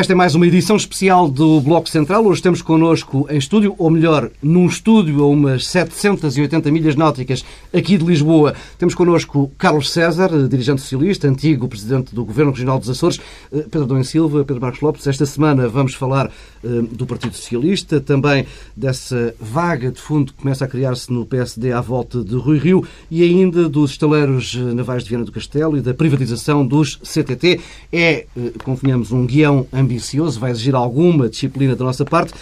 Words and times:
Esta 0.00 0.14
é 0.14 0.16
mais 0.16 0.34
uma 0.34 0.46
edição 0.46 0.76
especial 0.76 1.28
do 1.28 1.60
Bloco 1.60 1.86
Central. 1.86 2.24
Hoje 2.24 2.40
temos 2.40 2.62
connosco 2.62 3.26
em 3.28 3.36
estúdio, 3.36 3.74
ou 3.76 3.90
melhor, 3.90 4.30
num 4.42 4.64
estúdio 4.64 5.22
a 5.22 5.26
umas 5.26 5.66
780 5.66 6.70
milhas 6.70 6.96
náuticas 6.96 7.44
aqui 7.70 7.98
de 7.98 8.04
Lisboa. 8.06 8.54
Temos 8.78 8.94
connosco 8.94 9.52
Carlos 9.58 9.90
César, 9.90 10.48
dirigente 10.48 10.80
socialista, 10.80 11.28
antigo 11.28 11.68
presidente 11.68 12.14
do 12.14 12.24
Governo 12.24 12.50
Regional 12.50 12.78
dos 12.78 12.88
Açores, 12.88 13.20
eh, 13.52 13.66
Pedro 13.70 13.84
Dom 13.84 14.02
Silva, 14.02 14.42
Pedro 14.42 14.62
Marcos 14.62 14.80
Lopes. 14.80 15.06
Esta 15.06 15.26
semana 15.26 15.68
vamos 15.68 15.92
falar 15.92 16.30
eh, 16.64 16.68
do 16.90 17.04
Partido 17.04 17.36
Socialista, 17.36 18.00
também 18.00 18.46
dessa 18.74 19.34
vaga 19.38 19.92
de 19.92 20.00
fundo 20.00 20.32
que 20.32 20.40
começa 20.40 20.64
a 20.64 20.68
criar-se 20.68 21.12
no 21.12 21.26
PSD 21.26 21.72
à 21.72 21.82
volta 21.82 22.24
de 22.24 22.36
Rui 22.36 22.56
Rio 22.56 22.82
e 23.10 23.22
ainda 23.22 23.68
dos 23.68 23.90
estaleiros 23.90 24.56
eh, 24.58 24.72
navais 24.72 25.04
de 25.04 25.10
Viana 25.10 25.26
do 25.26 25.32
Castelo 25.32 25.76
e 25.76 25.82
da 25.82 25.92
privatização 25.92 26.66
dos 26.66 26.96
CTT. 27.02 27.60
É, 27.92 28.24
convenhamos, 28.64 29.12
um 29.12 29.26
guião 29.26 29.66
ambicioso, 29.90 30.38
vai 30.38 30.52
exigir 30.52 30.74
alguma 30.74 31.28
disciplina 31.28 31.74
da 31.74 31.84
nossa 31.84 32.04
parte. 32.04 32.32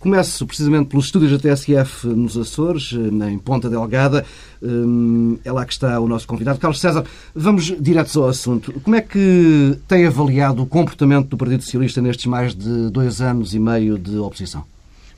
Começo 0.00 0.46
precisamente 0.46 0.88
pelos 0.88 1.06
estúdios 1.06 1.32
da 1.32 1.38
TSF 1.38 2.08
nos 2.08 2.36
Açores, 2.36 2.92
em 2.92 3.38
Ponta 3.38 3.70
Delgada. 3.70 4.24
Hum, 4.62 5.38
é 5.42 5.50
lá 5.50 5.64
que 5.64 5.72
está 5.72 5.98
o 5.98 6.06
nosso 6.06 6.26
convidado. 6.26 6.58
Carlos 6.58 6.78
César, 6.78 7.04
vamos 7.34 7.74
direto 7.80 8.22
ao 8.22 8.28
assunto. 8.28 8.72
Como 8.80 8.96
é 8.96 9.00
que 9.00 9.78
tem 9.88 10.06
avaliado 10.06 10.62
o 10.62 10.66
comportamento 10.66 11.28
do 11.28 11.38
Partido 11.38 11.62
Socialista 11.62 12.02
nestes 12.02 12.26
mais 12.26 12.54
de 12.54 12.90
dois 12.90 13.22
anos 13.22 13.54
e 13.54 13.58
meio 13.58 13.98
de 13.98 14.18
oposição? 14.18 14.64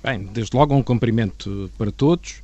Bem, 0.05 0.28
desde 0.33 0.56
logo 0.56 0.73
um 0.73 0.83
cumprimento 0.84 1.69
para 1.77 1.91
todos 1.91 2.37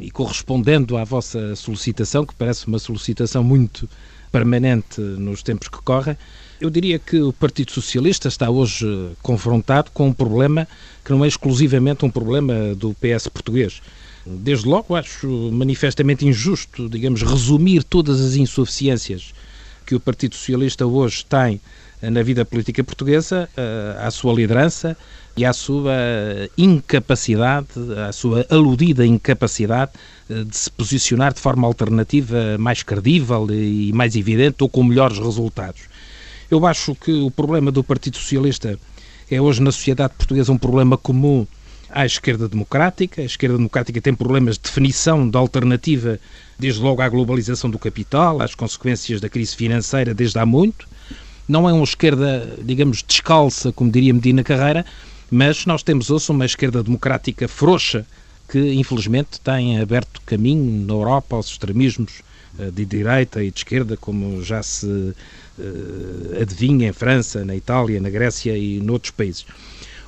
e 0.00 0.10
correspondendo 0.10 0.96
à 0.96 1.04
vossa 1.04 1.54
solicitação, 1.56 2.24
que 2.24 2.34
parece 2.34 2.66
uma 2.68 2.78
solicitação 2.78 3.44
muito 3.44 3.86
permanente 4.32 4.98
nos 4.98 5.42
tempos 5.42 5.68
que 5.68 5.78
correm, 5.82 6.16
eu 6.60 6.68
diria 6.68 6.98
que 6.98 7.20
o 7.20 7.32
Partido 7.32 7.72
Socialista 7.72 8.28
está 8.28 8.50
hoje 8.50 8.86
confrontado 9.22 9.90
com 9.92 10.08
um 10.08 10.12
problema 10.12 10.68
que 11.02 11.10
não 11.10 11.24
é 11.24 11.28
exclusivamente 11.28 12.04
um 12.04 12.10
problema 12.10 12.74
do 12.74 12.94
PS 12.94 13.28
português. 13.28 13.80
Desde 14.26 14.68
logo 14.68 14.94
acho 14.94 15.26
manifestamente 15.50 16.26
injusto, 16.26 16.88
digamos, 16.88 17.22
resumir 17.22 17.82
todas 17.82 18.20
as 18.20 18.34
insuficiências 18.34 19.32
que 19.86 19.94
o 19.94 20.00
Partido 20.00 20.34
Socialista 20.34 20.86
hoje 20.86 21.24
tem 21.24 21.60
na 22.02 22.22
vida 22.22 22.44
política 22.44 22.84
portuguesa 22.84 23.48
eh, 23.56 23.96
à 23.98 24.10
sua 24.10 24.32
liderança 24.32 24.96
e 25.36 25.44
à 25.44 25.52
sua 25.52 25.92
incapacidade, 26.56 27.68
à 28.08 28.12
sua 28.12 28.46
aludida 28.48 29.04
incapacidade 29.04 29.92
eh, 30.28 30.44
de 30.44 30.56
se 30.56 30.70
posicionar 30.70 31.34
de 31.34 31.40
forma 31.40 31.66
alternativa 31.66 32.56
mais 32.58 32.82
credível 32.82 33.46
e 33.50 33.92
mais 33.92 34.16
evidente 34.16 34.56
ou 34.60 34.68
com 34.68 34.82
melhores 34.82 35.18
resultados. 35.18 35.89
Eu 36.50 36.66
acho 36.66 36.96
que 36.96 37.12
o 37.12 37.30
problema 37.30 37.70
do 37.70 37.84
Partido 37.84 38.16
Socialista 38.16 38.76
é 39.30 39.40
hoje 39.40 39.62
na 39.62 39.70
sociedade 39.70 40.14
portuguesa 40.18 40.50
um 40.50 40.58
problema 40.58 40.98
comum 40.98 41.46
à 41.88 42.04
esquerda 42.04 42.48
democrática. 42.48 43.22
A 43.22 43.24
esquerda 43.24 43.56
democrática 43.56 44.00
tem 44.00 44.12
problemas 44.12 44.56
de 44.56 44.62
definição 44.62 45.30
da 45.30 45.38
alternativa, 45.38 46.18
desde 46.58 46.80
logo 46.80 47.02
à 47.02 47.08
globalização 47.08 47.70
do 47.70 47.78
capital, 47.78 48.42
às 48.42 48.52
consequências 48.52 49.20
da 49.20 49.28
crise 49.28 49.54
financeira 49.54 50.12
desde 50.12 50.40
há 50.40 50.44
muito. 50.44 50.88
Não 51.46 51.68
é 51.68 51.72
uma 51.72 51.84
esquerda, 51.84 52.58
digamos, 52.64 53.04
descalça, 53.06 53.70
como 53.70 53.88
diria 53.88 54.12
Medina 54.12 54.42
Carreira, 54.42 54.84
mas 55.30 55.64
nós 55.66 55.84
temos 55.84 56.10
hoje 56.10 56.32
uma 56.32 56.44
esquerda 56.44 56.82
democrática 56.82 57.46
frouxa 57.46 58.04
que, 58.48 58.72
infelizmente, 58.74 59.40
tem 59.40 59.80
aberto 59.80 60.20
caminho 60.26 60.84
na 60.84 60.94
Europa 60.94 61.36
aos 61.36 61.46
extremismos 61.46 62.22
de 62.72 62.84
direita 62.84 63.42
e 63.42 63.50
de 63.50 63.58
esquerda, 63.58 63.96
como 63.96 64.42
já 64.42 64.62
se 64.62 64.86
uh, 64.86 65.14
adivinha 66.40 66.88
em 66.88 66.92
França, 66.92 67.44
na 67.44 67.54
Itália, 67.54 68.00
na 68.00 68.10
Grécia 68.10 68.56
e 68.56 68.80
noutros 68.80 69.12
países. 69.12 69.46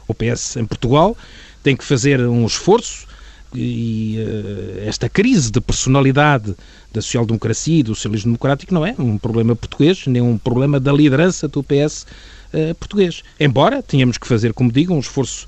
O 0.06 0.14
PS 0.14 0.56
em 0.56 0.64
Portugal 0.64 1.16
tem 1.62 1.76
que 1.76 1.84
fazer 1.84 2.20
um 2.20 2.44
esforço 2.44 3.06
e 3.54 4.16
uh, 4.18 4.88
esta 4.88 5.08
crise 5.08 5.50
de 5.50 5.60
personalidade 5.60 6.54
da 6.92 7.00
social-democracia 7.00 7.80
e 7.80 7.82
do 7.82 7.94
socialismo 7.94 8.32
democrático 8.32 8.74
não 8.74 8.84
é 8.84 8.94
um 8.98 9.16
problema 9.16 9.54
português, 9.54 10.06
nem 10.06 10.20
um 10.22 10.36
problema 10.36 10.80
da 10.80 10.92
liderança 10.92 11.46
do 11.48 11.62
PS 11.62 12.06
uh, 12.52 12.74
português. 12.74 13.22
Embora 13.38 13.82
tenhamos 13.82 14.18
que 14.18 14.26
fazer, 14.26 14.52
como 14.52 14.72
digo, 14.72 14.94
um 14.94 15.00
esforço 15.00 15.46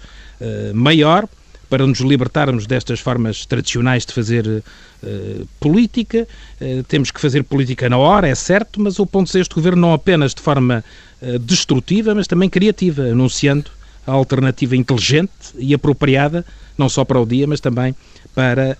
maior 0.74 1.26
para 1.74 1.88
nos 1.88 1.98
libertarmos 1.98 2.68
destas 2.68 3.00
formas 3.00 3.44
tradicionais 3.46 4.06
de 4.06 4.12
fazer 4.12 4.46
uh, 4.46 5.48
política. 5.58 6.24
Uh, 6.60 6.84
temos 6.84 7.10
que 7.10 7.20
fazer 7.20 7.42
política 7.42 7.88
na 7.88 7.98
hora, 7.98 8.28
é 8.28 8.34
certo, 8.36 8.80
mas 8.80 9.00
o 9.00 9.04
ponto 9.04 9.36
é 9.36 9.40
este 9.40 9.52
governo 9.56 9.80
não 9.80 9.92
apenas 9.92 10.32
de 10.32 10.40
forma 10.40 10.84
uh, 11.20 11.36
destrutiva, 11.40 12.14
mas 12.14 12.28
também 12.28 12.48
criativa, 12.48 13.02
anunciando 13.02 13.72
a 14.06 14.12
alternativa 14.12 14.76
inteligente 14.76 15.32
e 15.58 15.74
apropriada, 15.74 16.46
não 16.78 16.88
só 16.88 17.04
para 17.04 17.20
o 17.20 17.26
dia, 17.26 17.44
mas 17.44 17.58
também 17.58 17.92
para 18.36 18.78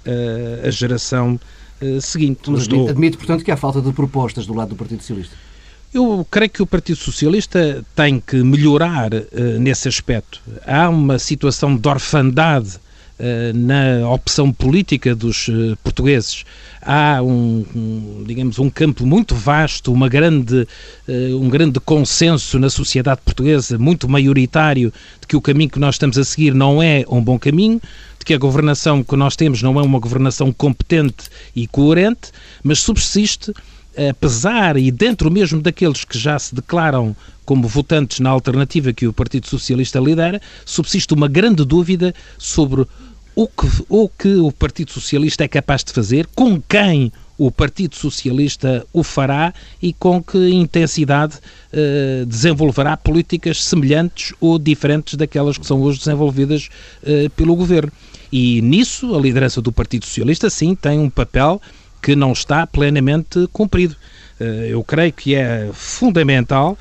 a 0.65 0.71
geração 0.71 1.41
seguinte. 2.01 2.49
Mas 2.49 2.69
admite, 2.69 3.17
portanto, 3.17 3.43
que 3.43 3.51
há 3.51 3.57
falta 3.57 3.81
de 3.81 3.91
propostas 3.93 4.47
do 4.47 4.53
lado 4.53 4.69
do 4.69 4.77
Partido 4.77 5.01
Socialista. 5.01 5.35
Eu 5.95 6.27
creio 6.31 6.51
que 6.51 6.63
o 6.63 6.67
Partido 6.67 6.97
Socialista 6.97 7.85
tem 7.97 8.21
que 8.21 8.37
melhorar 8.43 9.15
uh, 9.15 9.25
nesse 9.59 9.89
aspecto. 9.89 10.43
Há 10.67 10.89
uma 10.89 11.19
situação 11.19 11.75
de 11.75 11.89
orfandade 11.89 12.84
na 13.55 14.09
opção 14.11 14.53
política 14.53 15.15
dos 15.15 15.49
eh, 15.49 15.77
portugueses. 15.83 16.45
Há 16.83 17.23
um, 17.23 17.65
um, 17.75 18.25
digamos, 18.27 18.59
um 18.59 18.69
campo 18.69 19.07
muito 19.07 19.35
vasto, 19.35 19.93
uma 19.93 20.09
grande, 20.09 20.67
eh, 21.09 21.31
um 21.33 21.49
grande 21.49 21.79
consenso 21.81 22.59
na 22.59 22.69
sociedade 22.69 23.21
portuguesa, 23.25 23.79
muito 23.79 24.09
maioritário, 24.09 24.93
de 25.21 25.27
que 25.27 25.37
o 25.37 25.41
caminho 25.41 25.71
que 25.71 25.79
nós 25.79 25.95
estamos 25.95 26.19
a 26.19 26.25
seguir 26.25 26.55
não 26.55 26.83
é 26.83 27.05
um 27.09 27.23
bom 27.23 27.39
caminho, 27.39 27.81
de 28.19 28.25
que 28.25 28.35
a 28.35 28.39
governação 28.39 29.05
que 29.05 29.17
nós 29.17 29.37
temos 29.37 29.63
não 29.63 29.79
é 29.79 29.83
uma 29.83 29.99
governação 29.99 30.53
competente 30.53 31.25
e 31.55 31.67
coerente, 31.67 32.33
mas 32.63 32.81
subsiste 32.81 33.53
apesar 34.11 34.77
e 34.77 34.91
dentro 34.91 35.31
mesmo 35.31 35.61
daqueles 35.61 36.05
que 36.05 36.19
já 36.19 36.37
se 36.37 36.53
declaram 36.53 37.15
como 37.45 37.69
votantes 37.69 38.21
na 38.21 38.31
alternativa 38.31 38.93
que 38.93 39.07
o 39.07 39.13
Partido 39.13 39.47
Socialista 39.47 40.01
lidera, 40.01 40.41
subsiste 40.65 41.13
uma 41.13 41.29
grande 41.29 41.65
dúvida 41.65 42.15
sobre 42.39 42.87
o 43.35 43.49
que, 43.49 43.67
o 43.89 44.09
que 44.09 44.37
o 44.37 44.53
Partido 44.53 44.93
Socialista 44.93 45.45
é 45.45 45.49
capaz 45.49 45.83
de 45.83 45.93
fazer, 45.93 46.27
com 46.35 46.61
quem 46.61 47.13
o 47.37 47.51
Partido 47.51 47.97
Socialista 47.97 48.87
o 48.93 49.03
fará 49.03 49.53
e 49.83 49.93
com 49.93 50.23
que 50.23 50.39
intensidade 50.51 51.39
eh, 51.73 52.25
desenvolverá 52.27 52.97
políticas 52.97 53.65
semelhantes 53.65 54.33
ou 54.41 54.59
diferentes 54.59 55.15
daquelas 55.15 55.59
que 55.59 55.67
são 55.67 55.83
hoje 55.83 55.99
desenvolvidas 55.99 56.69
eh, 57.05 57.29
pelo 57.37 57.57
Governo. 57.57 57.91
E 58.31 58.63
nisso 58.63 59.15
a 59.15 59.21
liderança 59.21 59.61
do 59.61 59.73
Partido 59.73 60.07
Socialista, 60.07 60.49
sim, 60.49 60.75
tem 60.75 60.99
um 60.99 61.11
papel 61.11 61.61
que 62.01 62.15
não 62.15 62.33
está 62.33 62.67
plenamente 62.67 63.49
cumprido. 63.53 63.97
Eh, 64.39 64.69
eu 64.71 64.85
creio 64.85 65.13
que 65.13 65.35
é 65.35 65.71
fundamental 65.73 66.79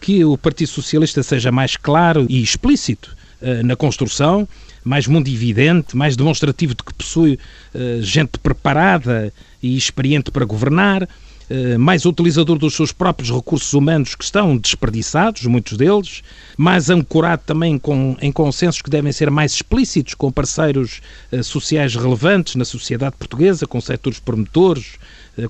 que 0.00 0.24
o 0.24 0.38
Partido 0.38 0.68
Socialista 0.68 1.24
seja 1.24 1.50
mais 1.50 1.76
claro 1.76 2.24
e 2.28 2.40
explícito 2.40 3.16
na 3.64 3.74
construção 3.74 4.46
mais 4.86 5.08
mundividente, 5.08 5.96
mais 5.96 6.14
demonstrativo 6.14 6.72
de 6.72 6.84
que 6.84 6.94
possui 6.94 7.40
uh, 7.74 8.00
gente 8.02 8.38
preparada 8.38 9.32
e 9.60 9.76
experiente 9.76 10.30
para 10.30 10.44
governar, 10.44 11.02
uh, 11.02 11.76
mais 11.76 12.06
utilizador 12.06 12.56
dos 12.56 12.74
seus 12.74 12.92
próprios 12.92 13.28
recursos 13.28 13.72
humanos 13.72 14.14
que 14.14 14.22
estão 14.22 14.56
desperdiçados, 14.56 15.44
muitos 15.46 15.76
deles, 15.76 16.22
mais 16.56 16.88
ancorado 16.88 17.42
também 17.44 17.80
com, 17.80 18.16
em 18.22 18.30
consensos 18.30 18.80
que 18.80 18.88
devem 18.88 19.10
ser 19.10 19.28
mais 19.28 19.54
explícitos 19.54 20.14
com 20.14 20.30
parceiros 20.30 21.00
uh, 21.32 21.42
sociais 21.42 21.96
relevantes 21.96 22.54
na 22.54 22.64
sociedade 22.64 23.16
portuguesa, 23.18 23.66
com 23.66 23.80
setores 23.80 24.20
promotores, 24.20 24.92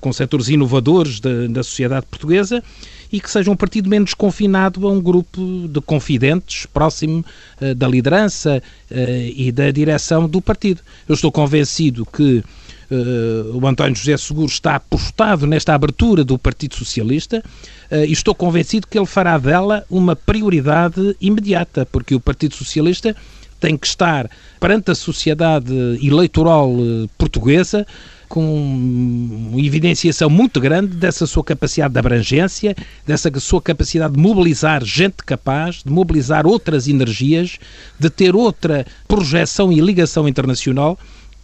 com 0.01 0.11
setores 0.11 0.49
inovadores 0.49 1.19
da, 1.19 1.47
da 1.47 1.63
sociedade 1.63 2.07
portuguesa 2.07 2.61
e 3.11 3.19
que 3.19 3.29
seja 3.29 3.49
um 3.49 3.55
partido 3.55 3.89
menos 3.89 4.13
confinado 4.13 4.87
a 4.87 4.91
um 4.91 5.01
grupo 5.01 5.67
de 5.67 5.81
confidentes 5.81 6.65
próximo 6.65 7.23
uh, 7.61 7.75
da 7.75 7.87
liderança 7.87 8.61
uh, 8.91 8.95
e 9.35 9.51
da 9.51 9.71
direção 9.71 10.27
do 10.27 10.41
partido. 10.41 10.81
Eu 11.07 11.15
estou 11.15 11.31
convencido 11.31 12.05
que 12.05 12.43
uh, 12.91 13.57
o 13.57 13.67
António 13.67 13.95
José 13.95 14.17
Seguro 14.17 14.47
está 14.47 14.75
apostado 14.75 15.47
nesta 15.47 15.73
abertura 15.73 16.23
do 16.23 16.37
Partido 16.37 16.75
Socialista 16.75 17.43
e 17.89 18.11
estou 18.11 18.35
convencido 18.35 18.85
que 18.85 18.97
ele 18.97 19.05
fará 19.05 19.37
dela 19.37 19.85
uma 19.89 20.13
prioridade 20.13 21.15
imediata, 21.21 21.85
porque 21.85 22.13
o 22.13 22.19
Partido 22.19 22.53
Socialista 22.53 23.15
tem 23.61 23.77
que 23.77 23.87
estar 23.87 24.29
perante 24.59 24.91
a 24.91 24.95
sociedade 24.95 25.73
eleitoral 26.05 26.69
portuguesa 27.17 27.87
com 28.27 28.43
uma 28.43 29.61
evidenciação 29.61 30.29
muito 30.29 30.59
grande 30.59 30.95
dessa 30.95 31.25
sua 31.25 31.43
capacidade 31.43 31.93
de 31.93 31.99
abrangência, 31.99 32.75
dessa 33.05 33.31
sua 33.39 33.61
capacidade 33.61 34.13
de 34.13 34.19
mobilizar 34.19 34.83
gente 34.83 35.17
capaz, 35.25 35.83
de 35.83 35.91
mobilizar 35.91 36.45
outras 36.45 36.87
energias, 36.87 37.57
de 37.99 38.09
ter 38.09 38.35
outra 38.35 38.85
projeção 39.07 39.71
e 39.71 39.79
ligação 39.79 40.27
internacional 40.27 40.97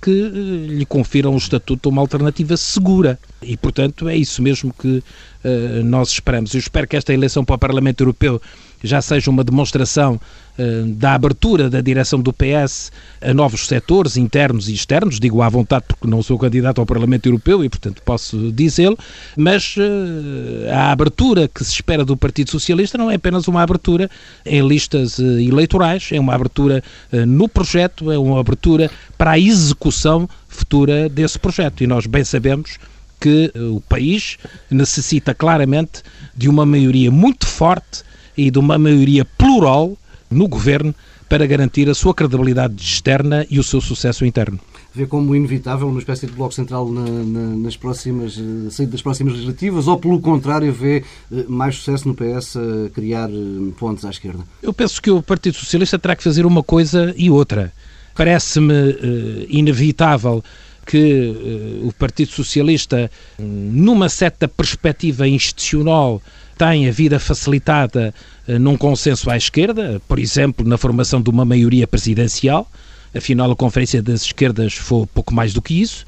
que 0.04 0.12
eh, 0.12 0.68
lhe 0.74 0.86
confiram 0.86 1.34
o 1.34 1.38
estatuto 1.38 1.88
uma 1.88 2.02
alternativa 2.02 2.58
segura. 2.58 3.18
E, 3.42 3.56
portanto, 3.56 4.10
é 4.10 4.18
isso 4.18 4.42
mesmo 4.42 4.74
que 4.74 4.98
uh, 4.98 5.84
nós 5.86 6.10
esperamos. 6.10 6.54
Eu 6.54 6.60
espero 6.60 6.86
que 6.86 6.98
esta 6.98 7.14
eleição 7.14 7.46
para 7.46 7.56
o 7.56 7.60
Parlamento 7.60 8.02
Europeu 8.02 8.42
já 8.84 9.02
seja 9.02 9.32
uma 9.32 9.44
demonstração 9.44 10.20
uh, 10.60 10.86
da 10.94 11.14
abertura 11.14 11.70
da 11.70 11.80
direção 11.80 12.20
do 12.20 12.34
PS 12.34 12.92
a 13.22 13.34
novos 13.34 13.66
setores 13.66 14.18
internos 14.18 14.68
e 14.68 14.74
externos, 14.74 15.20
digo 15.20 15.42
à 15.42 15.48
vontade 15.48 15.86
porque 15.88 16.06
não 16.08 16.22
sou 16.22 16.38
candidato 16.38 16.80
ao 16.80 16.86
Parlamento 16.86 17.26
Europeu 17.28 17.64
e, 17.64 17.70
portanto, 17.70 18.02
posso 18.04 18.52
dizê-lo, 18.52 18.98
mas 19.38 19.76
uh, 19.78 20.70
a 20.72 20.92
abertura 20.92 21.48
que 21.48 21.64
se 21.64 21.72
espera 21.72 22.04
do 22.04 22.18
Partido 22.18 22.52
Socialista 22.52 22.98
não 22.98 23.10
é 23.10 23.16
apenas 23.16 23.48
uma 23.48 23.62
abertura 23.62 24.10
em 24.46 24.68
listas 24.68 25.18
uh, 25.18 25.40
eleitorais, 25.40 26.10
é 26.12 26.20
uma 26.20 26.36
abertura 26.36 26.84
no 27.28 27.48
projeto, 27.48 28.12
é 28.12 28.18
uma 28.18 28.40
abertura 28.40 28.92
para 29.18 29.32
a 29.32 29.40
execução 29.40 30.28
futura 30.48 31.08
desse 31.08 31.40
projeto. 31.40 31.84
E 31.84 31.88
nós 31.88 32.06
bem 32.06 32.24
sabemos 32.24 32.78
que 33.20 33.52
o 33.56 33.80
país 33.80 34.38
necessita 34.70 35.34
claramente 35.34 36.04
de 36.36 36.50
uma 36.50 36.66
maioria 36.66 37.10
muito 37.10 37.48
forte 37.48 38.04
e 38.38 38.50
de 38.52 38.60
uma 38.60 38.78
maioria 38.78 39.26
plural 39.26 39.98
no 40.30 40.48
governo 40.48 40.94
para 41.30 41.48
garantir 41.48 41.90
a 41.90 41.96
sua 41.96 42.14
credibilidade 42.14 42.76
externa 42.80 43.46
e 43.50 43.60
o 43.60 43.64
seu 43.64 43.82
sucesso 43.82 44.26
interno. 44.26 44.60
Vê 44.94 45.08
como 45.08 45.36
inevitável 45.36 45.88
uma 45.88 45.98
espécie 45.98 46.28
de 46.28 46.34
bloco 46.34 46.54
central 46.54 46.88
na, 46.92 47.02
na, 47.04 47.56
nas 47.56 47.76
próximas 47.76 48.38
eh, 48.38 48.70
saída 48.70 48.92
das 48.92 49.02
próximas 49.02 49.34
legislativas 49.34 49.88
ou, 49.88 49.98
pelo 49.98 50.20
contrário, 50.20 50.72
vê 50.72 51.04
eh, 51.32 51.46
mais 51.48 51.78
sucesso 51.78 52.08
no 52.08 52.14
PS 52.14 52.58
a 52.58 52.90
criar 52.92 53.32
eh, 53.32 53.72
pontes 53.80 54.06
à 54.06 54.12
esquerda? 54.12 54.44
Eu 54.62 54.72
penso 54.72 55.02
que 55.02 55.10
o 55.10 55.24
Partido 55.24 55.58
Socialista 55.58 55.98
terá 55.98 56.16
que 56.16 56.24
fazer 56.24 56.46
uma 56.46 56.62
coisa 56.62 57.12
e 57.18 57.32
outra. 57.32 57.74
Parece-me 58.14 59.48
inevitável 59.50 60.44
que 60.86 61.82
o 61.84 61.92
Partido 61.94 62.32
Socialista, 62.32 63.10
numa 63.40 64.08
certa 64.08 64.48
perspectiva 64.48 65.28
institucional, 65.28 66.22
tem 66.58 66.88
a 66.88 66.92
vida 66.92 67.20
facilitada 67.20 68.14
uh, 68.48 68.60
num 68.60 68.78
consenso 68.78 69.30
à 69.30 69.38
esquerda, 69.38 70.02
por 70.08 70.20
exemplo, 70.20 70.68
na 70.68 70.78
formação 70.78 71.22
de 71.22 71.30
uma 71.30 71.46
maioria 71.46 71.88
presidencial. 71.88 72.70
Afinal, 73.16 73.52
a 73.52 73.56
Conferência 73.56 74.02
das 74.02 74.24
Esquerdas 74.24 74.74
foi 74.74 75.06
pouco 75.08 75.34
mais 75.34 75.54
do 75.54 75.62
que 75.62 75.82
isso. 75.82 76.06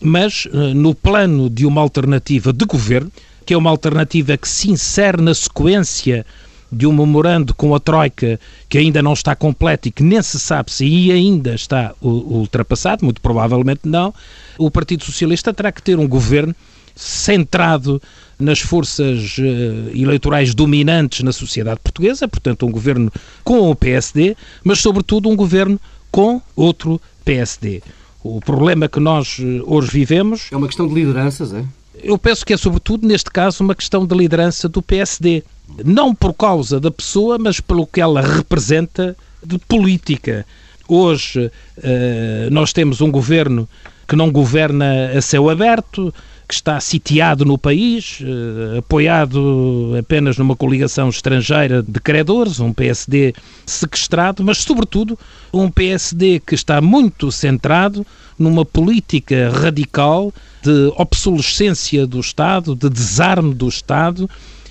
Mas 0.00 0.46
uh, 0.46 0.74
no 0.74 0.94
plano 0.94 1.48
de 1.50 1.66
uma 1.66 1.80
alternativa 1.80 2.52
de 2.52 2.64
governo, 2.64 3.10
que 3.44 3.54
é 3.54 3.56
uma 3.56 3.70
alternativa 3.70 4.36
que 4.36 4.48
se 4.48 4.70
insere 4.70 5.22
na 5.22 5.34
sequência 5.34 6.24
de 6.70 6.86
um 6.86 6.92
memorando 6.92 7.54
com 7.54 7.74
a 7.74 7.80
Troika 7.80 8.38
que 8.68 8.78
ainda 8.78 9.02
não 9.02 9.14
está 9.14 9.34
completo 9.34 9.88
e 9.88 9.90
que 9.90 10.02
nem 10.02 10.20
se 10.22 10.38
sabe 10.38 10.70
se 10.70 11.10
ainda 11.10 11.54
está 11.54 11.94
ultrapassado, 12.00 13.04
muito 13.04 13.20
provavelmente 13.20 13.80
não, 13.84 14.12
o 14.58 14.70
Partido 14.70 15.04
Socialista 15.04 15.52
terá 15.52 15.72
que 15.72 15.82
ter 15.82 15.98
um 15.98 16.06
governo 16.06 16.54
centrado 16.98 18.02
nas 18.38 18.58
forças 18.58 19.38
uh, 19.38 19.90
eleitorais 19.94 20.54
dominantes 20.54 21.22
na 21.22 21.32
sociedade 21.32 21.80
portuguesa, 21.80 22.26
portanto, 22.26 22.66
um 22.66 22.70
governo 22.70 23.10
com 23.44 23.70
o 23.70 23.74
PSD, 23.74 24.36
mas, 24.64 24.80
sobretudo, 24.80 25.28
um 25.28 25.36
governo 25.36 25.80
com 26.10 26.42
outro 26.56 27.00
PSD. 27.24 27.82
O 28.22 28.40
problema 28.40 28.88
que 28.88 28.98
nós 28.98 29.38
uh, 29.38 29.62
hoje 29.64 29.90
vivemos. 29.90 30.48
É 30.50 30.56
uma 30.56 30.66
questão 30.66 30.88
de 30.88 30.94
lideranças, 30.94 31.52
é? 31.52 31.64
Eu 32.02 32.18
penso 32.18 32.44
que 32.44 32.52
é, 32.52 32.56
sobretudo, 32.56 33.06
neste 33.06 33.30
caso, 33.30 33.62
uma 33.62 33.74
questão 33.74 34.04
de 34.04 34.16
liderança 34.16 34.68
do 34.68 34.82
PSD. 34.82 35.44
Não 35.84 36.14
por 36.14 36.32
causa 36.32 36.80
da 36.80 36.90
pessoa, 36.90 37.38
mas 37.38 37.60
pelo 37.60 37.86
que 37.86 38.00
ela 38.00 38.20
representa 38.20 39.16
de 39.44 39.58
política. 39.58 40.44
Hoje 40.88 41.46
uh, 41.46 42.50
nós 42.50 42.72
temos 42.72 43.00
um 43.00 43.10
governo 43.10 43.68
que 44.08 44.16
não 44.16 44.32
governa 44.32 45.10
a 45.16 45.20
céu 45.20 45.50
aberto, 45.50 46.14
que 46.48 46.54
está 46.54 46.80
sitiado 46.80 47.44
no 47.44 47.58
país, 47.58 48.20
eh, 48.22 48.78
apoiado 48.78 49.94
apenas 49.98 50.38
numa 50.38 50.56
coligação 50.56 51.10
estrangeira 51.10 51.82
de 51.82 52.00
credores, 52.00 52.58
um 52.58 52.72
PSD 52.72 53.34
sequestrado, 53.66 54.42
mas, 54.42 54.56
sobretudo, 54.58 55.18
um 55.52 55.70
PSD 55.70 56.40
que 56.40 56.54
está 56.54 56.80
muito 56.80 57.30
centrado 57.30 58.06
numa 58.38 58.64
política 58.64 59.50
radical 59.50 60.32
de 60.62 60.90
obsolescência 60.96 62.06
do 62.06 62.18
Estado, 62.18 62.74
de 62.74 62.88
desarme 62.88 63.52
do 63.54 63.68
Estado, 63.68 64.28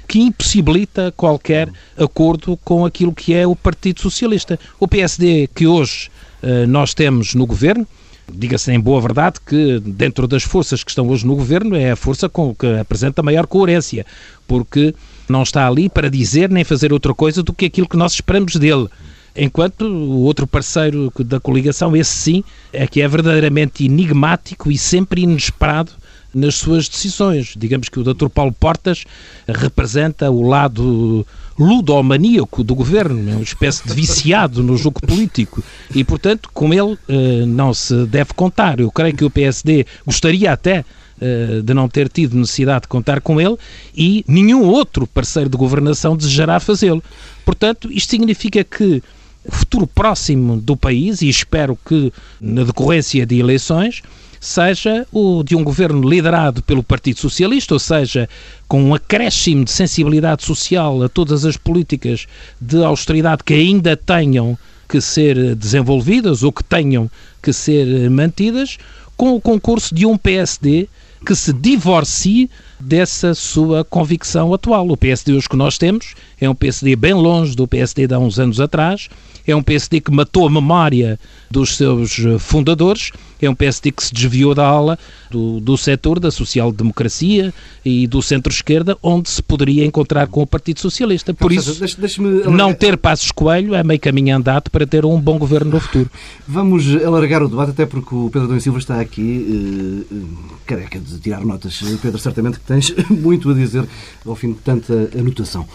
que 0.07 0.19
impossibilita 0.19 1.13
qualquer 1.15 1.69
acordo 1.95 2.57
com 2.63 2.85
aquilo 2.85 3.13
que 3.13 3.35
é 3.35 3.45
o 3.45 3.56
Partido 3.56 4.01
Socialista. 4.01 4.59
O 4.79 4.88
PSD 4.88 5.47
que 5.53 5.68
hoje 5.68 6.09
uh, 6.41 6.65
nós 6.65 6.94
temos 6.94 7.35
no 7.35 7.45
governo, 7.45 7.85
Diga-se 8.31 8.71
em 8.71 8.79
boa 8.79 9.00
verdade 9.00 9.39
que, 9.45 9.79
dentro 9.79 10.27
das 10.27 10.44
forças 10.44 10.83
que 10.83 10.91
estão 10.91 11.07
hoje 11.07 11.25
no 11.25 11.35
governo, 11.35 11.75
é 11.75 11.91
a 11.91 11.95
força 11.95 12.27
com 12.27 12.53
que 12.53 12.68
apresenta 12.77 13.24
maior 13.24 13.47
coerência, 13.47 14.06
porque 14.45 14.94
não 15.29 15.44
está 15.44 15.65
ali 15.65 15.88
para 15.88 16.09
dizer 16.09 16.50
nem 16.50 16.63
fazer 16.63 16.91
outra 16.91 17.13
coisa 17.13 17.41
do 17.41 17.53
que 17.53 17.65
aquilo 17.65 17.88
que 17.88 17.95
nós 17.95 18.13
esperamos 18.13 18.56
dele. 18.57 18.88
Enquanto 19.35 19.81
o 19.83 20.24
outro 20.24 20.45
parceiro 20.45 21.12
da 21.19 21.39
coligação, 21.39 21.95
esse 21.95 22.12
sim, 22.12 22.44
é 22.74 22.85
que 22.85 23.01
é 23.01 23.07
verdadeiramente 23.07 23.85
enigmático 23.85 24.71
e 24.71 24.77
sempre 24.77 25.21
inesperado 25.21 25.91
nas 26.38 26.56
suas 26.56 26.88
decisões. 26.88 27.54
Digamos 27.57 27.89
que 27.89 28.00
o 28.00 28.04
Dr. 28.04 28.30
Paulo 28.30 28.54
Portas 28.54 29.06
representa 29.48 30.30
o 30.30 30.42
lado 30.48 31.25
ludomaníaco 31.57 32.63
do 32.63 32.75
governo, 32.75 33.31
é 33.31 33.34
uma 33.34 33.42
espécie 33.42 33.88
de 33.88 33.94
viciado 33.94 34.62
no 34.62 34.78
jogo 34.78 35.01
político 35.01 35.63
e, 35.94 36.04
portanto, 36.04 36.50
com 36.54 36.72
ele 36.72 36.95
eh, 37.10 37.45
não 37.48 37.74
se 37.74 38.06
deve 38.06 38.34
contar. 38.36 38.80
Eu 38.80 38.92
creio 38.92 39.16
que 39.16 39.25
o 39.25 39.30
PSD 39.30 39.84
gostaria 40.06 40.51
até 40.51 40.86
eh, 41.19 41.62
de 41.63 41.74
não 41.74 41.89
ter 41.89 42.10
tido 42.10 42.38
necessidade 42.38 42.81
de 42.81 42.88
contar 42.88 43.22
com 43.22 43.42
ele 43.42 43.57
e 43.95 44.24
nenhum 44.28 44.63
outro 44.63 45.07
parceiro 45.07 45.50
de 45.50 45.57
governação 45.57 46.16
desejará 46.16 46.60
fazê-lo. 46.60 47.04
Portanto, 47.44 47.92
isto 47.92 48.12
significa 48.12 48.63
que 48.63 49.01
o 49.44 49.51
futuro 49.51 49.88
próximo 49.88 50.57
do 50.57 50.78
país, 50.78 51.22
e 51.22 51.30
espero 51.30 51.78
que 51.88 52.13
na 52.39 52.63
decorrência 52.63 53.25
de 53.25 53.39
eleições, 53.39 54.04
seja 54.39 55.06
o 55.12 55.44
de 55.44 55.56
um 55.56 55.63
governo 55.63 56.07
liderado 56.07 56.62
pelo 56.63 56.84
Partido 56.84 57.19
Socialista, 57.19 57.74
ou 57.74 57.80
seja, 57.80 58.30
com 58.68 58.81
um 58.81 58.94
acréscimo 58.94 59.66
de 59.66 59.72
sensibilidade 59.72 60.44
social 60.44 61.04
a 61.04 61.10
todas 61.10 61.45
as 61.45 61.57
políticas 61.57 62.28
de 62.60 62.84
austeridade 62.84 63.44
que 63.44 63.54
ainda 63.54 63.96
tenham 63.96 64.58
que 64.88 65.01
ser 65.01 65.56
desenvolvidas 65.56 66.44
ou 66.44 66.51
que 66.51 66.63
tenham 66.63 67.10
que 67.41 67.51
ser 67.51 68.10
mantidas, 68.10 68.77
com 69.15 69.36
o 69.36 69.41
concurso 69.41 69.94
de 69.94 70.06
um 70.06 70.17
PSD 70.17 70.88
que 71.25 71.36
se 71.36 71.51
divorcie 71.51 72.50
dessa 72.79 73.34
sua 73.34 73.84
convicção 73.84 74.53
atual. 74.53 74.88
O 74.88 74.96
PSD 74.96 75.34
hoje 75.34 75.50
que 75.50 75.56
nós 75.56 75.77
temos 75.77 76.13
é 76.39 76.50
um 76.50 76.56
PSD 76.56 76.96
bem 76.96 77.13
longe 77.13 77.56
do 77.56 77.67
PSD 77.67 78.08
de 78.08 78.13
há 78.13 78.20
uns 78.20 78.39
anos 78.39 78.60
atrás, 78.60 79.10
é 79.48 79.56
um 79.56 79.63
PSD 79.63 80.01
que 80.01 80.12
matou 80.12 80.46
a 80.46 80.50
memória 80.50 81.18
dos 81.50 81.77
seus 81.77 82.20
eh, 82.20 82.38
fundadores, 82.38 83.12
é 83.42 83.50
um 83.50 83.56
PSD 83.56 83.92
que 83.92 84.04
se 84.04 84.13
desviou 84.13 84.54
da 84.54 84.66
ala 84.66 85.00
do, 85.32 85.60
do 85.60 85.77
setor 85.77 86.20
da 86.20 86.30
social-democracia 86.30 87.54
e 87.86 88.06
do 88.08 88.22
centro-esquerda, 88.22 88.98
onde 89.01 89.30
se 89.30 89.42
poderia 89.42 89.86
encontrar 89.86 90.27
com 90.27 90.42
o 90.42 90.48
Partido 90.48 90.82
Socialista. 90.82 91.34
Por 91.34 91.51
isso, 91.51 91.75
deixe, 91.75 92.00
deixe 92.00 92.22
não 92.22 92.74
ter 92.74 92.98
passos 92.98 93.32
coelho 93.32 93.74
é 93.74 93.84
meio 93.84 94.00
caminho 94.00 94.36
andado 94.36 94.70
para 94.70 94.86
ter 94.86 95.06
um 95.06 95.20
bom 95.20 95.38
governo 95.38 95.72
no 95.72 95.80
futuro. 95.80 96.10
Vamos 96.48 96.86
alargar 97.04 97.42
o 97.42 97.48
debate, 97.48 97.72
até 97.72 97.86
porque 97.86 98.13
o 98.13 98.30
Pedro 98.30 98.48
Domingos 98.48 98.63
Silva 98.63 98.80
está 98.80 99.00
aqui, 99.00 100.06
uh, 100.12 100.27
careca 100.66 101.00
de 101.00 101.20
tirar 101.20 101.46
notas. 101.46 101.80
Pedro, 102.01 102.20
certamente 102.20 102.60
que 102.60 102.66
tens 102.66 102.94
muito 103.10 103.50
a 103.51 103.54
dizer 103.54 103.88
ao 104.25 104.36
fim 104.36 104.51
de 104.51 104.60
tanta 104.60 105.10
anotação. 105.18 105.66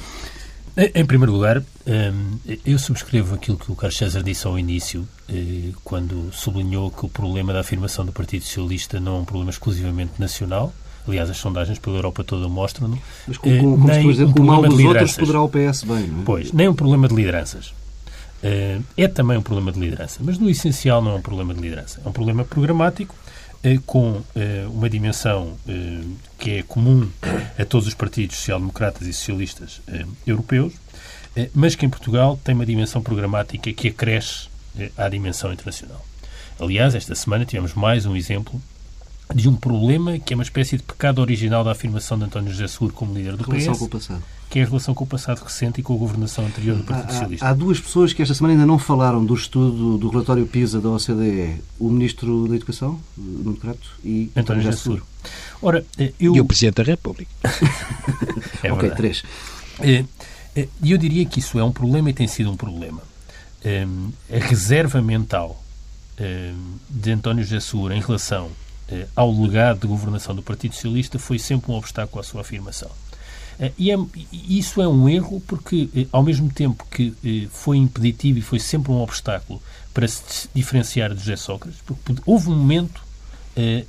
Em 0.76 1.04
primeiro 1.04 1.32
lugar, 1.32 1.58
hum, 1.58 2.38
eu 2.64 2.78
subscrevo 2.78 3.34
aquilo 3.34 3.58
que 3.58 3.70
o 3.70 3.76
Carlos 3.76 3.96
César 3.96 4.22
disse 4.22 4.46
ao 4.46 4.58
início, 4.58 5.06
eh, 5.28 5.70
quando 5.84 6.30
sublinhou 6.32 6.90
que 6.90 7.04
o 7.04 7.08
problema 7.10 7.52
da 7.52 7.60
afirmação 7.60 8.06
do 8.06 8.12
Partido 8.12 8.44
Socialista 8.44 8.98
não 8.98 9.16
é 9.16 9.18
um 9.20 9.24
problema 9.24 9.50
exclusivamente 9.50 10.12
nacional. 10.18 10.72
Aliás, 11.06 11.28
as 11.28 11.36
sondagens 11.36 11.78
pela 11.78 11.96
Europa 11.96 12.24
toda 12.24 12.48
mostram-no. 12.48 12.98
Mas 13.28 13.36
como, 13.36 13.58
como, 13.58 13.70
como 13.72 13.86
nem 13.86 14.08
dizer, 14.08 14.24
um 14.24 14.32
o 14.32 14.44
mal 14.44 14.62
dos 14.62 14.82
outros 14.82 15.14
poderá 15.14 15.42
o 15.42 15.48
PS 15.48 15.84
bem, 15.84 16.06
não 16.06 16.20
é? 16.20 16.24
Pois, 16.24 16.52
nem 16.52 16.68
um 16.68 16.74
problema 16.74 17.06
de 17.06 17.14
lideranças. 17.14 17.74
Eh, 18.42 18.80
é 18.96 19.08
também 19.08 19.36
um 19.36 19.42
problema 19.42 19.72
de 19.72 19.78
liderança, 19.78 20.20
mas 20.24 20.38
no 20.38 20.48
essencial 20.48 21.02
não 21.02 21.12
é 21.12 21.14
um 21.16 21.22
problema 21.22 21.52
de 21.52 21.60
liderança. 21.60 22.00
É 22.04 22.08
um 22.08 22.12
problema 22.12 22.44
programático 22.44 23.14
eh, 23.14 23.51
com 23.86 24.22
eh, 24.34 24.66
uma 24.68 24.90
dimensão 24.90 25.56
eh, 25.68 26.00
que 26.38 26.50
é 26.58 26.62
comum 26.62 27.08
a 27.58 27.64
todos 27.64 27.86
os 27.86 27.94
partidos 27.94 28.36
social-democratas 28.36 29.06
e 29.06 29.12
socialistas 29.12 29.80
europeus, 30.26 30.72
mas 31.54 31.74
que 31.74 31.86
em 31.86 31.88
Portugal 31.88 32.38
tem 32.42 32.54
uma 32.54 32.66
dimensão 32.66 33.00
programática 33.00 33.72
que 33.72 33.88
acresce 33.88 34.48
à 34.96 35.08
dimensão 35.08 35.52
internacional. 35.52 36.04
Aliás, 36.60 36.94
esta 36.94 37.14
semana 37.14 37.44
tivemos 37.44 37.72
mais 37.74 38.04
um 38.04 38.14
exemplo 38.14 38.60
de 39.34 39.48
um 39.48 39.56
problema 39.56 40.18
que 40.18 40.34
é 40.34 40.36
uma 40.36 40.42
espécie 40.42 40.76
de 40.76 40.82
pecado 40.82 41.20
original 41.20 41.64
da 41.64 41.70
afirmação 41.70 42.18
de 42.18 42.24
António 42.24 42.50
José 42.50 42.66
Seguro 42.68 42.92
como 42.92 43.14
líder 43.14 43.36
do 43.36 43.44
Relação 43.44 43.72
PS. 43.72 43.78
com 43.78 43.84
o 43.86 43.88
passado 43.88 44.22
que 44.52 44.58
é 44.58 44.64
a 44.64 44.66
relação 44.66 44.92
com 44.92 45.04
o 45.04 45.06
passado 45.06 45.42
recente 45.42 45.80
e 45.80 45.82
com 45.82 45.94
a 45.94 45.96
governação 45.96 46.44
anterior 46.44 46.76
do 46.76 46.84
Partido 46.84 47.08
há, 47.08 47.12
Socialista. 47.12 47.46
Há 47.46 47.54
duas 47.54 47.80
pessoas 47.80 48.12
que 48.12 48.20
esta 48.20 48.34
semana 48.34 48.52
ainda 48.52 48.66
não 48.66 48.78
falaram 48.78 49.24
do 49.24 49.34
estudo 49.34 49.96
do 49.96 50.10
relatório 50.10 50.46
PISA 50.46 50.78
da 50.78 50.90
OCDE. 50.90 51.62
O 51.78 51.88
Ministro 51.88 52.46
da 52.46 52.56
Educação, 52.56 53.00
Nuno 53.16 53.56
Crato, 53.56 53.90
e 54.04 54.30
António 54.36 54.62
José 54.62 54.76
Seguro. 54.76 55.06
Ora, 55.62 55.82
eu... 56.20 56.36
E 56.36 56.40
o 56.42 56.44
Presidente 56.44 56.74
da 56.74 56.82
República. 56.82 57.30
é 58.62 58.70
ok, 58.70 58.90
três. 58.90 59.22
E 59.82 60.92
eu 60.92 60.98
diria 60.98 61.24
que 61.24 61.38
isso 61.38 61.58
é 61.58 61.64
um 61.64 61.72
problema 61.72 62.10
e 62.10 62.12
tem 62.12 62.28
sido 62.28 62.50
um 62.50 62.56
problema. 62.56 63.00
A 63.64 64.38
reserva 64.38 65.00
mental 65.00 65.64
de 66.90 67.10
António 67.10 67.42
José 67.42 67.58
Segura 67.58 67.96
em 67.96 68.00
relação 68.02 68.50
ao 69.16 69.32
legado 69.32 69.80
de 69.80 69.86
governação 69.86 70.34
do 70.36 70.42
Partido 70.42 70.74
Socialista 70.74 71.18
foi 71.18 71.38
sempre 71.38 71.72
um 71.72 71.74
obstáculo 71.74 72.20
à 72.20 72.22
sua 72.22 72.42
afirmação. 72.42 72.90
E 73.78 73.90
é, 73.90 73.96
isso 74.32 74.80
é 74.80 74.88
um 74.88 75.08
erro 75.08 75.40
porque, 75.46 76.08
ao 76.10 76.22
mesmo 76.22 76.50
tempo 76.50 76.86
que 76.90 77.48
foi 77.52 77.76
impeditivo 77.76 78.38
e 78.38 78.42
foi 78.42 78.58
sempre 78.58 78.90
um 78.90 79.00
obstáculo 79.00 79.62
para 79.92 80.08
se 80.08 80.48
diferenciar 80.54 81.14
de 81.14 81.20
José 81.20 81.36
Sócrates, 81.36 81.80
porque 81.84 82.14
houve 82.26 82.48
um 82.48 82.56
momento 82.56 83.02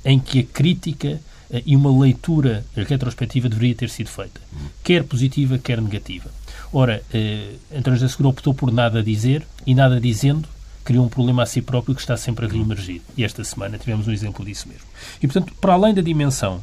em 0.04 0.18
que 0.20 0.40
a 0.40 0.44
crítica 0.44 1.20
e 1.64 1.74
uma 1.74 1.90
leitura 1.98 2.64
retrospectiva 2.76 3.48
deveria 3.48 3.74
ter 3.74 3.90
sido 3.90 4.08
feita, 4.08 4.40
quer 4.82 5.04
positiva, 5.04 5.58
quer 5.58 5.80
negativa. 5.80 6.30
Ora, 6.72 7.02
eh, 7.12 7.54
António 7.72 7.98
José 7.98 8.10
Seguro 8.10 8.30
optou 8.30 8.52
por 8.52 8.72
nada 8.72 9.02
dizer 9.02 9.46
e 9.64 9.74
nada 9.74 10.00
dizendo 10.00 10.48
criou 10.84 11.06
um 11.06 11.08
problema 11.08 11.44
a 11.44 11.46
si 11.46 11.62
próprio 11.62 11.94
que 11.94 12.00
está 12.00 12.16
sempre 12.16 12.44
a 12.44 12.48
reemergir. 12.48 13.00
E 13.16 13.24
esta 13.24 13.42
semana 13.44 13.78
tivemos 13.78 14.06
um 14.06 14.12
exemplo 14.12 14.44
disso 14.44 14.68
mesmo. 14.68 14.84
E, 15.22 15.26
portanto, 15.26 15.54
para 15.60 15.72
além 15.72 15.94
da 15.94 16.02
dimensão 16.02 16.60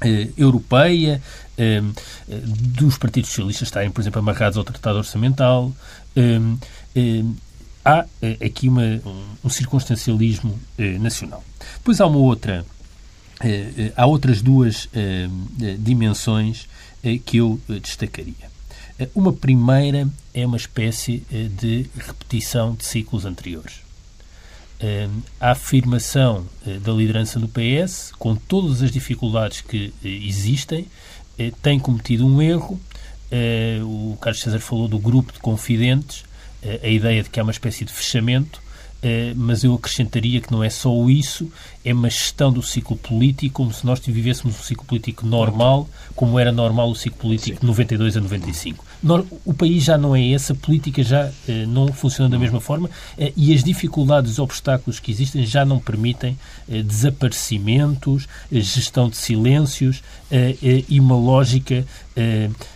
eh, 0.00 0.28
europeia, 0.36 1.20
eh, 1.56 1.82
dos 2.28 2.98
partidos 2.98 3.30
socialistas 3.30 3.68
estarem, 3.68 3.90
por 3.90 4.00
exemplo, 4.00 4.20
amarrados 4.20 4.56
ao 4.56 4.64
Tratado 4.64 4.98
Orçamental, 4.98 5.72
eh, 6.14 6.40
eh 6.94 7.24
há 7.84 8.04
eh, 8.20 8.36
aqui 8.44 8.68
uma, 8.68 8.82
um, 8.82 9.24
um 9.44 9.48
circunstancialismo 9.48 10.58
eh, 10.78 10.98
nacional. 10.98 11.42
Depois 11.78 12.00
há 12.00 12.06
uma 12.06 12.18
outra 12.18 12.64
há 13.96 14.04
outras 14.04 14.42
duas 14.42 14.88
dimensões 15.78 16.66
que 17.24 17.36
eu 17.36 17.60
destacaria. 17.80 18.50
Uma 19.14 19.32
primeira 19.32 20.08
é 20.34 20.44
uma 20.44 20.56
espécie 20.56 21.22
de 21.56 21.88
repetição 21.96 22.74
de 22.74 22.84
ciclos 22.84 23.24
anteriores. 23.24 23.87
A 25.40 25.50
afirmação 25.50 26.46
da 26.82 26.92
liderança 26.92 27.40
do 27.40 27.48
PS, 27.48 28.12
com 28.18 28.36
todas 28.36 28.82
as 28.82 28.90
dificuldades 28.92 29.60
que 29.60 29.92
existem, 30.04 30.86
tem 31.60 31.80
cometido 31.80 32.24
um 32.24 32.40
erro. 32.40 32.80
O 33.82 34.16
Carlos 34.20 34.40
César 34.40 34.60
falou 34.60 34.86
do 34.86 34.98
grupo 34.98 35.32
de 35.32 35.40
confidentes, 35.40 36.24
a 36.82 36.88
ideia 36.88 37.24
de 37.24 37.30
que 37.30 37.40
há 37.40 37.42
uma 37.42 37.50
espécie 37.50 37.84
de 37.84 37.92
fechamento 37.92 38.60
eh, 39.00 39.32
mas 39.36 39.62
eu 39.62 39.74
acrescentaria 39.74 40.40
que 40.40 40.50
não 40.50 40.62
é 40.62 40.68
só 40.68 40.90
isso, 41.08 41.50
é 41.84 41.94
uma 41.94 42.10
gestão 42.10 42.52
do 42.52 42.60
ciclo 42.62 42.96
político 42.96 43.54
como 43.54 43.72
se 43.72 43.86
nós 43.86 44.00
vivêssemos 44.00 44.58
um 44.58 44.62
ciclo 44.62 44.84
político 44.84 45.24
normal, 45.24 45.88
como 46.16 46.38
era 46.38 46.50
normal 46.50 46.90
o 46.90 46.96
ciclo 46.96 47.18
político 47.18 47.60
de 47.60 47.66
92 47.66 48.16
a 48.16 48.20
95. 48.20 48.84
O 49.44 49.54
país 49.54 49.84
já 49.84 49.96
não 49.96 50.14
é 50.14 50.22
esse, 50.22 50.52
a 50.52 50.54
política 50.54 51.02
já 51.02 51.30
eh, 51.48 51.66
não 51.66 51.92
funciona 51.92 52.28
da 52.28 52.38
mesma 52.38 52.60
forma 52.60 52.90
eh, 53.16 53.32
e 53.36 53.54
as 53.54 53.62
dificuldades, 53.62 54.32
os 54.32 54.38
obstáculos 54.38 54.98
que 54.98 55.12
existem 55.12 55.46
já 55.46 55.64
não 55.64 55.78
permitem 55.78 56.36
desaparecimentos, 56.66 58.26
gestão 58.50 59.08
de 59.08 59.16
silêncios 59.16 60.02
e 60.88 61.00
uma 61.00 61.16
lógica 61.16 61.86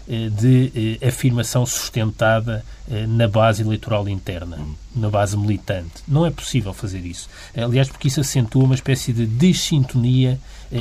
de 0.09 0.99
afirmação 1.07 1.67
sustentada 1.67 2.65
na 3.09 3.29
base 3.29 3.63
eleitoral 3.63 4.09
interna, 4.09 4.59
na 4.95 5.11
base 5.11 5.37
militante. 5.37 6.03
Não 6.09 6.25
é 6.25 6.31
possível 6.31 6.73
fazer 6.73 7.05
isso. 7.05 7.29
Aliás, 7.55 7.89
porque 7.89 8.09
isso 8.09 8.21
acentua 8.21 8.65
uma 8.65 8.75
espécie 8.75 9.13
de 9.13 9.27
desintonia 9.27 10.41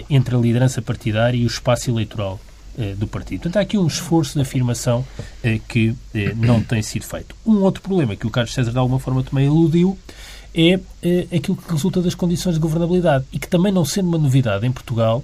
entre 0.10 0.36
a 0.36 0.39
liderança 0.39 0.81
partidária 0.81 1.38
e 1.38 1.43
o 1.43 1.48
espaço 1.48 1.89
eleitoral 1.89 2.39
eh, 2.39 2.50
do 2.97 3.07
partido. 3.07 3.41
Portanto, 3.41 3.57
há 3.57 3.61
aqui 3.61 3.77
um 3.77 3.87
esforço 3.87 4.35
de 4.35 4.41
afirmação 4.41 5.05
eh, 5.43 5.59
que 5.67 5.95
eh, 6.13 6.33
não 6.35 6.61
tem 6.61 6.81
sido 6.81 7.05
feito. 7.05 7.35
Um 7.45 7.61
outro 7.63 7.81
problema 7.81 8.15
que 8.15 8.25
o 8.25 8.29
Carlos 8.29 8.53
César, 8.53 8.71
de 8.71 8.77
alguma 8.77 8.99
forma, 8.99 9.23
também 9.23 9.45
eludiu 9.45 9.97
é 10.53 10.79
aquilo 11.33 11.55
que 11.55 11.71
resulta 11.71 12.01
das 12.01 12.13
condições 12.13 12.55
de 12.55 12.59
governabilidade 12.59 13.25
e 13.31 13.39
que 13.39 13.47
também 13.47 13.71
não 13.71 13.85
sendo 13.85 14.09
uma 14.09 14.17
novidade 14.17 14.67
em 14.67 14.71
Portugal, 14.71 15.23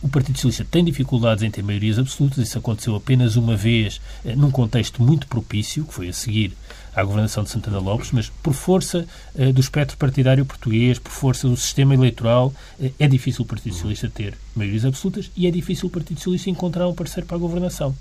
o 0.00 0.08
Partido 0.08 0.36
Socialista 0.36 0.64
tem 0.64 0.84
dificuldades 0.84 1.42
em 1.42 1.50
ter 1.50 1.60
maiorias 1.60 1.98
absolutas. 1.98 2.38
Isso 2.38 2.56
aconteceu 2.56 2.94
apenas 2.94 3.34
uma 3.34 3.56
vez, 3.56 4.00
num 4.36 4.48
contexto 4.52 5.02
muito 5.02 5.26
propício, 5.26 5.84
que 5.84 5.92
foi 5.92 6.08
a 6.08 6.12
seguir 6.12 6.56
à 6.94 7.02
governação 7.02 7.42
de 7.44 7.50
Santana 7.50 7.78
Lopes, 7.78 8.10
mas 8.12 8.28
por 8.42 8.52
força 8.52 9.06
uh, 9.34 9.52
do 9.52 9.60
espectro 9.60 9.96
partidário 9.96 10.44
português, 10.44 10.98
por 10.98 11.10
força 11.10 11.48
do 11.48 11.56
sistema 11.56 11.94
eleitoral, 11.94 12.52
uh, 12.78 12.92
é 12.98 13.06
difícil 13.06 13.44
o 13.44 13.46
Partido 13.46 13.74
Socialista 13.74 14.10
ter 14.12 14.34
maiorias 14.54 14.84
absolutas 14.84 15.30
e 15.36 15.46
é 15.46 15.50
difícil 15.50 15.88
o 15.88 15.90
Partido 15.90 16.18
Socialista 16.18 16.50
encontrar 16.50 16.88
um 16.88 16.94
parceiro 16.94 17.26
para 17.26 17.36
a 17.36 17.40
governação. 17.40 17.94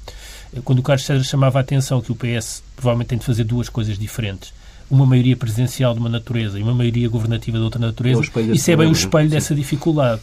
Uh, 0.54 0.62
quando 0.62 0.80
o 0.80 0.84
Carlos 0.84 1.06
César 1.06 1.24
chamava 1.24 1.60
a 1.60 1.62
atenção 1.62 2.02
que 2.02 2.12
o 2.12 2.16
PS 2.16 2.64
provavelmente 2.76 3.10
tem 3.10 3.18
de 3.18 3.26
fazer 3.26 3.44
duas 3.44 3.70
coisas 3.70 3.98
diferentes, 3.98 4.54
uma 4.90 5.06
maioria 5.06 5.36
presidencial 5.36 5.94
de 5.94 6.00
uma 6.00 6.10
natureza 6.10 6.58
e 6.58 6.64
uma 6.64 6.74
maioria 6.74 7.10
governativa 7.10 7.58
de 7.58 7.64
outra 7.64 7.80
natureza, 7.80 8.22
é 8.36 8.42
isso 8.42 8.72
é 8.72 8.76
bem 8.76 8.88
o 8.88 8.94
espelho 8.94 9.30
dessa 9.30 9.54
dificuldade. 9.54 10.22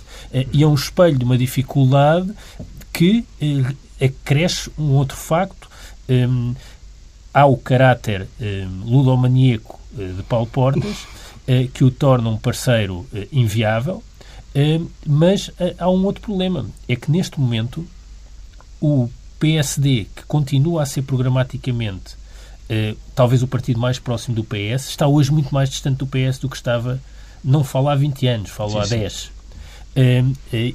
E 0.55 0.63
é 0.63 0.67
um 0.67 0.73
espelho 0.73 1.19
de 1.19 1.25
uma 1.25 1.37
dificuldade 1.37 2.33
que 2.91 3.27
acresce 4.01 4.71
um 4.79 4.93
outro 4.93 5.19
facto. 5.19 5.69
Há 7.35 7.47
o 7.47 7.57
caráter 7.57 8.29
eh, 8.41 8.65
ludomaníaco 8.85 9.81
eh, 9.99 10.13
de 10.17 10.23
Paulo 10.23 10.47
Portas, 10.47 11.07
eh, 11.47 11.69
que 11.73 11.85
o 11.85 11.91
torna 11.91 12.31
um 12.31 12.37
parceiro 12.37 13.07
eh, 13.13 13.27
inviável, 13.33 14.03
eh, 14.55 14.81
mas 15.07 15.51
eh, 15.59 15.75
há 15.79 15.91
um 15.91 16.05
outro 16.05 16.23
problema, 16.23 16.67
é 16.89 16.97
que 16.97 17.11
neste 17.11 17.41
momento 17.41 17.85
o 18.81 19.11
PSD, 19.41 20.07
que 20.15 20.23
continua 20.27 20.83
a 20.83 20.87
ser 20.87 21.03
programaticamente 21.03 22.23
talvez 23.15 23.43
o 23.43 23.47
partido 23.47 23.79
mais 23.79 23.99
próximo 23.99 24.35
do 24.35 24.43
PS, 24.43 24.89
está 24.89 25.07
hoje 25.07 25.31
muito 25.31 25.53
mais 25.55 25.69
distante 25.69 25.99
do 25.99 26.07
PS 26.07 26.39
do 26.39 26.49
que 26.49 26.57
estava, 26.57 26.99
não 27.45 27.63
falo 27.63 27.91
há 27.91 27.95
20 27.95 28.27
anos, 28.27 28.51
falo 28.51 28.71
sim, 28.71 28.79
há 28.79 28.87
10. 28.87 29.31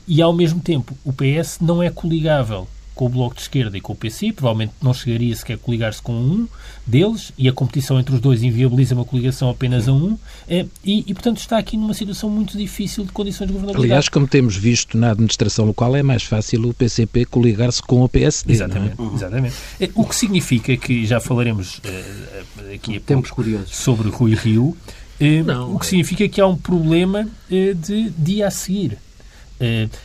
e 0.08 0.22
ao 0.22 0.32
mesmo 0.32 0.62
tempo, 0.62 0.96
o 1.04 1.12
PS 1.12 1.58
não 1.60 1.82
é 1.82 1.90
coligável 1.90 2.68
com 3.00 3.06
o 3.06 3.10
Bloco 3.10 3.36
de 3.36 3.44
Esquerda 3.44 3.78
e 3.78 3.80
com 3.80 3.94
o 3.94 3.96
PC, 3.96 4.34
provavelmente 4.34 4.74
não 4.82 4.94
chegaria 4.94 5.34
sequer 5.34 5.54
a 5.54 5.58
coligar-se 5.58 6.02
com 6.02 6.12
um 6.12 6.50
deles, 6.86 7.32
e 7.38 7.48
a 7.48 7.54
competição 7.54 7.98
entre 7.98 8.14
os 8.14 8.20
dois 8.20 8.44
inviabiliza 8.44 8.94
uma 8.94 9.06
coligação 9.06 9.50
apenas 9.50 9.88
a 9.88 9.94
um, 9.94 10.18
eh, 10.50 10.66
e, 10.84 11.06
e, 11.08 11.14
portanto 11.14 11.38
está 11.38 11.58
aqui 11.58 11.78
numa 11.78 11.94
situação 11.94 12.30
muito 12.30 12.58
difícil 12.58 13.06
de 13.06 13.14
condições 13.14 13.48
de 13.48 13.54
governabilidade. 13.54 13.94
Aliás, 13.94 14.10
como 14.10 14.28
temos 14.28 14.58
visto 14.58 14.98
na 14.98 15.12
administração 15.12 15.64
local, 15.64 15.96
é 15.96 16.04
mais 16.04 16.24
fácil 16.24 16.68
o 16.68 16.74
PCP 16.74 17.24
coligar-se 17.24 17.82
com 17.82 18.04
o 18.04 18.10
PSD. 18.10 18.52
Exatamente, 18.52 19.02
é? 19.02 19.16
exatamente. 19.16 19.56
Eh, 19.80 19.90
o 19.96 20.04
que 20.04 20.16
significa 20.18 20.76
que 20.76 21.06
já 21.06 21.22
falaremos 21.22 21.78
uh, 21.78 22.74
aqui 22.76 22.98
a 22.98 23.00
Tempos 23.00 23.32
curiosos. 23.32 23.74
sobre 23.78 24.10
Rui 24.10 24.36
Rio, 24.36 24.76
uh, 25.22 25.44
não, 25.46 25.74
o 25.74 25.80
que 25.80 25.86
significa 25.86 26.28
que 26.28 26.42
há 26.42 26.48
um 26.48 26.58
problema 26.58 27.22
uh, 27.22 27.76
de 27.76 28.10
dia 28.10 28.48
a 28.48 28.52
seguir. 28.52 28.98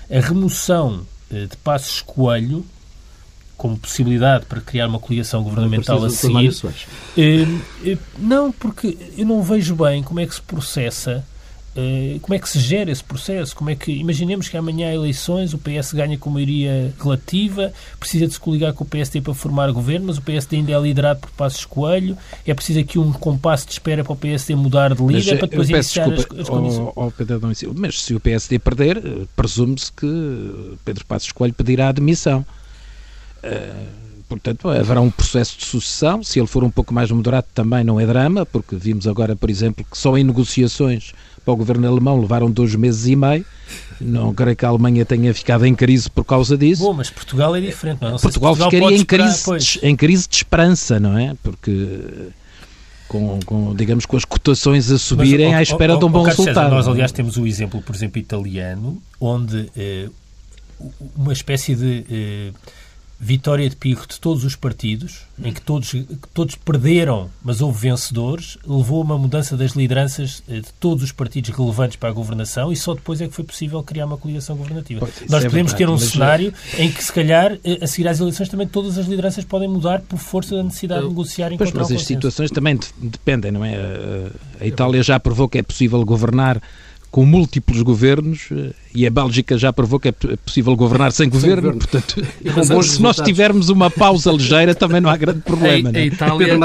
a 0.09 0.21
remoção 0.21 1.05
de 1.29 1.57
Passos 1.57 2.01
Coelho 2.01 2.65
como 3.57 3.77
possibilidade 3.79 4.47
para 4.47 4.61
criar 4.61 4.89
uma 4.89 4.99
coligação 4.99 5.43
governamental 5.43 6.05
a 6.05 6.11
seguir. 6.11 6.53
Eh, 7.17 7.47
eh, 7.85 7.99
não, 8.19 8.53
porque 8.53 8.97
eu 9.17 9.27
não 9.27 9.43
vejo 9.43 9.75
bem 9.77 10.03
como 10.03 10.21
é 10.21 10.27
que 10.27 10.35
se 10.35 10.43
processa 10.43 11.25
eh, 11.77 12.19
como 12.23 12.35
é 12.35 12.39
que 12.39 12.49
se 12.49 12.61
gera 12.61 12.91
esse 12.91 13.03
processo? 13.03 13.55
Como 13.57 13.69
é 13.69 13.75
que 13.75 13.91
imaginemos 13.91 14.49
que 14.49 14.57
amanhã 14.57 14.91
há 14.91 14.95
eleições, 14.95 15.53
o 15.53 15.59
PS 15.59 15.93
ganha 15.93 16.17
com 16.17 16.31
maioria 16.31 16.95
relativa, 17.03 17.73
precisa 17.99 18.27
de 18.29 18.33
se 18.33 18.41
coligar 18.41 18.73
com 18.73 18.85
o 18.85 18.87
PSD 18.87 19.21
para 19.21 19.35
formar 19.35 19.71
governo, 19.73 20.07
mas 20.07 20.19
o 20.19 20.23
PSD 20.23 20.59
ainda 20.59 20.73
é 20.73 20.81
liderado 20.81 21.21
por 21.21 21.31
Passos 21.33 21.65
Coelho. 21.65 22.17
É 22.47 22.55
preciso 22.55 22.79
aqui 22.79 22.99
um 22.99 23.13
compasso 23.13 23.67
de 23.67 23.73
espera 23.73 24.05
para 24.05 24.13
o 24.13 24.17
PSD 24.17 24.55
mudar 24.55 24.95
de 24.95 25.03
líder 25.03 25.33
mas, 25.33 25.39
para 25.41 25.49
depois 25.49 25.69
iniciar 25.69 26.09
desculpa, 26.11 26.35
as, 26.35 26.41
as 26.43 26.49
condições. 26.49 26.93
Oh, 26.95 27.07
oh, 27.07 27.11
Pedro 27.11 27.41
mas 27.77 28.03
se 28.03 28.15
o 28.15 28.21
PSD 28.21 28.59
perder, 28.61 29.03
presume-se 29.35 29.93
que 29.93 30.77
Pedro 30.85 31.05
Passos 31.07 31.33
Coelho 31.33 31.55
pedirá 31.55 31.89
a 31.89 31.93
demissão. 31.93 32.47
Eh, 33.45 33.73
portanto, 34.29 34.69
haverá 34.69 35.01
um 35.01 35.11
processo 35.11 35.59
de 35.59 35.65
sucessão. 35.65 36.23
Se 36.23 36.39
ele 36.39 36.47
for 36.47 36.65
um 36.65 36.71
pouco 36.71 36.93
mais 36.93 37.11
moderado, 37.11 37.47
também 37.55 37.85
não 37.85 38.01
é 38.01 38.07
drama, 38.07 38.45
porque 38.47 38.77
vimos 38.77 39.07
agora, 39.07 39.37
por 39.37 39.51
exemplo, 39.51 39.85
que 39.89 39.97
só 39.97 40.17
em 40.17 40.25
negociações 40.25 41.13
para 41.45 41.53
o 41.53 41.57
governo 41.57 41.87
alemão 41.87 42.21
levaram 42.21 42.51
dois 42.51 42.75
meses 42.75 43.07
e 43.07 43.17
meio. 43.17 43.45
Não 44.01 44.35
creio 44.35 44.57
que 44.57 44.65
a 44.65 44.69
Alemanha 44.69 45.05
tenha 45.05 45.33
ficado 45.33 45.65
em 45.65 45.75
crise 45.75 46.11
por 46.11 46.25
causa 46.25 46.57
disso. 46.57 46.83
Bom, 46.83 46.95
mas 46.95 47.11
Portugal 47.11 47.55
é 47.55 47.61
diferente, 47.61 48.01
não 48.01 48.09
é? 48.09 48.11
Não 48.13 48.19
Portugal, 48.19 48.57
Portugal 48.57 48.71
ficaria 48.71 48.99
em 48.99 49.05
crise, 49.05 49.81
em 49.83 49.97
crise 49.97 50.29
de 50.29 50.37
esperança, 50.37 50.99
não 50.99 51.17
é? 51.17 51.35
Porque 51.43 52.33
com, 53.09 53.39
com, 53.45 53.75
digamos, 53.75 54.07
com 54.07 54.17
as 54.17 54.25
cotações 54.25 54.91
a 54.91 54.99
subirem 54.99 55.51
mas, 55.51 55.59
à 55.59 55.63
espera 55.63 55.97
de 55.97 56.05
um 56.05 56.11
bom 56.11 56.23
resultado. 56.23 56.55
César, 56.55 56.71
nós, 56.71 56.89
aliás, 56.89 57.13
temos 57.13 57.37
o 57.37 57.47
exemplo, 57.47 57.81
por 57.83 57.95
exemplo, 57.95 58.19
italiano, 58.19 59.01
onde 59.21 59.71
eh, 59.77 60.09
uma 61.15 61.33
espécie 61.33 61.75
de 61.75 62.05
eh, 62.11 62.53
vitória 63.25 63.71
de 63.71 63.75
pico 63.75 64.07
de 64.07 64.21
todos 64.21 64.45
os 64.45 64.55
partidos, 64.55 65.23
em 65.43 65.51
que 65.51 65.63
todos, 65.63 65.95
todos 66.35 66.57
perderam, 66.57 67.31
mas 67.43 67.63
houve 67.63 67.89
vencedores, 67.89 68.59
levou 68.67 69.01
a 69.01 69.05
uma 69.05 69.19
mudança 69.19 69.57
das 69.57 69.73
lideranças 69.73 70.43
eh, 70.47 70.61
de 70.61 70.71
todos 70.79 71.03
os 71.03 71.11
partidos 71.11 71.49
relevantes 71.57 71.97
para 71.97 72.11
a 72.11 72.13
governação 72.13 72.71
e 72.71 72.77
só 72.77 72.93
depois 72.93 73.23
é 73.23 73.27
que 73.27 73.33
foi 73.33 73.43
possível 73.43 73.83
criar 73.83 74.05
uma 74.05 74.19
coligação 74.19 74.55
governativa. 74.55 75.01
Pois, 75.01 75.31
Nós 75.31 75.43
é 75.43 75.49
podemos 75.49 75.73
verdade, 75.73 75.77
ter 75.77 75.89
um 75.89 75.97
cenário 75.97 76.53
em 76.77 76.93
que, 76.93 77.03
se 77.03 77.11
calhar, 77.11 77.59
eh, 77.65 77.79
a 77.81 77.87
seguir 77.87 78.09
às 78.09 78.21
eleições 78.21 78.51
também 78.51 78.69
todas 78.69 78.99
as 78.99 79.07
lideranças 79.07 79.43
podem 79.43 79.69
mudar 79.69 80.03
por 80.03 80.19
força 80.19 80.57
da 80.57 80.63
necessidade 80.63 81.05
de 81.05 81.09
negociar 81.09 81.51
e 81.51 81.57
pois, 81.57 81.73
Mas 81.73 81.93
as 81.93 82.03
situações 82.03 82.51
também 82.51 82.79
dependem, 82.99 83.51
não 83.51 83.65
é? 83.65 83.75
A 84.61 84.67
Itália 84.67 85.03
já 85.03 85.19
provou 85.19 85.49
que 85.49 85.57
é 85.57 85.63
possível 85.63 86.05
governar 86.05 86.61
com 87.15 87.25
múltiplos 87.25 87.81
governos 87.81 88.49
eh, 88.51 88.73
e 88.93 89.07
a 89.07 89.11
Bélgica 89.11 89.57
já 89.57 89.73
provou 89.73 90.01
que 90.01 90.09
é 90.09 90.13
possível 90.13 90.75
governar 90.75 91.13
sem, 91.13 91.31
sem 91.31 91.31
governo, 91.31 91.73
governo, 91.73 91.79
portanto, 91.79 92.83
se 92.83 93.01
nós 93.01 93.19
tivermos 93.19 93.69
uma 93.69 93.89
pausa 93.89 94.33
ligeira 94.33 94.75
também 94.75 95.01
não 95.01 95.09
há 95.09 95.17
grande 95.17 95.39
problema. 95.43 95.91
A, 95.95 95.97
a, 95.97 96.05
Itália, 96.05 96.59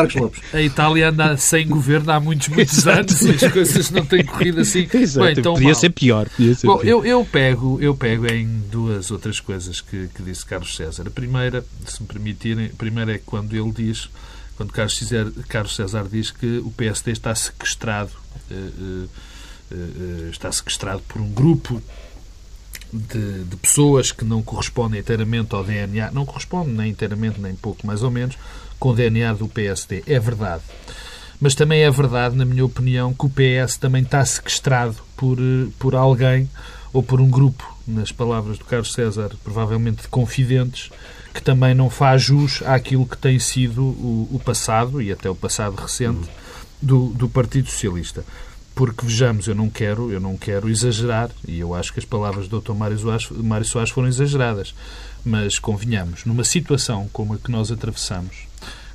a 0.52 0.62
Itália 0.64 1.10
anda 1.10 1.38
sem 1.38 1.68
governo 1.68 2.12
há 2.12 2.20
muitos, 2.20 2.48
muitos 2.48 2.88
anos 2.88 3.22
e 3.22 3.30
as 3.30 3.52
coisas 3.52 3.92
não 3.92 4.04
têm 4.04 4.26
corrido 4.26 4.62
assim. 4.62 4.88
Exato. 4.92 5.28
Bem, 5.28 5.36
então, 5.38 5.54
podia, 5.54 5.76
ser 5.76 5.92
pior, 5.92 6.28
podia 6.28 6.56
ser 6.56 6.66
Bom, 6.66 6.80
pior. 6.80 6.90
Eu, 6.90 7.06
eu, 7.06 7.26
pego, 7.26 7.78
eu 7.80 7.94
pego 7.94 8.26
em 8.26 8.48
duas 8.72 9.12
outras 9.12 9.40
coisas 9.40 9.82
que, 9.82 10.10
que 10.16 10.24
disse 10.24 10.44
Carlos 10.44 10.76
César. 10.76 11.04
A 11.06 11.12
primeira, 11.12 11.64
se 11.86 12.02
me 12.02 12.08
permitirem, 12.08 12.72
a 12.74 12.76
primeira 12.76 13.14
é 13.14 13.22
quando 13.24 13.56
ele 13.56 13.72
diz, 13.72 14.10
quando 14.58 14.72
Carlos 14.74 14.98
César, 14.98 15.32
Carlos 15.48 15.76
César 15.76 16.08
diz 16.12 16.32
que 16.32 16.58
o 16.58 16.72
PSD 16.72 17.12
está 17.12 17.36
sequestrado 17.36 18.10
uh, 18.50 18.56
uh, 18.56 19.10
está 20.32 20.52
sequestrado 20.52 21.02
por 21.08 21.22
um 21.22 21.30
grupo 21.30 21.82
de, 22.92 23.44
de, 23.44 23.56
pessoas 23.58 24.12
que 24.12 24.26
não 24.26 24.42
correspondem 24.42 25.00
inteiramente 25.00 25.54
ao 25.54 25.64
DNA, 25.64 26.12
não 26.12 26.26
correspondem 26.26 26.74
nem 26.74 26.92
inteiramente, 26.92 27.40
nem 27.40 27.56
pouco, 27.56 27.86
mais 27.86 28.02
ou 28.02 28.10
menos, 28.10 28.38
com 28.80 28.90
o 28.90 28.96
DNA 28.96 29.34
do 29.34 29.48
PSD. 29.48 30.04
É 30.08 30.20
verdade. 30.20 30.64
Mas 31.40 31.56
também 31.56 31.84
é 31.84 31.92
verdade, 31.92 32.36
na 32.36 32.46
minha 32.46 32.66
opinião, 32.66 33.14
que 33.14 33.26
o 33.26 33.30
PS 33.30 33.78
também 33.78 34.04
está 34.04 34.26
sequestrado 34.26 34.98
por, 35.16 35.38
eh, 35.40 35.70
por 35.78 35.96
alguém 35.96 36.50
ou 36.92 37.02
por 37.02 37.22
um 37.22 37.30
grupo, 37.30 37.78
nas 37.88 38.12
palavras 38.12 38.58
do 38.58 38.66
Carlos 38.66 38.92
César, 38.92 39.32
provavelmente 39.44 40.02
de 40.02 40.08
confidentes, 40.08 40.90
que 41.34 41.42
também 41.42 41.74
não 41.74 41.90
faz 41.90 42.24
jus 42.24 42.62
àquilo 42.66 43.06
que 43.06 43.18
tem 43.18 43.40
sido 43.40 43.84
o, 43.84 44.28
o 44.32 44.42
passado 44.44 45.02
e 45.02 45.12
até 45.12 45.30
o 45.30 45.36
passado 45.36 45.76
recente 45.76 46.28
do, 46.82 47.10
do 47.10 47.30
Partido 47.30 47.70
Socialista 47.70 48.26
porque 48.80 49.06
vejamos, 49.06 49.46
eu 49.46 49.54
não 49.54 49.70
quero, 49.70 50.10
eu 50.10 50.22
não 50.22 50.38
quero 50.38 50.70
exagerar, 50.70 51.30
e 51.46 51.60
eu 51.60 51.76
acho 51.76 51.92
que 51.92 52.00
as 52.00 52.06
palavras 52.06 52.48
do 52.48 52.62
Dr. 52.62 52.72
Mário 52.72 52.98
Soares, 52.98 53.30
Mário 53.30 53.66
Soares 53.66 53.90
foram 53.92 54.08
exageradas, 54.08 54.74
mas 55.26 55.60
convenhamos, 55.60 56.24
numa 56.24 56.46
situação 56.46 57.10
como 57.12 57.34
a 57.34 57.38
que 57.38 57.52
nós 57.52 57.74
atravessamos, 57.74 58.48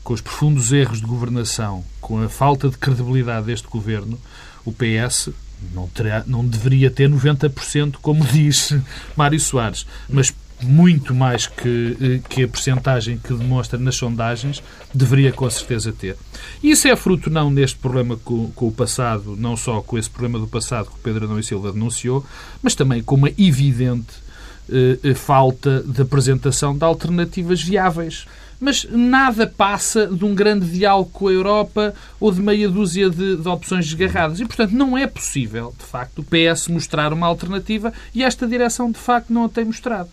com 0.02 0.14
os 0.14 0.22
profundos 0.22 0.72
erros 0.72 1.02
de 1.02 1.06
governação, 1.06 1.84
com 2.00 2.18
a 2.22 2.30
falta 2.30 2.70
de 2.70 2.78
credibilidade 2.78 3.44
deste 3.44 3.68
governo, 3.68 4.18
o 4.64 4.72
PS 4.72 5.28
não, 5.74 5.86
terá, 5.88 6.24
não 6.26 6.46
deveria 6.46 6.90
ter 6.90 7.10
90%, 7.10 7.96
como 8.00 8.24
diz 8.32 8.74
Mário 9.14 9.38
Soares, 9.38 9.86
mas 10.08 10.32
muito 10.62 11.14
mais 11.14 11.46
que, 11.46 11.96
eh, 12.00 12.28
que 12.28 12.44
a 12.44 12.48
percentagem 12.48 13.18
que 13.18 13.32
demonstra 13.34 13.78
nas 13.78 13.96
sondagens, 13.96 14.62
deveria 14.92 15.32
com 15.32 15.48
certeza 15.50 15.92
ter. 15.92 16.16
Isso 16.62 16.88
é 16.88 16.96
fruto 16.96 17.30
não 17.30 17.50
neste 17.50 17.78
problema 17.78 18.16
com, 18.16 18.50
com, 18.52 18.68
o 18.68 18.72
passado, 18.72 19.36
não 19.36 19.56
só 19.56 19.80
com 19.82 19.98
esse 19.98 20.08
problema 20.08 20.38
do 20.38 20.46
passado 20.46 20.86
que 20.86 20.96
o 20.96 21.02
Pedro 21.02 21.24
Adão 21.24 21.38
e 21.38 21.42
Silva 21.42 21.72
denunciou, 21.72 22.24
mas 22.62 22.74
também 22.74 23.02
com 23.02 23.16
uma 23.16 23.30
evidente 23.38 24.24
eh, 24.70 24.98
eh, 25.02 25.14
falta 25.14 25.82
de 25.86 26.00
apresentação 26.00 26.76
de 26.76 26.84
alternativas 26.84 27.62
viáveis. 27.62 28.26
Mas 28.58 28.86
nada 28.90 29.46
passa 29.46 30.06
de 30.06 30.24
um 30.24 30.34
grande 30.34 30.70
diálogo 30.70 31.10
com 31.10 31.28
a 31.28 31.32
Europa 31.32 31.94
ou 32.18 32.32
de 32.32 32.40
meia 32.40 32.68
dúzia 32.68 33.10
de, 33.10 33.36
de 33.36 33.48
opções 33.48 33.84
desgarradas. 33.84 34.40
E, 34.40 34.46
portanto, 34.46 34.72
não 34.72 34.96
é 34.96 35.06
possível, 35.06 35.74
de 35.78 35.84
facto, 35.84 36.20
o 36.20 36.24
PS 36.24 36.68
mostrar 36.68 37.12
uma 37.12 37.26
alternativa 37.26 37.92
e 38.14 38.22
esta 38.22 38.46
direção, 38.46 38.90
de 38.90 38.98
facto, 38.98 39.30
não 39.30 39.44
a 39.44 39.48
tem 39.50 39.66
mostrado. 39.66 40.08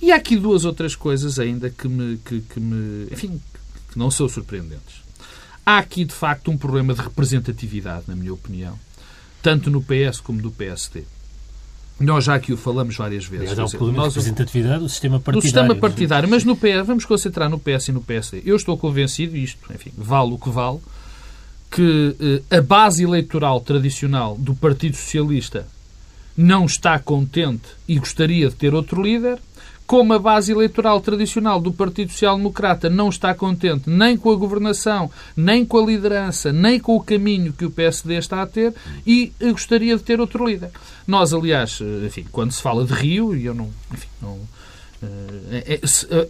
E 0.00 0.12
há 0.12 0.16
aqui 0.16 0.36
duas 0.36 0.64
outras 0.64 0.94
coisas 0.94 1.38
ainda 1.38 1.70
que 1.70 1.86
me, 1.88 2.16
que, 2.18 2.40
que 2.40 2.60
me 2.60 3.06
enfim, 3.12 3.40
que 3.90 3.98
não 3.98 4.10
são 4.10 4.28
surpreendentes. 4.28 5.02
Há 5.64 5.78
aqui, 5.78 6.04
de 6.04 6.14
facto, 6.14 6.50
um 6.50 6.56
problema 6.56 6.94
de 6.94 7.00
representatividade, 7.00 8.04
na 8.08 8.16
minha 8.16 8.32
opinião, 8.32 8.78
tanto 9.42 9.70
no 9.70 9.82
PS 9.82 10.20
como 10.20 10.40
no 10.40 10.50
PSD. 10.50 11.04
Nós 12.00 12.24
já 12.24 12.34
aqui 12.34 12.50
o 12.50 12.56
falamos 12.56 12.96
várias 12.96 13.26
vezes. 13.26 13.50
Mas 13.50 13.58
há 13.58 13.64
um 13.66 13.68
problema 13.68 14.04
nós, 14.04 14.14
de 14.14 14.18
representatividade 14.18 14.80
do 14.80 14.88
sistema 14.88 15.20
partidário. 15.20 15.40
Do 15.40 15.42
sistema 15.42 15.74
partidário, 15.76 16.28
mas 16.28 16.44
no 16.44 16.56
PS, 16.56 16.86
vamos 16.86 17.04
concentrar 17.04 17.50
no 17.50 17.58
PS 17.58 17.88
e 17.88 17.92
no 17.92 18.00
PSD. 18.00 18.42
Eu 18.46 18.56
estou 18.56 18.78
convencido, 18.78 19.36
isto, 19.36 19.58
enfim, 19.72 19.92
vale 19.98 20.32
o 20.32 20.38
que 20.38 20.48
vale, 20.48 20.78
que 21.70 22.16
eh, 22.50 22.56
a 22.56 22.62
base 22.62 23.04
eleitoral 23.04 23.60
tradicional 23.60 24.34
do 24.36 24.54
Partido 24.54 24.96
Socialista 24.96 25.66
não 26.36 26.64
está 26.64 26.98
contente 26.98 27.68
e 27.86 27.98
gostaria 27.98 28.48
de 28.48 28.56
ter 28.56 28.74
outro 28.74 29.02
líder, 29.02 29.38
como 29.90 30.14
a 30.14 30.20
base 30.20 30.52
eleitoral 30.52 31.00
tradicional 31.00 31.60
do 31.60 31.72
Partido 31.72 32.12
Social 32.12 32.36
Democrata 32.36 32.88
não 32.88 33.08
está 33.08 33.34
contente 33.34 33.90
nem 33.90 34.16
com 34.16 34.30
a 34.30 34.36
governação, 34.36 35.10
nem 35.36 35.66
com 35.66 35.78
a 35.80 35.84
liderança, 35.84 36.52
nem 36.52 36.78
com 36.78 36.94
o 36.94 37.02
caminho 37.02 37.52
que 37.52 37.64
o 37.64 37.72
PSD 37.72 38.14
está 38.14 38.40
a 38.40 38.46
ter 38.46 38.72
e 39.04 39.32
gostaria 39.40 39.96
de 39.96 40.02
ter 40.04 40.20
outro 40.20 40.46
líder. 40.46 40.70
Nós, 41.08 41.34
aliás, 41.34 41.80
enfim, 42.06 42.24
quando 42.30 42.52
se 42.52 42.62
fala 42.62 42.84
de 42.84 42.92
Rio, 42.94 43.34
e 43.34 43.44
eu 43.44 43.52
não, 43.52 43.68
enfim, 43.92 44.06
não 44.22 44.38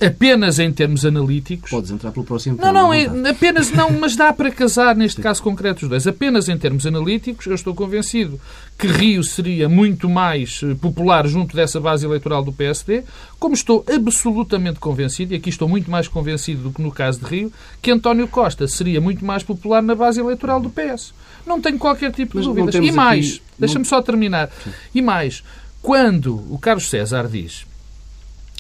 apenas 0.05 0.59
em 0.59 0.73
termos 0.73 1.05
analíticos. 1.05 1.71
Podes 1.71 1.91
entrar 1.91 2.13
pelo 2.13 2.25
próximo 2.25 2.57
Não, 2.61 2.73
não, 2.73 2.93
é, 2.93 3.07
apenas 3.29 3.71
não, 3.71 3.91
mas 3.91 4.15
dá 4.15 4.33
para 4.33 4.51
casar 4.51 4.95
neste 4.95 5.21
caso 5.21 5.43
concreto 5.43 5.83
os 5.85 5.89
dois. 5.89 6.07
Apenas 6.07 6.49
em 6.49 6.57
termos 6.57 6.87
analíticos, 6.87 7.47
eu 7.47 7.55
estou 7.55 7.75
convencido 7.75 8.41
que 8.79 8.87
Rio 8.87 9.23
seria 9.25 9.69
muito 9.69 10.09
mais 10.09 10.61
popular 10.81 11.27
junto 11.27 11.55
dessa 11.57 11.81
base 11.81 12.07
eleitoral 12.07 12.43
do 12.43 12.53
PSD, 12.53 13.03
como 13.39 13.55
estou 13.55 13.85
absolutamente 13.93 14.79
convencido, 14.79 15.35
e 15.35 15.37
aqui 15.37 15.51
estou 15.51 15.69
muito 15.69 15.91
mais 15.91 16.09
convencido 16.09 16.63
do 16.63 16.73
que 16.73 16.81
no 16.81 16.93
caso 16.93 17.21
de 17.21 17.27
Rio, 17.27 17.53
que 17.83 17.91
António 17.91 18.29
Costa 18.29 18.67
seria 18.69 19.01
muito 19.01 19.25
mais 19.25 19.43
popular 19.43 19.83
na 19.83 19.95
base 19.95 20.21
eleitoral 20.21 20.61
do 20.61 20.71
PS. 20.71 21.13
Não 21.47 21.61
tenho 21.61 21.79
qualquer 21.79 22.13
tipo 22.13 22.39
de 22.39 22.47
dúvidas. 22.47 22.75
E 22.75 22.93
mais, 22.93 23.35
aqui... 23.35 23.43
deixa-me 23.59 23.85
só 23.85 24.01
terminar. 24.01 24.49
Sim. 24.63 24.71
E 24.95 25.03
mais, 25.03 25.43
quando 25.83 26.37
o 26.53 26.59
Carlos 26.59 26.89
César 26.89 27.29
diz 27.29 27.67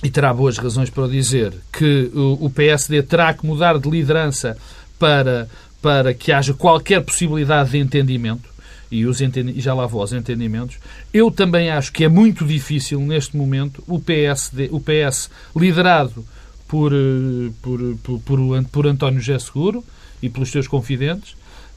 e 0.02 0.10
terá 0.10 0.32
boas 0.32 0.56
razões 0.56 0.88
para 0.88 1.04
o 1.04 1.10
dizer, 1.10 1.54
que 1.72 2.10
o 2.14 2.48
PSD 2.48 3.02
terá 3.02 3.34
que 3.34 3.44
mudar 3.44 3.78
de 3.78 3.88
liderança 3.88 4.56
para, 4.98 5.48
para 5.82 6.14
que 6.14 6.32
haja 6.32 6.54
qualquer 6.54 7.02
possibilidade 7.02 7.70
de 7.70 7.78
entendimento, 7.78 8.48
e, 8.90 9.06
os 9.06 9.20
entendi 9.20 9.60
já 9.60 9.72
lá 9.72 9.86
vou 9.86 10.00
aos 10.00 10.12
entendimentos, 10.12 10.78
eu 11.12 11.30
também 11.30 11.70
acho 11.70 11.92
que 11.92 12.04
é 12.04 12.08
muito 12.08 12.44
difícil, 12.44 12.98
neste 13.00 13.36
momento, 13.36 13.84
o, 13.86 14.00
PSD, 14.00 14.68
o 14.72 14.80
PS 14.80 15.30
liderado 15.54 16.24
por, 16.66 16.92
eh, 16.92 17.50
por, 17.62 17.80
por, 18.02 18.20
por, 18.20 18.64
por 18.64 18.86
António 18.86 19.20
José 19.20 19.38
Seguro 19.38 19.84
e 20.22 20.28
pelos 20.28 20.50
seus 20.50 20.66
confidentes, 20.66 21.32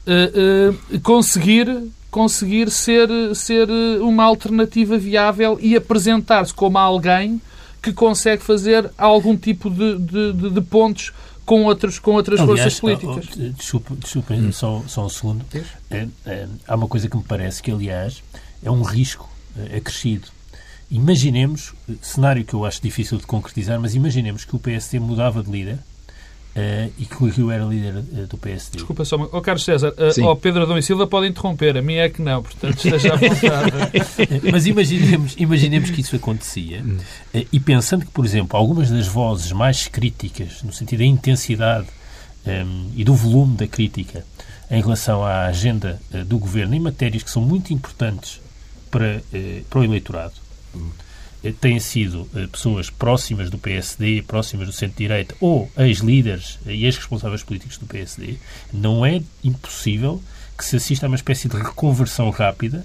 uh, 0.06 0.94
uh, 0.94 1.00
conseguir 1.00 1.68
conseguir 2.10 2.70
ser, 2.70 3.08
ser 3.34 3.68
uma 4.00 4.22
alternativa 4.22 4.96
viável 4.96 5.58
e 5.60 5.74
apresentar-se 5.74 6.54
como 6.54 6.78
alguém 6.78 7.42
que 7.84 7.92
consegue 7.92 8.42
fazer 8.42 8.90
algum 8.96 9.36
tipo 9.36 9.68
de, 9.68 9.98
de, 9.98 10.32
de, 10.32 10.50
de 10.50 10.60
pontos 10.62 11.12
com, 11.44 11.64
outros, 11.64 11.98
com 11.98 12.12
outras 12.12 12.40
Aliás, 12.40 12.78
forças 12.78 12.80
políticas. 12.80 13.36
Oh, 13.36 13.52
desculpe, 13.52 13.94
desculpe 13.96 14.32
hum. 14.32 14.50
só, 14.50 14.82
só 14.86 15.04
um 15.04 15.08
segundo. 15.10 15.44
É, 15.90 16.08
é, 16.24 16.48
há 16.66 16.74
uma 16.74 16.88
coisa 16.88 17.10
que 17.10 17.16
me 17.16 17.22
parece 17.22 17.62
que, 17.62 17.70
aliás, 17.70 18.22
é 18.62 18.70
um 18.70 18.82
risco 18.82 19.28
é, 19.58 19.76
acrescido. 19.76 20.28
Imaginemos, 20.90 21.74
cenário 22.00 22.42
que 22.42 22.54
eu 22.54 22.64
acho 22.64 22.80
difícil 22.80 23.18
de 23.18 23.26
concretizar, 23.26 23.78
mas 23.78 23.94
imaginemos 23.94 24.46
que 24.46 24.56
o 24.56 24.58
PSD 24.58 24.98
mudava 24.98 25.42
de 25.42 25.50
líder 25.50 25.78
Uh, 26.56 26.92
e 26.96 27.04
que 27.04 27.20
o 27.20 27.26
Rio 27.26 27.50
era 27.50 27.64
líder 27.64 27.96
uh, 27.96 28.26
do 28.28 28.38
PSD. 28.38 28.76
Desculpa 28.76 29.04
só, 29.04 29.16
oh, 29.16 29.40
Carlos 29.40 29.64
César, 29.64 29.88
uh, 29.88 30.24
oh, 30.24 30.36
Pedro 30.36 30.62
Adão 30.62 30.78
e 30.78 30.82
Silva 30.84 31.04
pode 31.04 31.26
interromper, 31.26 31.76
a 31.76 31.82
mim 31.82 31.94
é 31.94 32.08
que 32.08 32.22
não, 32.22 32.44
portanto 32.44 32.76
esteja 32.76 33.14
à 33.14 33.16
vontade. 33.16 33.72
Mas 34.52 34.64
imaginemos, 34.64 35.34
imaginemos 35.36 35.90
que 35.90 36.00
isso 36.00 36.14
acontecia 36.14 36.80
uh, 36.80 37.46
e 37.52 37.58
pensando 37.58 38.04
que, 38.04 38.12
por 38.12 38.24
exemplo, 38.24 38.56
algumas 38.56 38.88
das 38.88 39.08
vozes 39.08 39.50
mais 39.50 39.88
críticas, 39.88 40.62
no 40.62 40.72
sentido 40.72 41.00
da 41.00 41.06
intensidade 41.06 41.88
um, 42.46 42.90
e 42.94 43.02
do 43.02 43.16
volume 43.16 43.56
da 43.56 43.66
crítica 43.66 44.24
em 44.70 44.80
relação 44.80 45.24
à 45.24 45.46
agenda 45.46 46.00
do 46.26 46.38
governo 46.38 46.74
em 46.76 46.80
matérias 46.80 47.24
que 47.24 47.30
são 47.30 47.42
muito 47.42 47.72
importantes 47.72 48.40
para, 48.94 49.20
para 49.68 49.80
o 49.80 49.84
eleitorado, 49.84 50.34
eh, 50.74 50.78
têm 51.52 51.78
sido 51.80 52.28
eh, 52.34 52.46
pessoas 52.46 52.90
próximas 52.90 53.50
do 53.50 53.58
PSD, 53.58 54.22
próximas 54.22 54.66
do 54.66 54.72
centro-direita 54.72 55.34
ou 55.40 55.70
ex-líderes 55.76 56.58
e 56.66 56.84
ex-responsáveis 56.84 57.42
políticos 57.42 57.76
do 57.78 57.86
PSD, 57.86 58.36
não 58.72 59.04
é 59.04 59.20
impossível 59.42 60.22
que 60.56 60.64
se 60.64 60.76
assista 60.76 61.06
a 61.06 61.08
uma 61.08 61.16
espécie 61.16 61.48
de 61.48 61.56
reconversão 61.56 62.30
rápida 62.30 62.84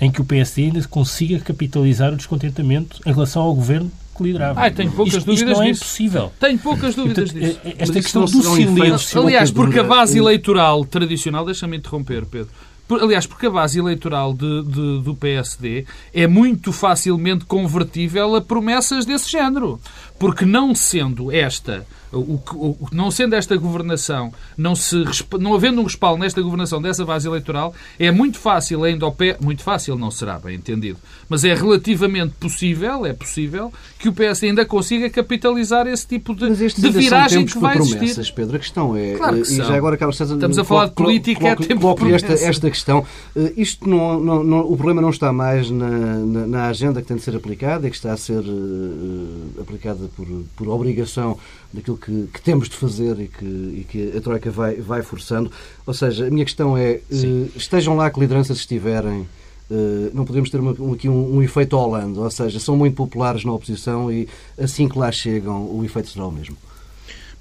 em 0.00 0.10
que 0.10 0.20
o 0.20 0.24
PSD 0.24 0.64
ainda 0.64 0.82
consiga 0.88 1.38
capitalizar 1.38 2.12
o 2.12 2.16
descontentamento 2.16 3.00
em 3.06 3.12
relação 3.12 3.42
ao 3.42 3.54
governo 3.54 3.90
que 4.16 4.22
liderava. 4.22 4.60
Ah, 4.60 4.70
tenho 4.70 4.90
poucas 4.92 5.14
isto, 5.14 5.26
dúvidas 5.26 5.48
isto 5.50 5.56
não 5.58 5.62
é 5.66 5.70
disso. 5.72 5.82
impossível. 5.84 6.32
Tenho 6.38 6.58
poucas 6.58 6.94
dúvidas 6.94 7.32
Portanto, 7.32 7.48
disso. 7.48 7.60
eh, 7.64 7.74
Mas 7.78 7.88
Esta 7.88 8.00
questão 8.02 8.24
do 8.24 8.42
silêncio. 8.42 9.20
Aliás, 9.22 9.50
porque 9.50 9.78
a 9.78 9.84
base 9.84 10.18
eleitoral 10.18 10.84
tradicional, 10.84 11.44
deixa-me 11.44 11.76
interromper, 11.76 12.24
Pedro. 12.26 12.50
Por- 12.86 13.02
aliás, 13.02 13.26
porque 13.26 13.46
a 13.46 13.50
base 13.50 13.78
eleitoral 13.78 14.34
de- 14.34 14.62
de- 14.64 15.02
do 15.02 15.14
PSD 15.14 15.86
é 16.12 16.26
muito 16.26 16.70
facilmente 16.72 17.44
convertível 17.46 18.34
a 18.36 18.40
promessas 18.42 19.06
desse 19.06 19.30
género. 19.30 19.80
Porque 20.18 20.44
não 20.44 20.74
sendo 20.74 21.30
esta, 21.32 21.84
o, 22.12 22.18
o- 22.54 22.88
não 22.92 23.10
sendo 23.10 23.34
esta 23.34 23.56
governação, 23.56 24.32
não, 24.56 24.74
se, 24.76 25.04
não 25.40 25.54
havendo 25.54 25.80
um 25.80 25.84
respaldo 25.84 26.20
nesta 26.20 26.40
governação 26.40 26.80
dessa 26.80 27.04
base 27.04 27.26
eleitoral, 27.26 27.74
é 27.98 28.12
muito 28.12 28.38
fácil 28.38 28.84
ainda 28.84 29.04
ao 29.04 29.10
pé, 29.12 29.36
muito 29.40 29.62
fácil 29.64 29.98
não 29.98 30.12
será, 30.12 30.38
bem 30.38 30.54
entendido, 30.54 30.98
mas 31.28 31.42
é 31.44 31.52
relativamente 31.52 32.32
possível, 32.38 33.04
é 33.04 33.12
possível, 33.12 33.72
que 33.98 34.08
o 34.08 34.12
PSD 34.12 34.48
ainda 34.50 34.64
consiga 34.64 35.10
capitalizar 35.10 35.86
esse 35.88 36.06
tipo 36.06 36.32
de, 36.32 36.48
de 36.48 36.90
viragem 36.90 37.44
que 37.44 37.58
vai 37.58 37.76
existir. 37.76 37.96
promessas, 37.98 38.30
Pedro. 38.30 38.56
A 38.56 38.58
questão 38.60 38.96
é, 38.96 39.14
Claro 39.16 39.42
que 39.42 39.48
eh, 39.50 39.52
e 39.54 39.56
já 39.56 39.74
agora, 39.76 39.96
Carlos 39.96 40.16
César, 40.16 40.34
Estamos 40.34 40.58
a 40.60 40.64
falar 40.64 40.86
de 40.86 40.92
política, 40.92 41.40
é 41.40 41.54
coloco- 41.56 41.62
tempo 41.62 41.74
de 41.74 41.80
coloco-lhe 41.80 42.14
esta, 42.14 42.32
esta 42.34 42.70
questão. 42.70 43.04
Eh, 43.34 43.52
Isto 43.56 43.88
não, 43.88 44.20
não- 44.20 44.44
não- 44.44 44.60
o 44.60 44.76
problema 44.76 45.02
não 45.02 45.10
está 45.10 45.32
mais 45.32 45.68
na, 45.70 45.88
na- 45.88 46.46
na 46.46 46.66
agenda 46.68 47.02
que 47.02 47.08
tem 47.08 47.16
de 47.16 47.22
ser 47.24 47.34
aplicada 47.34 47.86
e 47.88 47.90
que 47.90 47.96
está 47.96 48.12
a 48.12 48.16
ser 48.16 48.44
eh, 48.44 49.60
aplicada 49.60 50.03
por, 50.08 50.26
por 50.56 50.68
obrigação 50.68 51.36
daquilo 51.72 51.96
que, 51.96 52.28
que 52.32 52.40
temos 52.40 52.68
de 52.68 52.76
fazer 52.76 53.18
e 53.20 53.28
que, 53.28 53.44
e 53.44 53.86
que 53.88 54.16
a 54.16 54.20
Troika 54.20 54.50
vai, 54.50 54.76
vai 54.76 55.02
forçando. 55.02 55.50
Ou 55.86 55.94
seja, 55.94 56.26
a 56.26 56.30
minha 56.30 56.44
questão 56.44 56.76
é, 56.76 57.00
eh, 57.10 57.46
estejam 57.56 57.96
lá 57.96 58.10
que 58.10 58.20
lideranças 58.20 58.58
estiverem, 58.58 59.26
eh, 59.70 60.10
não 60.12 60.24
podemos 60.24 60.50
ter 60.50 60.60
uma- 60.60 60.74
um- 60.78 60.92
aqui 60.92 61.08
um, 61.08 61.36
um 61.36 61.42
efeito 61.42 61.76
Holanda, 61.76 62.20
ou 62.20 62.30
seja, 62.30 62.58
são 62.60 62.76
muito 62.76 62.94
populares 62.94 63.44
na 63.44 63.52
oposição 63.52 64.10
e 64.12 64.28
assim 64.58 64.88
que 64.88 64.98
lá 64.98 65.10
chegam 65.10 65.64
o 65.74 65.84
efeito 65.84 66.08
será 66.10 66.26
o 66.26 66.32
mesmo. 66.32 66.56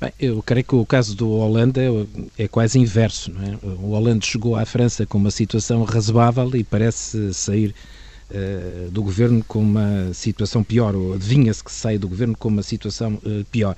Bem, 0.02 0.12
eu 0.20 0.44
creio 0.44 0.66
que 0.66 0.76
o 0.76 0.86
caso 0.86 1.16
do 1.16 1.30
Holanda 1.30 1.82
é, 1.82 2.44
é 2.44 2.48
quase 2.48 2.78
inverso. 2.78 3.32
É? 3.42 3.66
O 3.66 3.92
Holanda 3.92 4.26
chegou 4.26 4.56
à 4.56 4.66
França 4.66 5.06
com 5.06 5.18
uma 5.18 5.32
situação 5.32 5.84
razoável 5.84 6.50
e 6.56 6.64
parece 6.64 7.34
sair 7.34 7.74
eh, 8.32 8.88
do 8.92 9.02
governo 9.04 9.44
com 9.48 9.60
uma 9.60 10.14
situação 10.14 10.64
pior, 10.64 10.96
ou 10.96 11.14
adivinha-se 11.14 11.64
que 11.64 11.72
sai 11.72 11.98
do 11.98 12.08
governo 12.08 12.36
com 12.38 12.48
uma 12.50 12.64
situação 12.64 13.20
eh, 13.26 13.44
pior. 13.52 13.76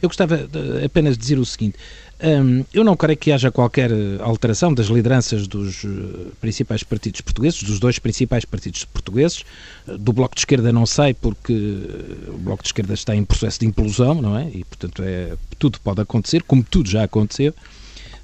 Eu 0.00 0.08
gostava 0.08 0.36
de- 0.36 0.84
apenas 0.84 1.14
de 1.16 1.20
dizer 1.20 1.38
o 1.38 1.44
seguinte: 1.44 1.76
hum, 2.22 2.64
eu 2.72 2.82
não 2.84 2.96
creio 2.96 3.18
que 3.18 3.32
haja 3.32 3.50
qualquer 3.50 3.90
alteração 4.20 4.72
das 4.72 4.86
lideranças 4.86 5.46
dos 5.46 5.84
eh, 5.84 5.88
principais 6.40 6.82
partidos 6.82 7.20
portugueses, 7.20 7.62
dos 7.62 7.78
dois 7.78 7.98
principais 7.98 8.44
partidos 8.44 8.84
portugueses. 8.84 9.44
Do 9.98 10.12
Bloco 10.12 10.34
de 10.34 10.40
Esquerda 10.42 10.72
não 10.72 10.86
sei, 10.86 11.14
porque 11.14 11.52
o 12.28 12.38
Bloco 12.38 12.62
de 12.62 12.68
Esquerda 12.68 12.94
está 12.94 13.14
em 13.16 13.24
processo 13.24 13.60
de 13.60 13.66
implosão, 13.66 14.20
não 14.20 14.38
é? 14.38 14.48
E, 14.48 14.64
portanto, 14.64 15.02
é, 15.04 15.36
tudo 15.58 15.78
pode 15.80 16.00
acontecer, 16.00 16.42
como 16.42 16.62
tudo 16.62 16.88
já 16.88 17.04
aconteceu. 17.04 17.54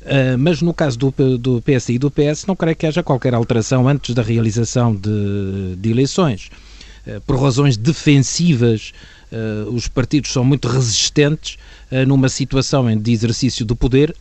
Uh, 0.04 0.36
mas 0.38 0.60
no 0.60 0.74
caso 0.74 0.98
do, 0.98 1.38
do 1.38 1.62
PSI 1.62 1.94
e 1.94 1.98
do 1.98 2.10
PS, 2.10 2.44
não 2.46 2.54
creio 2.54 2.76
que 2.76 2.86
haja 2.86 3.02
qualquer 3.02 3.34
alteração 3.34 3.88
antes 3.88 4.14
da 4.14 4.22
realização 4.22 4.94
de, 4.94 5.76
de 5.78 5.90
eleições. 5.90 6.50
Uh, 7.06 7.20
por 7.22 7.40
razões 7.40 7.76
defensivas, 7.76 8.92
uh, 9.32 9.70
os 9.70 9.88
partidos 9.88 10.30
são 10.30 10.44
muito 10.44 10.68
resistentes 10.68 11.56
numa 12.08 12.28
situação 12.28 12.96
de 12.96 13.12
exercício 13.12 13.64
do 13.64 13.76
poder 13.76 14.12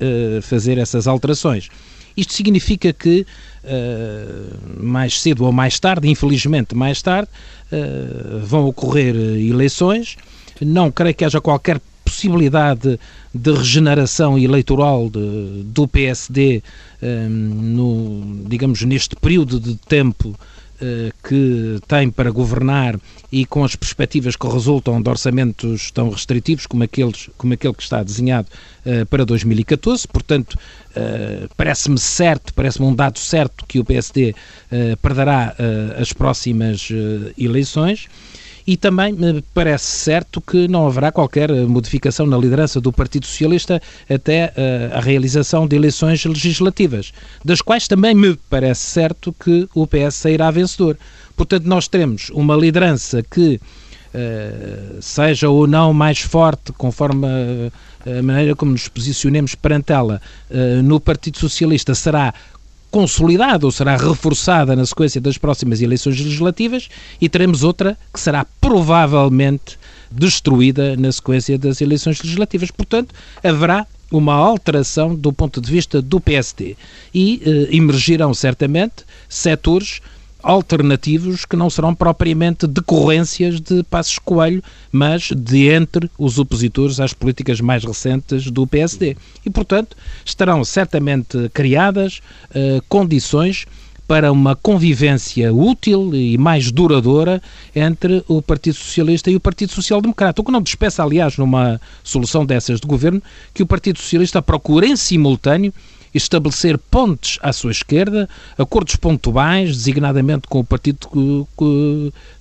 fazer 0.44 0.78
essas 0.78 1.08
alterações. 1.08 1.70
Isto 2.16 2.34
significa 2.34 2.94
que 2.94 3.26
uh, 3.64 4.84
mais 4.84 5.20
cedo 5.20 5.46
ou 5.46 5.52
mais 5.52 5.80
tarde, 5.80 6.08
infelizmente 6.08 6.76
mais 6.76 7.02
tarde, 7.02 7.30
uh, 7.72 8.40
vão 8.40 8.68
ocorrer 8.68 9.16
eleições. 9.16 10.16
Não 10.62 10.92
creio 10.92 11.16
que 11.16 11.26
haja 11.26 11.42
qualquer 11.42 11.82
possibilidade 12.04 13.00
de 13.34 13.52
regeneração 13.52 14.38
eleitoral 14.38 15.10
de- 15.10 15.64
do 15.66 15.88
PSD 15.88 16.62
hum, 17.02 17.30
no, 17.30 18.50
digamos, 18.50 18.82
neste 18.84 19.16
período 19.16 19.60
de 19.60 19.76
tempo 19.76 20.38
eh, 20.82 21.12
que 21.28 21.80
tem 21.88 22.10
para 22.10 22.30
governar 22.30 23.00
e 23.32 23.46
com 23.46 23.64
as 23.64 23.74
perspectivas 23.74 24.36
que 24.36 24.46
resultam 24.48 25.02
de 25.02 25.10
orçamentos 25.10 25.92
tão 25.92 26.10
restritivos 26.10 26.66
como, 26.66 26.84
aqueles, 26.84 27.30
como 27.38 27.54
aquele 27.54 27.74
que 27.74 27.84
está 27.84 28.04
desenhado 28.04 28.48
eh, 28.86 29.06
para 29.06 29.24
2014. 29.24 30.06
Portanto, 30.08 30.58
eh, 30.96 31.48
parece-me 31.56 31.98
certo, 31.98 32.54
parece-me 32.54 32.86
um 32.86 32.94
dado 32.94 33.18
certo 33.18 33.64
que 33.66 33.80
o 33.80 33.86
PSD 33.86 34.36
eh, 34.72 34.96
perderá 35.02 35.56
as 35.98 36.12
próximas 36.12 36.90
eleições. 37.38 38.08
E 38.66 38.78
também 38.78 39.14
me 39.14 39.44
parece 39.54 39.86
certo 39.86 40.40
que 40.40 40.68
não 40.68 40.88
haverá 40.88 41.12
qualquer 41.12 41.50
eh, 41.50 41.66
modificação 41.66 42.26
na 42.26 42.38
liderança 42.38 42.80
do 42.80 42.94
Partido 42.94 43.26
Socialista 43.26 43.82
até 44.10 44.54
eh, 44.56 44.90
a 44.94 45.00
realização 45.00 45.68
de 45.68 45.76
eleições 45.76 46.24
legislativas, 46.26 47.12
das 47.44 47.62
quais 47.62 47.88
também 47.88 48.16
me 48.16 48.38
parece 48.50 48.82
certo 48.82 49.34
que 49.34 49.68
o 49.76 49.86
PS 49.86 50.16
sairá 50.16 50.50
vencedor. 50.50 50.98
Portanto, 51.36 51.66
nós 51.66 51.88
teremos 51.88 52.30
uma 52.30 52.56
liderança 52.56 53.22
que 53.24 53.60
eh, 54.14 54.98
seja 55.02 55.50
ou 55.50 55.66
não 55.66 55.92
mais 55.92 56.20
forte, 56.20 56.72
conforme 56.74 57.26
a, 57.26 58.20
a 58.20 58.22
maneira 58.22 58.56
como 58.56 58.72
nos 58.72 58.88
posicionemos 58.88 59.56
perante 59.56 59.92
ela, 59.92 60.22
eh, 60.52 60.82
no 60.84 61.00
Partido 61.00 61.40
Socialista 61.40 61.96
será 61.96 62.32
consolidada 62.94 63.66
ou 63.66 63.72
será 63.72 63.98
reforçada 63.98 64.76
na 64.76 64.86
sequência 64.86 65.20
das 65.20 65.36
próximas 65.36 65.82
eleições 65.82 66.22
legislativas 66.22 66.90
e 67.20 67.28
teremos 67.28 67.64
outra 67.64 67.98
que 68.14 68.20
será 68.20 68.46
provavelmente 68.62 69.80
destruída 70.12 70.96
na 70.96 71.12
sequência 71.12 71.58
das 71.58 71.82
eleições 71.82 72.22
legislativas. 72.22 72.70
Portanto, 72.70 73.16
haverá 73.44 73.88
uma 74.12 74.36
alteração 74.36 75.16
do 75.16 75.34
ponto 75.34 75.60
de 75.60 75.72
vista 75.72 76.04
do 76.04 76.20
PSD 76.20 76.78
e 77.12 77.42
eh, 77.44 77.76
emergirão 77.76 78.32
certamente 78.32 79.04
setores 79.28 80.00
alternativos 80.44 81.46
que 81.46 81.56
não 81.56 81.70
serão 81.70 81.96
propriamente 81.96 82.68
decorrências 82.68 83.62
de 83.62 83.82
Passos 83.84 84.20
Coelho, 84.20 84.62
mas 84.92 85.32
de 85.36 85.70
entre 85.70 86.12
os 86.20 86.38
opositores 86.38 87.00
às 87.00 87.14
políticas 87.14 87.62
mais 87.62 87.84
recentes 87.86 88.52
do 88.52 88.68
PSD. 88.68 89.16
E, 89.46 89.50
portanto, 89.50 89.96
estarão 90.26 90.64
certamente 90.66 91.50
criadas 91.54 92.22
eh, 92.54 92.82
condições 92.90 93.66
para 94.08 94.32
uma 94.32 94.56
convivência 94.56 95.54
útil 95.54 96.14
e 96.14 96.38
mais 96.38 96.72
duradoura 96.72 97.42
entre 97.76 98.24
o 98.28 98.42
Partido 98.42 98.76
Socialista 98.76 99.32
e 99.32 99.36
o 99.36 99.40
Partido 99.40 99.72
Social 99.72 100.02
Democrata. 100.02 100.42
O 100.42 100.46
que 100.46 100.52
não 100.52 100.62
despeça, 100.62 101.02
aliás, 101.04 101.38
numa 101.38 101.80
solução 102.04 102.46
dessas 102.46 102.80
de 102.80 102.88
governo, 102.88 103.24
que 103.54 103.64
o 103.64 103.66
Partido 103.66 104.00
Socialista 104.00 104.42
procure 104.42 104.88
em 104.88 104.96
simultâneo 104.96 105.74
estabelecer 106.14 106.78
pontes 106.78 107.38
à 107.42 107.52
sua 107.54 107.72
esquerda, 107.72 108.30
acordos 108.58 108.96
pontuais, 108.96 109.76
designadamente 109.76 110.48
com 110.48 110.60
o 110.60 110.64
Partido 110.64 111.08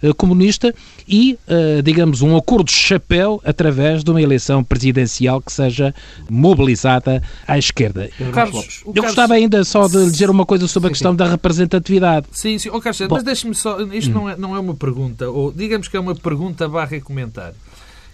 eh, 0.02 0.12
Comunista 0.14 0.74
e, 1.08 1.38
eh, 1.48 1.80
digamos, 1.82 2.22
um 2.22 2.36
acordo 2.36 2.66
de 2.66 2.72
chapéu 2.72 3.40
através 3.44 4.02
de 4.04 4.10
uma 4.10 4.20
eleição 4.20 4.62
presidencial 4.62 5.40
que 5.40 5.52
seja 5.52 5.94
mobilizada 6.28 7.22
à 7.46 7.58
esquerda. 7.58 8.10
Carlos, 8.32 8.82
Eu 8.84 8.92
Carlos- 8.92 9.02
gostava 9.10 9.34
ainda 9.34 9.64
só 9.64 9.86
de 9.88 9.96
lhe 9.98 10.10
dizer 10.10 10.28
uma 10.30 10.44
coisa 10.46 10.66
sobre 10.68 10.88
a 10.88 10.90
questão 10.90 11.14
da 11.14 11.28
representatividade. 11.28 12.26
Sim, 12.32 12.58
sim. 12.58 12.68
Oh, 12.70 12.80
Carlos, 12.80 13.00
Bom. 13.00 13.08
mas 13.14 13.22
deixe-me 13.22 13.54
só. 13.54 13.80
Isto 13.80 14.10
não, 14.12 14.28
é, 14.28 14.36
não 14.36 14.56
é 14.56 14.60
uma 14.60 14.74
pergunta, 14.74 15.28
ou 15.30 15.52
digamos 15.52 15.88
que 15.88 15.96
é 15.96 16.00
uma 16.00 16.14
pergunta 16.14 16.68
barra 16.68 17.00
comentário. 17.00 17.54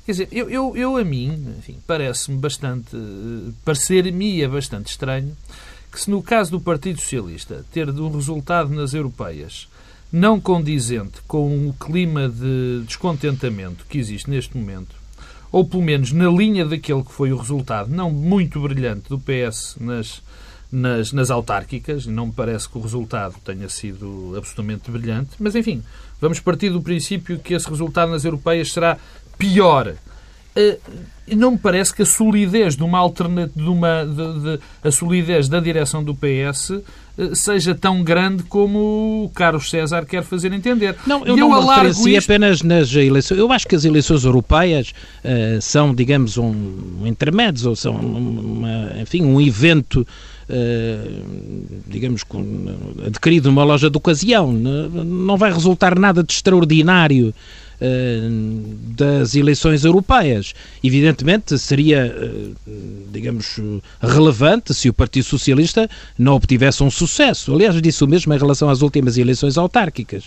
Quer 0.08 0.12
dizer, 0.12 0.28
eu, 0.32 0.48
eu, 0.48 0.74
eu 0.74 0.96
a 0.96 1.04
mim, 1.04 1.38
parece-me 1.86 2.38
bastante. 2.38 2.96
eh, 2.96 3.52
Parecer-me 3.62 4.40
é 4.40 4.48
bastante 4.48 4.86
estranho 4.86 5.36
que, 5.92 6.00
se 6.00 6.10
no 6.10 6.22
caso 6.22 6.50
do 6.50 6.58
Partido 6.58 6.98
Socialista 6.98 7.62
ter 7.70 7.92
de 7.92 8.00
um 8.00 8.10
resultado 8.10 8.70
nas 8.70 8.94
europeias 8.94 9.68
não 10.10 10.40
condizente 10.40 11.18
com 11.28 11.68
o 11.68 11.74
clima 11.74 12.26
de 12.26 12.84
descontentamento 12.86 13.84
que 13.86 13.98
existe 13.98 14.30
neste 14.30 14.56
momento, 14.56 14.96
ou 15.52 15.66
pelo 15.66 15.82
menos 15.82 16.10
na 16.10 16.30
linha 16.30 16.64
daquele 16.64 17.02
que 17.02 17.12
foi 17.12 17.30
o 17.30 17.36
resultado, 17.36 17.90
não 17.90 18.10
muito 18.10 18.58
brilhante, 18.60 19.10
do 19.10 19.18
PS 19.18 19.76
nas, 19.78 20.22
nas, 20.72 21.12
nas 21.12 21.30
autárquicas, 21.30 22.06
não 22.06 22.28
me 22.28 22.32
parece 22.32 22.66
que 22.66 22.78
o 22.78 22.80
resultado 22.80 23.34
tenha 23.44 23.68
sido 23.68 24.32
absolutamente 24.38 24.90
brilhante, 24.90 25.32
mas 25.38 25.54
enfim, 25.54 25.82
vamos 26.18 26.40
partir 26.40 26.70
do 26.70 26.80
princípio 26.80 27.38
que 27.38 27.52
esse 27.52 27.68
resultado 27.68 28.10
nas 28.10 28.24
europeias 28.24 28.72
será 28.72 28.96
pior. 29.38 29.94
Eh, 30.56 30.78
Não 31.36 31.50
me 31.50 31.58
parece 31.58 31.94
que 31.94 32.00
a 32.00 32.06
solidez 32.06 32.74
de 32.74 32.82
uma 32.82 32.98
alternativa, 32.98 33.52
de 33.54 33.68
uma, 33.68 34.02
de- 34.02 34.40
de- 34.56 34.60
a 34.82 34.90
solidez 34.90 35.46
da 35.46 35.60
direção 35.60 36.02
do 36.02 36.14
PS 36.14 36.80
eh, 37.18 37.34
seja 37.34 37.74
tão 37.74 38.02
grande 38.02 38.44
como 38.44 39.24
o 39.26 39.30
Carlos 39.34 39.68
César 39.68 40.06
quer 40.06 40.22
fazer 40.24 40.50
entender. 40.54 40.96
Não, 41.06 41.26
eu 41.26 41.36
E 41.36 41.40
não 41.40 41.50
referencia 41.68 42.16
isto- 42.16 42.30
apenas 42.30 42.62
nas 42.62 42.94
eleições. 42.94 43.38
Eu 43.38 43.52
acho 43.52 43.68
que 43.68 43.74
as 43.76 43.84
eleições 43.84 44.24
europeias 44.24 44.94
eh, 45.22 45.58
são, 45.60 45.94
digamos, 45.94 46.38
um 46.38 46.54
intermédios, 47.04 47.66
ou 47.66 47.76
são, 47.76 47.94
uma, 47.94 48.92
enfim, 49.02 49.22
um 49.22 49.38
evento, 49.38 50.06
eh, 50.48 50.98
digamos, 51.86 52.22
com, 52.24 52.42
adquirido 53.06 53.50
numa 53.50 53.64
loja 53.64 53.90
de 53.90 53.98
ocasião. 53.98 54.50
Não 54.50 55.36
vai 55.36 55.52
resultar 55.52 55.98
nada 55.98 56.22
de 56.24 56.32
extraordinário 56.32 57.34
das 58.96 59.34
eleições 59.34 59.84
europeias. 59.84 60.54
Evidentemente, 60.82 61.58
seria, 61.58 62.12
digamos, 63.12 63.56
relevante 64.00 64.74
se 64.74 64.88
o 64.88 64.92
Partido 64.92 65.24
Socialista 65.24 65.88
não 66.18 66.34
obtivesse 66.34 66.82
um 66.82 66.90
sucesso. 66.90 67.54
Aliás, 67.54 67.80
disse 67.80 68.02
o 68.02 68.08
mesmo 68.08 68.34
em 68.34 68.38
relação 68.38 68.68
às 68.68 68.82
últimas 68.82 69.16
eleições 69.16 69.56
autárquicas. 69.56 70.24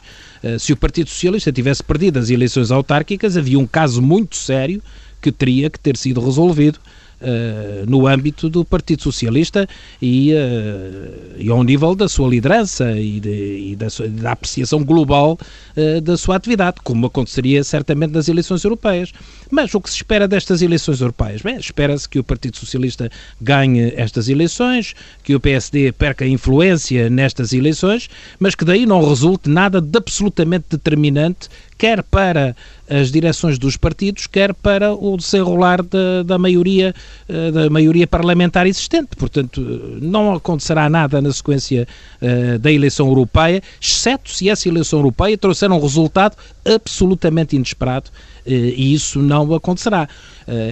Se 0.59 0.71
o 0.71 0.77
Partido 0.77 1.09
Socialista 1.09 1.51
tivesse 1.51 1.83
perdido 1.83 2.19
as 2.19 2.29
eleições 2.29 2.71
autárquicas, 2.71 3.35
havia 3.35 3.59
um 3.59 3.67
caso 3.67 4.01
muito 4.01 4.35
sério 4.35 4.81
que 5.21 5.31
teria 5.31 5.69
que 5.69 5.79
ter 5.79 5.97
sido 5.97 6.19
resolvido 6.19 6.79
uh, 7.21 7.89
no 7.89 8.07
âmbito 8.07 8.49
do 8.49 8.65
Partido 8.65 9.03
Socialista 9.03 9.67
e, 10.01 10.33
uh, 10.33 11.35
e 11.37 11.49
ao 11.49 11.63
nível 11.63 11.95
da 11.95 12.09
sua 12.09 12.27
liderança 12.27 12.91
e, 12.91 13.19
de, 13.19 13.71
e 13.71 13.75
da, 13.75 13.89
sua, 13.89 14.07
da, 14.07 14.31
apreciação 14.31 14.83
global 14.83 15.37
uh, 15.77 16.01
da 16.01 16.17
sua 16.17 16.35
atividade, 16.35 16.77
como 16.83 17.05
aconteceria 17.05 17.63
certamente 17.63 18.11
nas 18.11 18.27
eleições 18.27 18.63
europeias. 18.63 19.13
Mas 19.49 19.73
o 19.73 19.81
que 19.81 19.89
se 19.89 19.97
espera 19.97 20.27
destas 20.27 20.61
eleições 20.61 21.01
europeias? 21.01 21.41
Bem, 21.41 21.57
espera-se 21.57 22.07
que 22.07 22.19
o 22.19 22.23
Partido 22.23 22.57
Socialista 22.57 23.09
ganhe 23.39 23.93
estas 23.95 24.29
eleições, 24.29 24.93
que 25.23 25.35
o 25.35 25.39
PSD 25.39 25.91
perca 25.91 26.25
influência 26.25 27.09
nestas 27.09 27.53
eleições, 27.53 28.09
mas 28.39 28.55
que 28.55 28.63
daí 28.63 28.85
não 28.85 29.07
resulte 29.07 29.49
nada 29.49 29.81
de 29.81 29.97
absolutamente 29.97 30.65
determinante 30.69 31.49
quer 31.81 32.03
para 32.03 32.55
as 32.87 33.11
direções 33.11 33.57
dos 33.57 33.75
partidos, 33.75 34.27
quer 34.27 34.53
para 34.53 34.93
o 34.93 35.17
desenrolar 35.17 35.81
da, 35.81 36.21
da, 36.23 36.37
maioria, 36.37 36.93
eh, 37.27 37.49
da 37.49 37.71
maioria 37.71 38.05
parlamentar 38.05 38.67
existente. 38.67 39.15
Portanto, 39.17 39.59
não 39.99 40.35
acontecerá 40.35 40.87
nada 40.87 41.19
na 41.19 41.33
sequência 41.33 41.87
uh, 42.21 42.59
da 42.59 42.71
eleição 42.71 43.07
europeia, 43.07 43.63
exceto 43.81 44.29
se 44.29 44.47
essa 44.47 44.69
eleição 44.69 44.99
europeia 44.99 45.35
trouxer 45.35 45.71
um 45.71 45.79
resultado 45.79 46.37
absolutamente 46.63 47.55
inesperado 47.55 48.11
e 48.45 48.93
isso 48.93 49.19
não 49.19 49.51
acontecerá. 49.53 50.07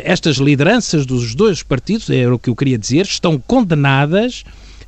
Estas 0.03 0.37
lideranças 0.37 1.05
dos 1.05 1.33
dois 1.33 1.63
partidos, 1.63 2.09
era 2.09 2.33
o 2.33 2.37
que 2.37 2.49
eu 2.49 2.55
queria 2.55 2.77
dizer, 2.77 3.05
estão 3.05 3.39
condenadas 3.39 4.43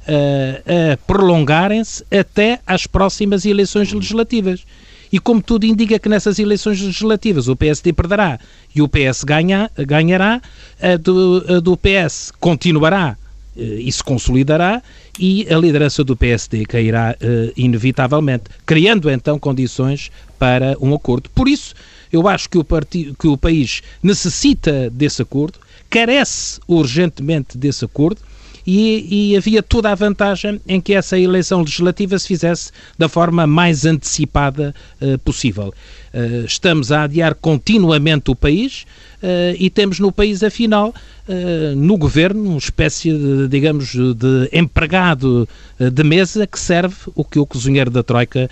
a 0.07 0.97
prolongarem-se 1.05 2.03
até 2.11 2.59
às 2.65 2.87
próximas 2.87 3.45
eleições 3.45 3.93
legislativas. 3.93 4.65
E 5.11 5.19
como 5.19 5.41
tudo 5.41 5.65
indica 5.65 5.99
que 5.99 6.07
nessas 6.07 6.39
eleições 6.39 6.79
legislativas 6.81 7.47
o 7.47 7.55
PSD 7.55 7.91
perderá 7.91 8.39
e 8.73 8.81
o 8.81 8.87
PS 8.87 9.23
ganha, 9.23 9.69
ganhará, 9.77 10.41
a 10.81 10.95
do, 10.95 11.45
a 11.47 11.59
do 11.59 11.75
PS 11.75 12.31
continuará 12.39 13.17
eh, 13.57 13.61
e 13.61 13.91
se 13.91 14.03
consolidará 14.03 14.81
e 15.19 15.45
a 15.53 15.57
liderança 15.57 16.03
do 16.03 16.15
PSD 16.15 16.65
cairá 16.65 17.15
uh, 17.21 17.51
inevitavelmente, 17.57 18.45
criando 18.65 19.09
então 19.09 19.37
condições 19.37 20.09
para 20.39 20.77
um 20.79 20.95
acordo. 20.95 21.29
Por 21.31 21.49
isso, 21.49 21.75
eu 22.11 22.27
acho 22.27 22.49
que 22.49 22.57
o, 22.57 22.63
partido, 22.63 23.15
que 23.19 23.27
o 23.27 23.37
país 23.37 23.81
necessita 24.01 24.89
desse 24.89 25.21
acordo, 25.21 25.59
carece 25.89 26.59
urgentemente 26.67 27.57
desse 27.57 27.83
acordo 27.83 28.21
e, 28.65 29.31
e, 29.31 29.37
havia 29.37 29.63
toda 29.63 29.91
a 29.91 29.95
vantagem 29.95 30.61
em 30.67 30.79
que 30.79 30.93
essa 30.93 31.17
eleição 31.17 31.61
legislativa 31.61 32.17
se 32.19 32.27
fizesse 32.27 32.71
da 32.97 33.09
forma 33.09 33.47
mais 33.47 33.85
antecipada 33.85 34.73
uh, 35.01 35.17
possível. 35.19 35.73
Uh, 36.13 36.45
estamos 36.45 36.91
a 36.91 37.03
adiar 37.03 37.35
continuamente 37.35 38.29
o 38.29 38.35
país 38.35 38.85
uh, 39.23 39.55
e 39.57 39.69
temos 39.69 39.99
no 39.99 40.11
país, 40.11 40.43
afinal, 40.43 40.93
no 41.77 41.97
governo, 41.97 42.43
uma 42.43 42.57
espécie, 42.57 43.13
de, 43.13 43.47
digamos, 43.47 43.93
de 43.93 44.49
empregado 44.51 45.47
de 45.79 46.03
mesa 46.03 46.45
que 46.45 46.59
serve 46.59 46.95
o 47.15 47.23
que 47.23 47.39
o 47.39 47.45
cozinheiro 47.45 47.89
da 47.89 48.03
Troika 48.03 48.49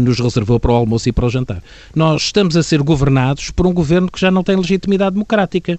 nos 0.00 0.20
reservou 0.20 0.60
para 0.60 0.70
o 0.70 0.74
almoço 0.76 1.08
e 1.08 1.12
para 1.12 1.26
o 1.26 1.30
jantar. 1.30 1.60
Nós 1.92 2.22
estamos 2.22 2.56
a 2.56 2.62
ser 2.62 2.82
governados 2.82 3.50
por 3.50 3.66
um 3.66 3.72
governo 3.72 4.08
que 4.08 4.20
já 4.20 4.30
não 4.30 4.44
tem 4.44 4.54
legitimidade 4.54 5.14
democrática. 5.14 5.76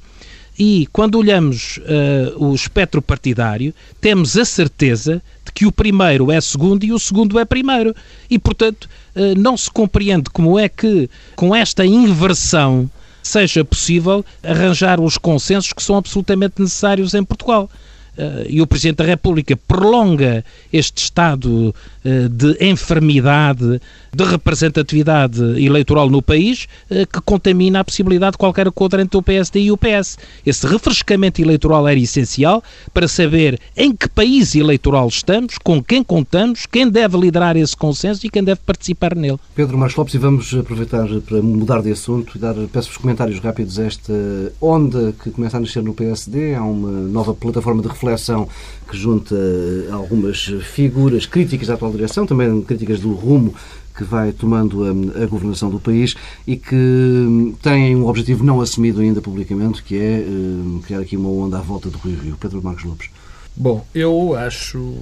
E 0.64 0.88
quando 0.94 1.18
olhamos 1.18 1.78
uh, 1.78 2.46
o 2.46 2.54
espectro 2.54 3.02
partidário, 3.02 3.74
temos 4.00 4.38
a 4.38 4.46
certeza 4.46 5.20
de 5.44 5.52
que 5.52 5.66
o 5.66 5.72
primeiro 5.72 6.32
é 6.32 6.40
segundo 6.40 6.84
e 6.84 6.94
o 6.94 7.00
segundo 7.00 7.40
é 7.40 7.46
primeiro. 7.46 7.96
E, 8.30 8.38
portanto, 8.38 8.88
uh, 9.16 9.34
não 9.36 9.58
se 9.58 9.72
compreende 9.72 10.30
como 10.30 10.60
é 10.60 10.70
que, 10.70 11.10
com 11.36 11.56
esta 11.56 11.84
inversão, 11.84 12.88
seja 13.24 13.66
possível 13.66 14.24
arranjar 14.44 15.00
os 15.00 15.18
consensos 15.18 15.74
que 15.74 15.82
são 15.82 15.98
absolutamente 15.98 16.62
necessários 16.62 17.16
em 17.16 17.24
Portugal. 17.24 17.68
Uh, 18.16 18.46
e 18.48 18.62
o 18.62 18.68
Presidente 18.68 18.98
da 18.98 19.06
República 19.06 19.58
prolonga 19.58 20.46
este 20.72 21.06
estado 21.06 21.74
de 22.04 22.58
enfermidade, 22.60 23.80
de 24.14 24.24
representatividade 24.24 25.42
eleitoral 25.64 26.10
no 26.10 26.22
país, 26.22 26.68
uh, 26.90 27.06
que 27.08 27.22
contamina 27.22 27.80
a 27.80 27.84
possibilidade 27.84 28.34
de 28.34 28.38
qualquer 28.38 28.68
acordo 28.68 29.00
entre 29.00 29.18
o 29.18 29.22
PSD 29.22 29.62
e 29.62 29.72
o 29.72 29.78
PS. 29.78 30.18
Esse 30.46 30.66
refrescamento 30.68 31.42
eleitoral 31.42 31.88
era 31.88 32.00
essencial 32.00 32.64
para 32.94 33.08
saber 33.08 33.60
em 33.76 33.96
que 33.96 34.10
país 34.10 34.56
eleitoral 34.56 35.08
estamos, 35.08 35.58
com 35.58 35.82
quem 35.82 36.04
contamos, 36.04 36.66
quem 36.66 36.90
deve 36.90 37.18
liderar 37.18 37.56
esse 37.56 37.76
consenso 37.76 38.26
e 38.26 38.30
quem 38.30 38.44
deve 38.44 38.62
participar 38.66 39.16
nele. 39.16 39.38
Pedro 39.56 39.78
Marcos 39.78 39.96
Lopes, 39.96 40.14
e 40.14 40.18
vamos 40.18 40.54
aproveitar 40.54 41.08
para 41.26 41.42
mudar 41.42 41.82
de 41.82 41.92
assunto 41.92 42.38
e 42.38 42.40
dar, 42.40 42.56
peço 42.72 42.90
os 42.90 42.98
comentários 42.98 43.40
rápidos 43.40 43.78
esta 43.78 44.14
onda 44.60 45.14
que 45.24 45.30
começa 45.32 45.58
a 45.58 45.60
nascer 45.60 45.84
no 45.84 45.94
PSD. 45.94 46.56
Há 46.56 46.64
uma 46.64 46.92
nova 46.92 47.34
plataforma 47.34 47.82
de 47.82 47.88
reflexão 47.88 48.48
que 48.90 48.98
junta 48.98 49.36
eh, 49.36 49.92
algumas 49.92 50.44
figuras 50.62 51.26
críticas 51.26 51.70
à 51.70 51.76
atual 51.76 51.91
direção, 51.92 52.26
também 52.26 52.62
críticas 52.62 53.00
do 53.00 53.14
rumo 53.14 53.54
que 53.96 54.04
vai 54.04 54.32
tomando 54.32 54.84
a, 54.84 55.24
a, 55.24 55.26
governação 55.26 55.70
do 55.70 55.80
país 55.80 56.16
e 56.48 56.56
que 56.56 56.76
hum, 56.76 57.54
tem 57.62 57.96
um 57.96 58.08
objetivo 58.08 58.44
não 58.44 58.62
assumido 58.62 59.02
ainda 59.02 59.22
publicamente, 59.22 59.84
que 59.84 59.98
é 59.98 60.26
uh, 60.26 60.80
criar 60.80 61.00
aqui 61.00 61.18
uma 61.18 61.30
onda 61.30 61.60
à 61.60 61.62
volta 61.62 61.90
do 61.90 61.98
Rio 61.98 62.20
Rio. 62.20 62.38
Pedro 62.40 62.62
Marcos 62.62 62.84
Lopes. 62.84 63.10
Bom, 63.56 63.86
eu 63.94 64.34
acho, 64.34 64.98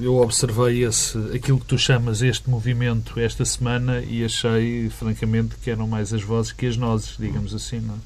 eu 0.00 0.16
observei 0.16 0.84
esse, 0.84 1.18
aquilo 1.34 1.58
que 1.58 1.66
tu 1.66 1.76
chamas 1.76 2.22
este 2.22 2.48
movimento 2.48 3.18
esta 3.18 3.44
semana 3.44 4.00
e 4.00 4.24
achei, 4.24 4.88
francamente, 4.90 5.56
que 5.56 5.70
eram 5.70 5.88
mais 5.88 6.12
as 6.14 6.22
vozes 6.22 6.52
que 6.52 6.66
as 6.66 6.76
nozes, 6.76 7.16
digamos 7.18 7.52
assim, 7.52 7.80
não 7.80 7.94
é? 7.94 7.98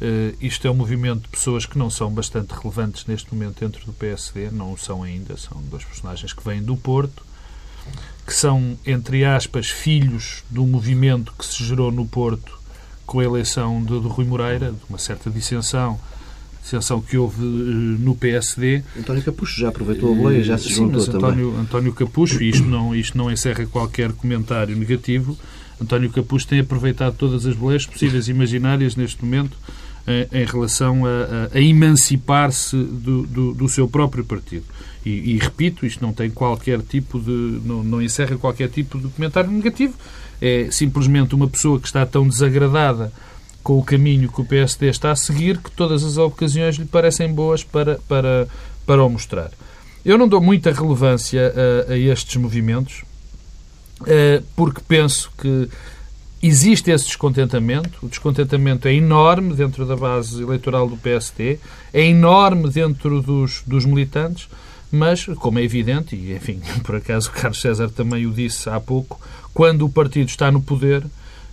Uh, 0.00 0.36
isto 0.40 0.66
é 0.66 0.70
um 0.70 0.74
movimento 0.74 1.22
de 1.22 1.28
pessoas 1.28 1.66
que 1.66 1.78
não 1.78 1.90
são 1.90 2.10
bastante 2.10 2.54
relevantes 2.54 3.04
neste 3.04 3.34
momento 3.34 3.60
dentro 3.60 3.84
do 3.84 3.92
PSD, 3.92 4.50
não 4.50 4.74
são 4.74 5.02
ainda, 5.02 5.36
são 5.36 5.60
dois 5.70 5.84
personagens 5.84 6.32
que 6.32 6.42
vêm 6.42 6.62
do 6.62 6.74
Porto, 6.74 7.22
que 8.30 8.36
são, 8.36 8.78
entre 8.86 9.24
aspas, 9.24 9.68
filhos 9.68 10.44
do 10.48 10.64
movimento 10.64 11.32
que 11.36 11.44
se 11.44 11.64
gerou 11.64 11.90
no 11.90 12.06
Porto 12.06 12.56
com 13.04 13.18
a 13.18 13.24
eleição 13.24 13.82
do, 13.82 14.00
do 14.00 14.06
Rui 14.06 14.24
Moreira, 14.24 14.70
de 14.70 14.78
uma 14.88 14.98
certa 14.98 15.28
dissensão, 15.28 15.98
dissensão 16.62 17.00
que 17.00 17.16
houve 17.16 17.42
uh, 17.42 17.44
no 17.44 18.14
PSD. 18.14 18.84
António 18.96 19.24
Capucho 19.24 19.58
já 19.58 19.70
aproveitou 19.70 20.12
a 20.12 20.14
boleia, 20.14 20.44
já 20.44 20.56
se 20.56 20.68
juntou 20.68 21.00
Sim, 21.00 21.08
mas 21.08 21.16
António, 21.16 21.46
também. 21.48 21.60
António 21.60 21.92
Capucho, 21.92 22.40
e 22.40 22.50
isto 22.50 22.68
não, 22.68 22.94
isto 22.94 23.18
não 23.18 23.32
encerra 23.32 23.66
qualquer 23.66 24.12
comentário 24.12 24.76
negativo, 24.76 25.36
António 25.82 26.08
Capucho 26.10 26.46
tem 26.46 26.60
aproveitado 26.60 27.16
todas 27.16 27.44
as 27.46 27.56
boleias 27.56 27.84
possíveis 27.84 28.28
e 28.28 28.30
imaginárias 28.30 28.94
neste 28.94 29.24
momento 29.24 29.58
eh, 29.58 29.72
em 30.32 30.44
relação 30.44 31.04
a, 31.04 31.56
a, 31.56 31.60
emancipar-se 31.60 32.76
do, 32.76 33.26
do, 33.26 33.54
do, 33.54 33.68
seu 33.68 33.88
próprio 33.88 34.24
partido. 34.24 34.64
E, 35.04 35.34
e, 35.34 35.38
repito, 35.38 35.86
isto 35.86 36.02
não 36.02 36.12
tem 36.12 36.30
qualquer 36.30 36.80
tipo 36.82 37.18
de. 37.18 37.60
Não, 37.64 37.82
não 37.82 38.02
encerra 38.02 38.36
qualquer 38.36 38.68
tipo 38.68 38.98
de 38.98 39.08
comentário 39.08 39.50
negativo. 39.50 39.94
É 40.40 40.68
simplesmente 40.70 41.34
uma 41.34 41.48
pessoa 41.48 41.78
que 41.78 41.86
está 41.86 42.04
tão 42.04 42.26
desagradada 42.26 43.12
com 43.62 43.78
o 43.78 43.84
caminho 43.84 44.30
que 44.30 44.40
o 44.40 44.44
PSD 44.44 44.88
está 44.88 45.10
a 45.10 45.16
seguir 45.16 45.58
que 45.58 45.70
todas 45.70 46.02
as 46.02 46.16
ocasiões 46.16 46.76
lhe 46.76 46.86
parecem 46.86 47.32
boas 47.32 47.62
para, 47.62 47.98
para, 48.08 48.48
para 48.86 49.04
o 49.04 49.08
mostrar. 49.08 49.50
Eu 50.04 50.16
não 50.16 50.26
dou 50.26 50.40
muita 50.40 50.72
relevância 50.72 51.52
a, 51.88 51.92
a 51.92 51.98
estes 51.98 52.36
movimentos, 52.36 53.04
eh, 54.06 54.42
porque 54.56 54.80
penso 54.86 55.30
que 55.36 55.68
Existe 56.42 56.90
esse 56.90 57.04
descontentamento, 57.04 57.98
o 58.02 58.08
descontentamento 58.08 58.88
é 58.88 58.94
enorme 58.94 59.54
dentro 59.54 59.84
da 59.84 59.94
base 59.94 60.42
eleitoral 60.42 60.88
do 60.88 60.96
PST, 60.96 61.60
é 61.92 62.02
enorme 62.02 62.70
dentro 62.70 63.20
dos, 63.20 63.62
dos 63.66 63.84
militantes, 63.84 64.48
mas, 64.90 65.26
como 65.36 65.58
é 65.58 65.62
evidente, 65.62 66.16
e 66.16 66.34
enfim, 66.34 66.60
por 66.82 66.96
acaso 66.96 67.28
o 67.28 67.32
Carlos 67.32 67.60
César 67.60 67.90
também 67.90 68.26
o 68.26 68.32
disse 68.32 68.70
há 68.70 68.80
pouco, 68.80 69.20
quando 69.52 69.84
o 69.84 69.90
partido 69.90 70.28
está 70.28 70.50
no 70.50 70.62
poder, 70.62 71.04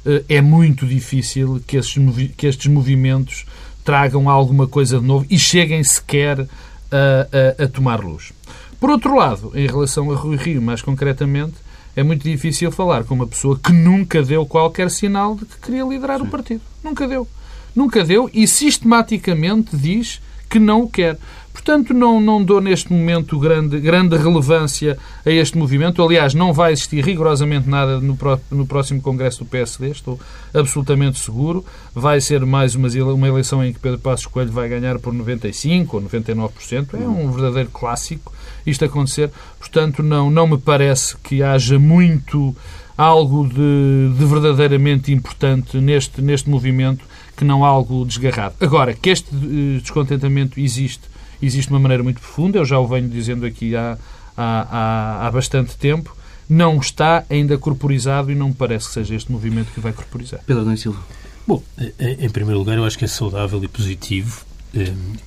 eh, 0.05 0.23
é 0.29 0.41
muito 0.41 0.87
difícil 0.87 1.61
que 1.67 1.75
estes, 1.75 2.01
que 2.37 2.47
estes 2.47 2.67
movimentos 2.71 3.45
tragam 3.83 4.29
alguma 4.29 4.67
coisa 4.67 4.99
de 4.99 5.05
novo 5.05 5.25
e 5.29 5.37
cheguem 5.37 5.83
sequer 5.83 6.39
a, 6.39 7.59
a, 7.59 7.63
a 7.65 7.67
tomar 7.67 7.99
luz. 7.99 8.31
Por 8.79 8.89
outro 8.89 9.15
lado, 9.15 9.51
em 9.53 9.67
relação 9.67 10.11
a 10.11 10.15
Rui 10.15 10.37
Rio, 10.37 10.61
mais 10.61 10.81
concretamente, 10.81 11.55
é 11.97 12.03
muito 12.03 12.21
difícil 12.21 12.71
falar 12.71 13.03
com 13.05 13.15
uma 13.15 13.25
pessoa 13.25 13.59
que 13.59 13.73
nunca 13.73 14.21
deu 14.21 14.45
qualquer 14.45 14.91
sinal 14.91 15.35
de 15.35 15.45
que 15.45 15.59
queria 15.59 15.83
liderar 15.83 16.19
Sim. 16.19 16.27
o 16.27 16.29
partido. 16.29 16.61
Nunca 16.83 17.07
deu. 17.07 17.27
Nunca 17.75 18.05
deu 18.05 18.29
e 18.31 18.47
sistematicamente 18.47 19.75
diz 19.75 20.21
que 20.47 20.59
não 20.59 20.83
o 20.83 20.89
quer. 20.89 21.17
Portanto, 21.51 21.95
não, 21.95 22.21
não 22.21 22.43
dou 22.43 22.61
neste 22.61 22.93
momento 22.93 23.39
grande, 23.39 23.79
grande 23.79 24.15
relevância 24.15 24.95
a 25.25 25.31
este 25.31 25.57
movimento. 25.57 26.03
Aliás, 26.03 26.35
não 26.35 26.53
vai 26.53 26.71
existir 26.71 27.03
rigorosamente 27.03 27.67
nada 27.67 27.99
no, 27.99 28.15
no 28.51 28.67
próximo 28.67 29.01
Congresso 29.01 29.39
do 29.39 29.49
PSD, 29.49 29.89
estou 29.89 30.19
absolutamente 30.53 31.17
seguro. 31.17 31.65
Vai 31.95 32.21
ser 32.21 32.45
mais 32.45 32.75
uma, 32.75 32.89
uma 33.11 33.27
eleição 33.27 33.65
em 33.65 33.73
que 33.73 33.79
Pedro 33.79 33.97
Passos 33.97 34.27
Coelho 34.27 34.51
vai 34.51 34.69
ganhar 34.69 34.99
por 34.99 35.11
95% 35.11 35.87
ou 35.93 36.01
99%. 36.03 36.93
É 36.93 37.07
um 37.07 37.31
verdadeiro 37.31 37.69
clássico 37.71 38.31
isto 38.69 38.85
acontecer. 38.85 39.31
Portanto, 39.57 40.03
não, 40.03 40.29
não 40.29 40.47
me 40.47 40.57
parece 40.57 41.17
que 41.17 41.41
haja 41.41 41.79
muito 41.79 42.55
algo 42.97 43.47
de, 43.47 44.13
de 44.17 44.25
verdadeiramente 44.25 45.13
importante 45.13 45.77
neste, 45.77 46.21
neste 46.21 46.49
movimento 46.49 47.05
que 47.35 47.45
não 47.45 47.63
algo 47.63 48.03
desgarrado. 48.03 48.55
Agora, 48.59 48.93
que 48.93 49.09
este 49.09 49.29
eh, 49.33 49.79
descontentamento 49.79 50.59
existe, 50.59 51.03
existe 51.41 51.67
de 51.67 51.73
uma 51.73 51.79
maneira 51.79 52.03
muito 52.03 52.19
profunda, 52.19 52.57
eu 52.57 52.65
já 52.65 52.79
o 52.79 52.87
venho 52.87 53.07
dizendo 53.07 53.45
aqui 53.45 53.75
há, 53.75 53.97
há, 54.35 54.67
há, 54.71 55.27
há 55.27 55.31
bastante 55.31 55.77
tempo, 55.77 56.17
não 56.49 56.79
está 56.79 57.23
ainda 57.29 57.55
corporizado 57.57 58.31
e 58.31 58.35
não 58.35 58.47
me 58.47 58.55
parece 58.55 58.87
que 58.87 58.93
seja 58.95 59.13
este 59.13 59.31
movimento 59.31 59.71
que 59.71 59.79
vai 59.79 59.93
corporizar. 59.93 60.39
Pedro 60.47 60.63
Domingos 60.63 60.81
Silva. 60.81 60.99
Bom, 61.45 61.61
eh, 61.77 62.17
em 62.19 62.29
primeiro 62.29 62.59
lugar, 62.59 62.75
eu 62.75 62.83
acho 62.83 62.97
que 62.97 63.05
é 63.05 63.07
saudável 63.07 63.63
e 63.63 63.67
positivo 63.67 64.43
eh, 64.43 64.46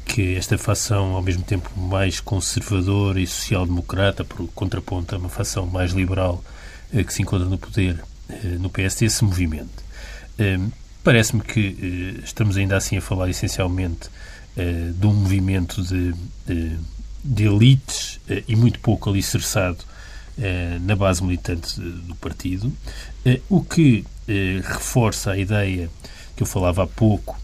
que 0.05 0.37
esta 0.37 0.57
facção, 0.59 1.15
ao 1.15 1.23
mesmo 1.23 1.43
tempo 1.43 1.71
mais 1.79 2.21
conservadora 2.21 3.21
e 3.21 3.27
social-democrata, 3.27 4.25
por 4.25 4.47
contraponto 4.49 5.15
a 5.15 5.19
uma 5.19 5.29
facção 5.29 5.67
mais 5.67 5.93
liberal 5.93 6.45
que 6.91 7.13
se 7.13 7.23
encontra 7.23 7.49
no 7.49 7.59
poder 7.59 8.03
no 8.59 8.71
PSD, 8.71 9.09
se 9.09 9.25
movimente. 9.25 9.71
Parece-me 11.03 11.41
que 11.41 11.77
eh, 12.21 12.21
estamos 12.25 12.57
ainda 12.57 12.77
assim 12.77 12.99
a 12.99 13.01
falar 13.01 13.31
essencialmente 13.31 14.11
eh, 14.57 14.91
de 14.95 15.07
um 15.07 15.15
movimento 15.15 15.83
de, 15.83 16.13
de, 16.47 16.77
de 17.25 17.45
elites 17.45 18.21
eh, 18.29 18.45
e 18.47 18.55
muito 18.55 18.79
pouco 18.81 19.09
alicerçado 19.09 19.79
na 20.83 20.97
base 20.97 21.23
militante 21.23 21.79
do 21.79 22.15
partido, 22.15 22.73
o 23.51 23.63
que 23.63 24.07
reforça 24.65 25.33
a 25.33 25.37
ideia 25.37 25.91
que 26.35 26.43
eu 26.43 26.47
falava 26.47 26.85
há 26.85 26.87
pouco 26.87 27.39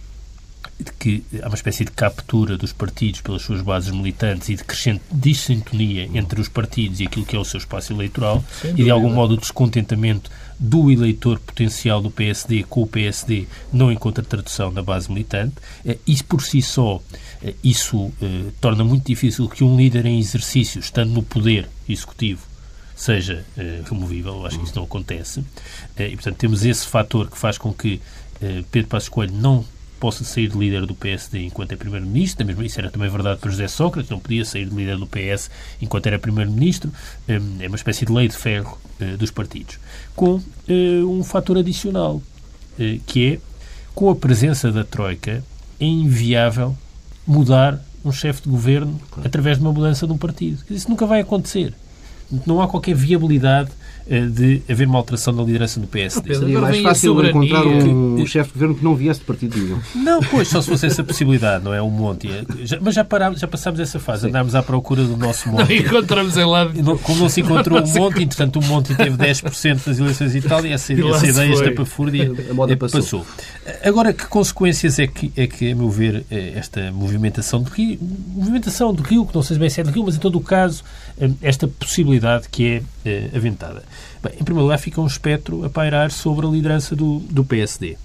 de 0.78 0.92
que 0.92 1.24
há 1.42 1.48
uma 1.48 1.54
espécie 1.54 1.84
de 1.84 1.90
captura 1.90 2.56
dos 2.58 2.72
partidos 2.72 3.22
pelas 3.22 3.42
suas 3.42 3.62
bases 3.62 3.90
militantes 3.90 4.50
e 4.50 4.56
de 4.56 4.64
crescente 4.64 5.02
dissintonia 5.10 6.08
entre 6.12 6.40
os 6.40 6.48
partidos 6.48 7.00
e 7.00 7.04
aquilo 7.04 7.24
que 7.24 7.34
é 7.34 7.38
o 7.38 7.44
seu 7.44 7.58
espaço 7.58 7.92
eleitoral 7.92 8.44
e 8.62 8.84
de 8.84 8.90
algum 8.90 9.10
modo 9.10 9.34
o 9.34 9.36
descontentamento 9.38 10.30
do 10.58 10.90
eleitor 10.90 11.38
potencial 11.38 12.00
do 12.00 12.10
PSD 12.10 12.62
com 12.64 12.82
o 12.82 12.86
PSD 12.86 13.46
não 13.72 13.92
encontra 13.92 14.24
tradução 14.24 14.70
na 14.70 14.82
base 14.82 15.10
militante. 15.10 15.54
Eh, 15.84 15.98
isso 16.06 16.24
por 16.24 16.42
si 16.42 16.62
só, 16.62 17.00
eh, 17.42 17.54
isso 17.62 18.10
eh, 18.20 18.50
torna 18.60 18.82
muito 18.82 19.06
difícil 19.06 19.48
que 19.48 19.62
um 19.62 19.76
líder 19.76 20.06
em 20.06 20.18
exercício, 20.18 20.78
estando 20.78 21.10
no 21.10 21.22
poder 21.22 21.68
executivo, 21.88 22.46
seja 22.94 23.44
removível. 23.88 24.34
Eu 24.34 24.46
acho 24.46 24.58
que 24.58 24.64
isso 24.64 24.76
não 24.76 24.84
acontece. 24.84 25.44
e, 25.98 26.16
portanto, 26.16 26.36
temos 26.36 26.64
esse 26.64 26.86
fator 26.86 27.30
que 27.30 27.36
faz 27.36 27.58
com 27.58 27.72
que 27.72 28.00
Pedro 28.70 28.88
Passos 28.88 29.10
Coelho 29.10 29.34
não 29.34 29.64
possa 30.06 30.22
sair 30.22 30.46
de 30.46 30.56
líder 30.56 30.86
do 30.86 30.94
PSD 30.94 31.46
enquanto 31.46 31.72
é 31.72 31.76
Primeiro-Ministro. 31.76 32.64
Isso 32.64 32.78
era 32.78 32.88
também 32.92 33.10
verdade 33.10 33.40
para 33.40 33.50
José 33.50 33.66
Sócrates, 33.66 34.08
não 34.08 34.20
podia 34.20 34.44
sair 34.44 34.64
de 34.66 34.72
líder 34.72 34.96
do 34.98 35.04
PS 35.04 35.50
enquanto 35.82 36.06
era 36.06 36.16
Primeiro-Ministro. 36.16 36.92
Hum, 37.28 37.56
é 37.58 37.66
uma 37.66 37.74
espécie 37.74 38.06
de 38.06 38.12
lei 38.12 38.28
de 38.28 38.36
ferro 38.36 38.78
eh, 39.00 39.16
dos 39.16 39.32
partidos. 39.32 39.80
Com 40.14 40.40
eh, 40.68 41.02
um 41.04 41.24
fator 41.24 41.58
adicional, 41.58 42.22
eh, 42.78 43.00
que 43.04 43.32
é, 43.32 43.38
com 43.96 44.08
a 44.08 44.14
presença 44.14 44.70
da 44.70 44.84
Troika, 44.84 45.42
é 45.80 45.84
inviável 45.84 46.76
mudar 47.26 47.84
um 48.04 48.12
chefe 48.12 48.42
de 48.42 48.48
governo 48.48 49.00
através 49.24 49.58
de 49.58 49.64
uma 49.64 49.72
mudança 49.72 50.06
de 50.06 50.12
um 50.12 50.18
partido. 50.18 50.62
Isso 50.70 50.88
nunca 50.88 51.04
vai 51.04 51.18
acontecer. 51.18 51.74
Não 52.46 52.62
há 52.62 52.68
qualquer 52.68 52.94
viabilidade 52.94 53.72
de 54.06 54.62
haver 54.70 54.86
uma 54.86 54.98
alteração 54.98 55.34
da 55.34 55.42
liderança 55.42 55.80
do 55.80 55.86
PSD. 55.86 56.28
Pedro, 56.28 56.40
Seria 56.40 56.60
mais 56.60 56.80
fácil 56.80 57.26
encontrar 57.26 57.66
um, 57.66 58.20
um 58.20 58.26
chefe 58.26 58.48
de 58.50 58.54
governo 58.54 58.74
que 58.76 58.84
não 58.84 58.94
viesse 58.94 59.20
de 59.20 59.26
partido 59.26 59.58
nenhum. 59.58 59.80
Não, 59.96 60.20
pois, 60.20 60.46
só 60.46 60.62
se 60.62 60.68
fosse 60.68 60.86
essa 60.86 61.02
possibilidade, 61.02 61.64
não 61.64 61.74
é? 61.74 61.82
Um 61.82 61.90
monte. 61.90 62.28
Já, 62.62 62.78
mas 62.80 62.94
já, 62.94 63.04
parámos, 63.04 63.40
já 63.40 63.48
passámos 63.48 63.80
essa 63.80 63.98
fase, 63.98 64.22
Sim. 64.22 64.28
andámos 64.28 64.54
à 64.54 64.62
procura 64.62 65.02
do 65.02 65.16
nosso 65.16 65.48
monte. 65.48 65.68
Não 65.68 65.76
encontramos 65.76 66.36
em 66.36 66.44
lado. 66.44 66.98
Como 66.98 67.20
não 67.20 67.28
se 67.28 67.40
encontrou 67.40 67.80
um 67.80 67.86
monte, 67.86 68.22
entretanto 68.22 68.60
o 68.60 68.62
monte 68.62 68.94
teve 68.94 69.16
10% 69.16 69.86
das 69.86 69.98
eleições 69.98 70.34
e 70.34 70.40
tal, 70.40 70.64
e 70.64 70.72
essa, 70.72 70.92
e 70.92 71.08
essa 71.08 71.26
ideia 71.26 71.52
estapafúrdia 71.52 72.32
passou. 72.78 73.00
passou. 73.00 73.26
Agora, 73.82 74.12
que 74.12 74.26
consequências 74.26 74.98
é 74.98 75.06
que, 75.06 75.32
é 75.36 75.46
que, 75.46 75.72
a 75.72 75.74
meu 75.74 75.90
ver, 75.90 76.24
eh, 76.30 76.52
esta 76.54 76.92
movimentação 76.92 77.62
do 77.62 77.70
Rio, 77.70 77.98
movimentação 78.00 78.94
do 78.94 79.02
Rio, 79.02 79.26
que 79.26 79.34
não 79.34 79.42
sei 79.42 79.58
bem 79.58 79.68
se 79.68 79.80
é 79.80 79.84
do 79.84 79.90
Rio, 79.90 80.04
mas 80.04 80.16
em 80.16 80.18
todo 80.18 80.38
o 80.38 80.40
caso, 80.40 80.84
eh, 81.20 81.30
esta 81.42 81.66
possibilidade 81.66 82.48
que 82.48 82.66
é 82.66 82.82
aventada. 83.34 83.82
Bem, 84.22 84.34
em 84.34 84.44
primeiro 84.44 84.64
lugar, 84.64 84.78
fica 84.78 85.00
um 85.00 85.06
espectro 85.06 85.64
a 85.64 85.70
pairar 85.70 86.10
sobre 86.10 86.46
a 86.46 86.48
liderança 86.48 86.94
do, 86.94 87.20
do 87.30 87.44
PSD. 87.44 87.96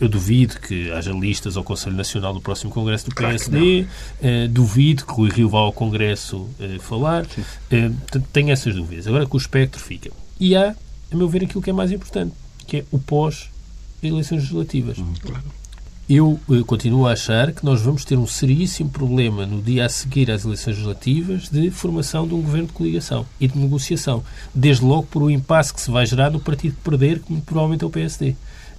Eu 0.00 0.08
duvido 0.08 0.60
que 0.60 0.92
haja 0.92 1.10
listas 1.10 1.56
ao 1.56 1.64
Conselho 1.64 1.96
Nacional 1.96 2.32
do 2.32 2.40
próximo 2.40 2.70
Congresso 2.70 3.10
do 3.10 3.14
PSD, 3.16 3.84
claro 4.20 4.44
uh, 4.44 4.48
duvido 4.48 5.04
que 5.04 5.12
Rui 5.12 5.30
Rio 5.30 5.48
vá 5.48 5.58
ao 5.58 5.72
Congresso 5.72 6.36
uh, 6.36 6.80
falar, 6.80 7.24
uh, 7.24 8.20
tenho 8.32 8.50
essas 8.50 8.76
dúvidas. 8.76 9.08
Agora 9.08 9.26
que 9.26 9.34
o 9.34 9.38
espectro 9.38 9.80
fica. 9.80 10.10
E 10.38 10.54
há, 10.54 10.76
a 11.10 11.16
meu 11.16 11.28
ver, 11.28 11.44
aquilo 11.44 11.60
que 11.60 11.70
é 11.70 11.72
mais 11.72 11.90
importante, 11.90 12.32
que 12.66 12.78
é 12.78 12.84
o 12.92 12.98
pós-eleições 12.98 14.42
legislativas. 14.42 14.98
Hum, 14.98 15.14
claro. 15.20 15.61
Eu 16.08 16.40
eh, 16.50 16.62
continuo 16.66 17.06
a 17.06 17.12
achar 17.12 17.52
que 17.52 17.64
nós 17.64 17.80
vamos 17.80 18.04
ter 18.04 18.18
um 18.18 18.26
seríssimo 18.26 18.90
problema 18.90 19.46
no 19.46 19.62
dia 19.62 19.86
a 19.86 19.88
seguir 19.88 20.30
às 20.32 20.44
eleições 20.44 20.74
legislativas 20.74 21.48
de 21.48 21.70
formação 21.70 22.26
de 22.26 22.34
um 22.34 22.42
governo 22.42 22.66
de 22.66 22.72
coligação 22.72 23.24
e 23.40 23.46
de 23.46 23.56
negociação. 23.56 24.22
Desde 24.52 24.84
logo 24.84 25.04
por 25.04 25.22
o 25.22 25.30
impasse 25.30 25.72
que 25.72 25.80
se 25.80 25.90
vai 25.90 26.04
gerar 26.04 26.30
no 26.30 26.40
partido 26.40 26.74
que 26.74 26.82
perder, 26.82 27.20
que 27.20 27.40
provavelmente 27.42 27.84
é 27.84 27.86
o 27.86 27.90
PSD. 27.90 28.34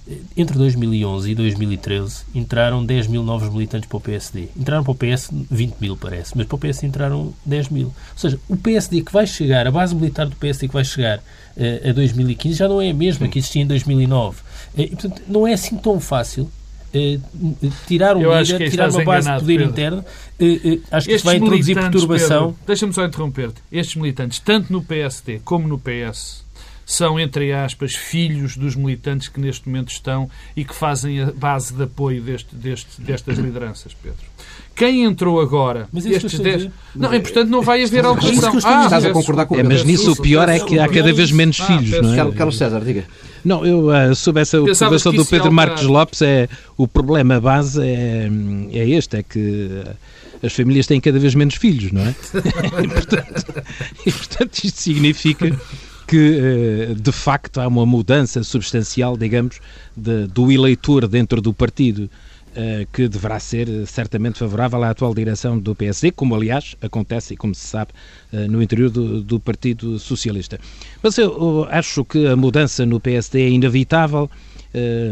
Eh, 0.06 0.18
entre 0.36 0.58
2011 0.58 1.30
e 1.30 1.34
2013 1.34 2.24
entraram 2.34 2.84
10 2.84 3.06
mil 3.06 3.22
novos 3.22 3.48
militantes 3.48 3.88
para 3.88 3.96
o 3.96 4.00
PSD. 4.00 4.48
Entraram 4.54 4.84
para 4.84 4.92
o 4.92 4.94
PS 4.94 5.30
20 5.50 5.76
mil, 5.80 5.96
parece, 5.96 6.36
mas 6.36 6.46
para 6.46 6.56
o 6.56 6.58
PS 6.58 6.82
entraram 6.82 7.32
10 7.46 7.70
mil. 7.70 7.86
Ou 7.86 8.18
seja, 8.18 8.38
o 8.50 8.56
PSD 8.56 9.00
que 9.00 9.12
vai 9.12 9.26
chegar, 9.26 9.66
a 9.66 9.70
base 9.70 9.94
militar 9.94 10.26
do 10.26 10.36
PSD 10.36 10.68
que 10.68 10.74
vai 10.74 10.84
chegar 10.84 11.18
uh, 11.18 11.88
a 11.88 11.92
2015 11.92 12.54
já 12.54 12.68
não 12.68 12.82
é 12.82 12.90
a 12.90 12.94
mesma 12.94 13.28
que 13.28 13.38
existia 13.38 13.62
em 13.62 13.66
2009. 13.66 14.36
Uh, 14.40 14.42
e, 14.76 14.88
portanto, 14.88 15.22
não 15.26 15.46
é 15.46 15.54
assim 15.54 15.78
tão 15.78 15.98
fácil 15.98 16.44
eh, 16.44 16.63
tirar 17.86 18.16
um 18.16 18.22
Eu 18.22 18.38
líder, 18.40 18.70
tirar 18.70 18.90
uma 18.90 19.04
base 19.04 19.30
de 19.30 19.38
poder 19.40 19.56
Pedro. 19.58 19.70
interno, 19.70 20.04
eh, 20.38 20.60
eh, 20.64 20.78
acho 20.90 21.08
que 21.08 21.14
isso 21.14 21.24
vai 21.24 21.36
introduzir 21.36 21.74
perturbação. 21.74 22.56
Deixa-me 22.66 22.92
só 22.92 23.04
interromper-te. 23.04 23.60
Estes 23.72 23.96
militantes, 23.96 24.38
tanto 24.38 24.72
no 24.72 24.82
PSD 24.82 25.40
como 25.44 25.66
no 25.66 25.78
PS, 25.78 26.44
são, 26.86 27.18
entre 27.18 27.52
aspas, 27.52 27.94
filhos 27.94 28.56
dos 28.56 28.76
militantes 28.76 29.28
que 29.28 29.40
neste 29.40 29.68
momento 29.68 29.90
estão 29.90 30.30
e 30.56 30.64
que 30.64 30.74
fazem 30.74 31.22
a 31.22 31.32
base 31.32 31.74
de 31.74 31.82
apoio 31.82 32.22
deste, 32.22 32.54
deste, 32.54 33.00
destas 33.00 33.38
lideranças, 33.38 33.94
Pedro. 33.94 34.24
Quem 34.74 35.04
entrou 35.04 35.40
agora, 35.40 35.88
mas 35.92 36.04
estes 36.04 36.38
10. 36.38 36.68
Não, 36.96 37.12
é, 37.12 37.20
portanto, 37.20 37.48
não 37.48 37.62
vai 37.62 37.84
haver 37.84 38.04
alteração. 38.04 38.52
Ah, 38.64 38.84
estás 38.84 39.04
a 39.04 39.10
concordar 39.10 39.46
com 39.46 39.56
é, 39.56 39.62
Mas 39.62 39.84
nisso 39.84 40.12
o 40.12 40.16
pior 40.16 40.48
é 40.48 40.58
que 40.58 40.78
há 40.78 40.88
cada 40.88 41.12
vez 41.12 41.30
menos 41.30 41.60
ah, 41.60 41.66
filhos, 41.66 42.02
não 42.02 42.12
é? 42.12 42.32
Carlos 42.32 42.58
César, 42.58 42.80
diga. 42.80 43.04
Não, 43.44 43.64
eu 43.64 43.88
uh, 43.88 44.14
sob 44.14 44.40
essa 44.40 44.60
observação 44.60 45.12
do 45.12 45.24
Pedro 45.24 45.52
Marcos 45.52 45.82
Lopes, 45.82 46.22
é, 46.22 46.48
o 46.76 46.88
problema 46.88 47.40
base 47.40 47.80
é, 47.80 48.28
é 48.72 48.88
este, 48.88 49.18
é 49.18 49.22
que 49.22 49.84
as 50.42 50.52
famílias 50.52 50.86
têm 50.86 51.00
cada 51.00 51.18
vez 51.18 51.34
menos 51.34 51.54
filhos, 51.54 51.92
não 51.92 52.02
é? 52.02 52.14
e, 52.82 52.88
portanto, 52.88 53.64
e, 54.06 54.12
portanto, 54.12 54.58
isto 54.64 54.80
significa 54.80 55.56
que, 56.06 56.38
eh, 56.40 56.94
de 56.94 57.12
facto, 57.12 57.60
há 57.60 57.68
uma 57.68 57.86
mudança 57.86 58.42
substancial, 58.42 59.16
digamos, 59.16 59.60
de, 59.96 60.26
do 60.26 60.50
eleitor 60.50 61.08
dentro 61.08 61.40
do 61.40 61.52
partido 61.52 62.10
eh, 62.54 62.86
que 62.92 63.08
deverá 63.08 63.40
ser 63.40 63.68
eh, 63.68 63.86
certamente 63.86 64.38
favorável 64.38 64.82
à 64.82 64.90
atual 64.90 65.14
direção 65.14 65.58
do 65.58 65.74
PSD, 65.74 66.10
como 66.12 66.34
aliás 66.34 66.76
acontece 66.80 67.34
e 67.34 67.36
como 67.36 67.54
se 67.54 67.66
sabe 67.66 67.92
no 68.48 68.60
interior 68.62 68.90
do, 68.90 69.22
do 69.22 69.38
Partido 69.38 69.98
Socialista. 69.98 70.58
Mas 71.02 71.16
eu 71.18 71.66
acho 71.70 72.04
que 72.04 72.26
a 72.26 72.34
mudança 72.34 72.84
no 72.84 72.98
PSD 72.98 73.42
é 73.42 73.48
inevitável 73.48 74.28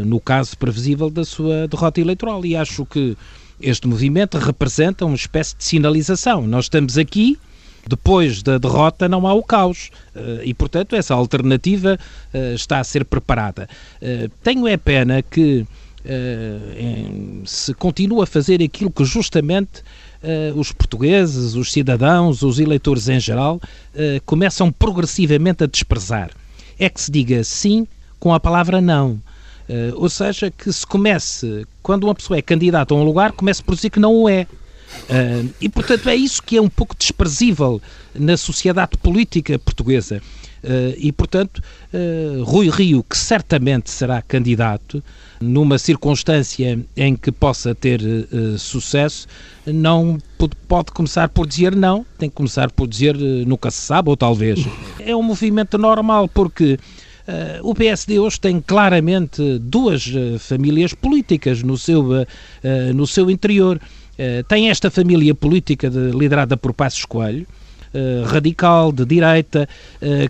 no 0.05 0.19
caso 0.19 0.57
previsível 0.57 1.09
da 1.09 1.23
sua 1.23 1.69
derrota 1.69 2.01
eleitoral 2.01 2.45
e 2.45 2.53
acho 2.53 2.85
que 2.85 3.15
este 3.61 3.87
movimento 3.87 4.37
representa 4.37 5.05
uma 5.05 5.15
espécie 5.15 5.55
de 5.55 5.63
sinalização. 5.63 6.45
Nós 6.45 6.65
estamos 6.65 6.97
aqui, 6.97 7.39
depois 7.89 8.41
da 8.41 8.57
derrota 8.57 9.09
não 9.09 9.27
há 9.27 9.33
o 9.33 9.43
caos 9.43 9.91
e, 10.43 10.53
portanto, 10.53 10.95
essa 10.95 11.13
alternativa 11.13 11.99
está 12.55 12.79
a 12.79 12.83
ser 12.83 13.05
preparada. 13.05 13.67
Tenho 14.41 14.67
é 14.67 14.77
pena 14.77 15.21
que 15.21 15.65
se 17.45 17.73
continua 17.73 18.23
a 18.23 18.27
fazer 18.27 18.61
aquilo 18.61 18.91
que 18.91 19.05
justamente 19.05 19.83
os 20.55 20.71
portugueses, 20.71 21.55
os 21.55 21.71
cidadãos, 21.71 22.41
os 22.41 22.59
eleitores 22.59 23.09
em 23.09 23.19
geral, 23.19 23.59
começam 24.25 24.71
progressivamente 24.71 25.63
a 25.63 25.67
desprezar. 25.67 26.31
É 26.79 26.89
que 26.89 27.01
se 27.01 27.11
diga 27.11 27.43
sim 27.43 27.85
com 28.19 28.33
a 28.33 28.39
palavra 28.39 28.79
não. 28.79 29.19
ou 29.95 30.09
seja, 30.09 30.51
que 30.51 30.71
se 30.71 30.85
comece, 30.85 31.65
quando 31.81 32.05
uma 32.05 32.15
pessoa 32.15 32.37
é 32.37 32.41
candidata 32.41 32.93
a 32.93 32.97
um 32.97 33.03
lugar, 33.03 33.31
comece 33.31 33.63
por 33.63 33.75
dizer 33.75 33.89
que 33.89 33.99
não 33.99 34.13
o 34.15 34.29
é. 34.29 34.47
Uh, 35.03 35.49
e, 35.59 35.69
portanto, 35.69 36.09
é 36.09 36.15
isso 36.15 36.41
que 36.41 36.57
é 36.57 36.61
um 36.61 36.69
pouco 36.69 36.95
desprezível 36.97 37.81
na 38.15 38.37
sociedade 38.37 38.97
política 38.97 39.57
portuguesa. 39.59 40.21
Uh, 40.63 40.95
e, 40.97 41.11
portanto, 41.11 41.61
uh, 41.93 42.43
Rui 42.43 42.69
Rio, 42.69 43.03
que 43.03 43.17
certamente 43.17 43.89
será 43.89 44.21
candidato, 44.21 45.03
numa 45.41 45.77
circunstância 45.77 46.79
em 46.95 47.15
que 47.17 47.31
possa 47.31 47.75
ter 47.75 47.99
sucesso, 48.57 49.27
não 49.65 50.17
pode 50.69 50.93
começar 50.93 51.27
por 51.27 51.45
dizer 51.45 51.75
não, 51.75 52.05
tem 52.17 52.29
que 52.29 52.35
começar 52.35 52.71
por 52.71 52.87
dizer 52.87 53.17
nunca 53.45 53.69
se 53.69 53.81
sabe, 53.81 54.09
ou 54.09 54.15
talvez. 54.15 54.65
É 55.05 55.13
um 55.13 55.21
movimento 55.21 55.77
normal, 55.77 56.29
porque 56.29 56.79
Uh, 57.25 57.69
o 57.69 57.73
PSD 57.73 58.19
hoje 58.19 58.37
tem 58.37 58.59
claramente 58.59 59.57
duas 59.59 60.05
uh, 60.07 60.37
famílias 60.37 60.93
políticas 60.93 61.63
no 61.63 61.77
seu, 61.77 62.01
uh, 62.01 62.25
no 62.93 63.07
seu 63.07 63.31
interior. 63.31 63.79
Tem 64.47 64.69
esta 64.69 64.91
família 64.91 65.33
política 65.33 65.89
de, 65.89 66.11
liderada 66.11 66.55
por 66.55 66.73
Passos 66.73 67.05
Coelho, 67.05 67.47
radical, 68.25 68.91
de 68.91 69.05
direita, 69.05 69.69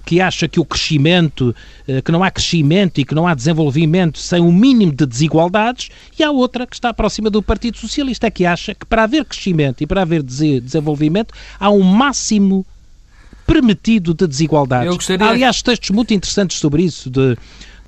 que 0.06 0.20
acha 0.20 0.50
que 0.50 0.60
o 0.60 0.66
crescimento, 0.66 1.56
que 2.04 2.12
não 2.12 2.22
há 2.22 2.30
crescimento 2.30 3.00
e 3.00 3.06
que 3.06 3.16
não 3.16 3.26
há 3.26 3.34
desenvolvimento 3.34 4.20
sem 4.20 4.42
um 4.42 4.52
mínimo 4.52 4.92
de 4.92 5.06
desigualdades, 5.06 5.90
e 6.20 6.24
há 6.24 6.30
outra 6.30 6.68
que 6.68 6.76
está 6.76 6.94
próxima 6.94 7.30
do 7.30 7.42
Partido 7.42 7.78
Socialista, 7.78 8.30
que 8.30 8.46
acha 8.46 8.76
que 8.76 8.86
para 8.86 9.04
haver 9.04 9.24
crescimento 9.24 9.82
e 9.82 9.88
para 9.88 10.02
haver 10.02 10.22
desenvolvimento 10.22 11.34
há 11.58 11.70
um 11.70 11.84
máximo 11.84 12.66
permitido 13.48 14.14
de 14.14 14.28
desigualdades. 14.28 14.94
Gostaria... 14.94 15.28
Aliás, 15.28 15.62
textos 15.62 15.90
muito 15.90 16.14
interessantes 16.14 16.58
sobre 16.58 16.84
isso, 16.84 17.10
de 17.10 17.38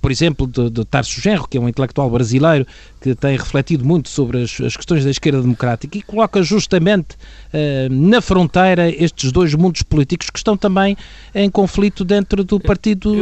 por 0.01 0.11
exemplo, 0.11 0.45
de, 0.45 0.69
de 0.69 0.85
Tarso 0.85 1.19
Genro, 1.19 1.47
que 1.47 1.57
é 1.57 1.59
um 1.59 1.67
intelectual 1.67 2.07
brasileiro 2.11 2.67
que 3.05 3.15
tem 3.15 3.37
refletido 3.37 3.85
muito 3.85 4.09
sobre 4.09 4.41
as, 4.41 4.59
as 4.59 4.75
questões 4.75 5.03
da 5.03 5.11
esquerda 5.11 5.41
democrática 5.41 5.97
e 5.97 6.01
coloca 6.01 6.41
justamente 6.41 7.15
uh, 7.53 7.89
na 7.91 8.19
fronteira 8.21 8.89
estes 8.89 9.31
dois 9.31 9.53
mundos 9.53 9.83
políticos 9.83 10.29
que 10.29 10.39
estão 10.39 10.57
também 10.57 10.97
em 11.33 11.49
conflito 11.49 12.03
dentro 12.03 12.43
do 12.43 12.59
Partido 12.59 13.13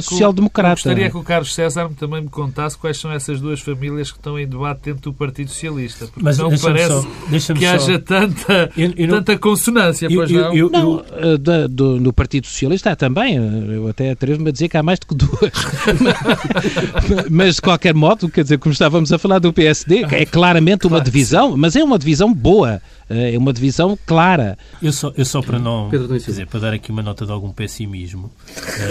Social 0.00 0.32
Democrata. 0.32 0.70
Eu 0.70 0.74
gostaria 0.74 1.10
que 1.10 1.16
o 1.16 1.22
Carlos 1.22 1.54
César 1.54 1.90
também 1.98 2.22
me 2.22 2.28
contasse 2.28 2.78
quais 2.78 2.98
são 2.98 3.12
essas 3.12 3.40
duas 3.40 3.60
famílias 3.60 4.10
que 4.10 4.18
estão 4.18 4.38
em 4.38 4.46
debate 4.46 4.82
dentro 4.84 5.10
do 5.10 5.12
Partido 5.12 5.50
Socialista. 5.50 6.06
Porque 6.06 6.22
Mas 6.22 6.38
não 6.38 6.56
parece 6.56 7.40
só, 7.40 7.54
que 7.54 7.66
haja 7.66 7.98
tanta, 7.98 8.70
eu, 8.76 8.92
eu 8.96 9.08
tanta 9.08 9.36
consonância, 9.36 10.08
pois 10.08 10.30
não? 10.30 10.54
Eu, 10.54 10.70
não, 10.70 11.04
eh, 11.12 11.36
da, 11.36 11.66
do, 11.66 12.00
no 12.00 12.12
Partido 12.12 12.46
Socialista 12.46 12.92
há 12.92 12.96
também, 12.96 13.36
eh, 13.36 13.76
eu 13.76 13.88
até 13.88 14.10
atrevo-me 14.10 14.48
a 14.48 14.52
dizer 14.52 14.68
que 14.68 14.76
há 14.76 14.82
mais 14.82 14.98
do 14.98 15.06
que 15.06 15.14
duas. 15.14 15.52
mas, 17.30 17.56
de 17.56 17.62
qualquer 17.62 17.94
modo, 17.94 18.28
quer 18.28 18.42
dizer, 18.42 18.58
como 18.58 18.72
estávamos 18.72 19.01
a 19.10 19.18
falar 19.18 19.38
do 19.38 19.52
PSD, 19.52 20.04
é 20.10 20.26
claramente 20.26 20.86
uma 20.86 21.00
divisão, 21.00 21.56
mas 21.56 21.74
é 21.74 21.82
uma 21.82 21.98
divisão 21.98 22.32
boa. 22.32 22.80
É 23.08 23.36
uma 23.36 23.52
divisão 23.52 23.98
clara. 24.06 24.56
Eu 24.80 24.90
só, 24.90 25.12
eu 25.14 25.24
só 25.24 25.42
para 25.42 25.58
não. 25.58 25.90
Quer 25.90 25.98
dizer, 26.18 26.46
para 26.46 26.60
dar 26.60 26.72
aqui 26.72 26.90
uma 26.90 27.02
nota 27.02 27.26
de 27.26 27.32
algum 27.32 27.52
pessimismo. 27.52 28.32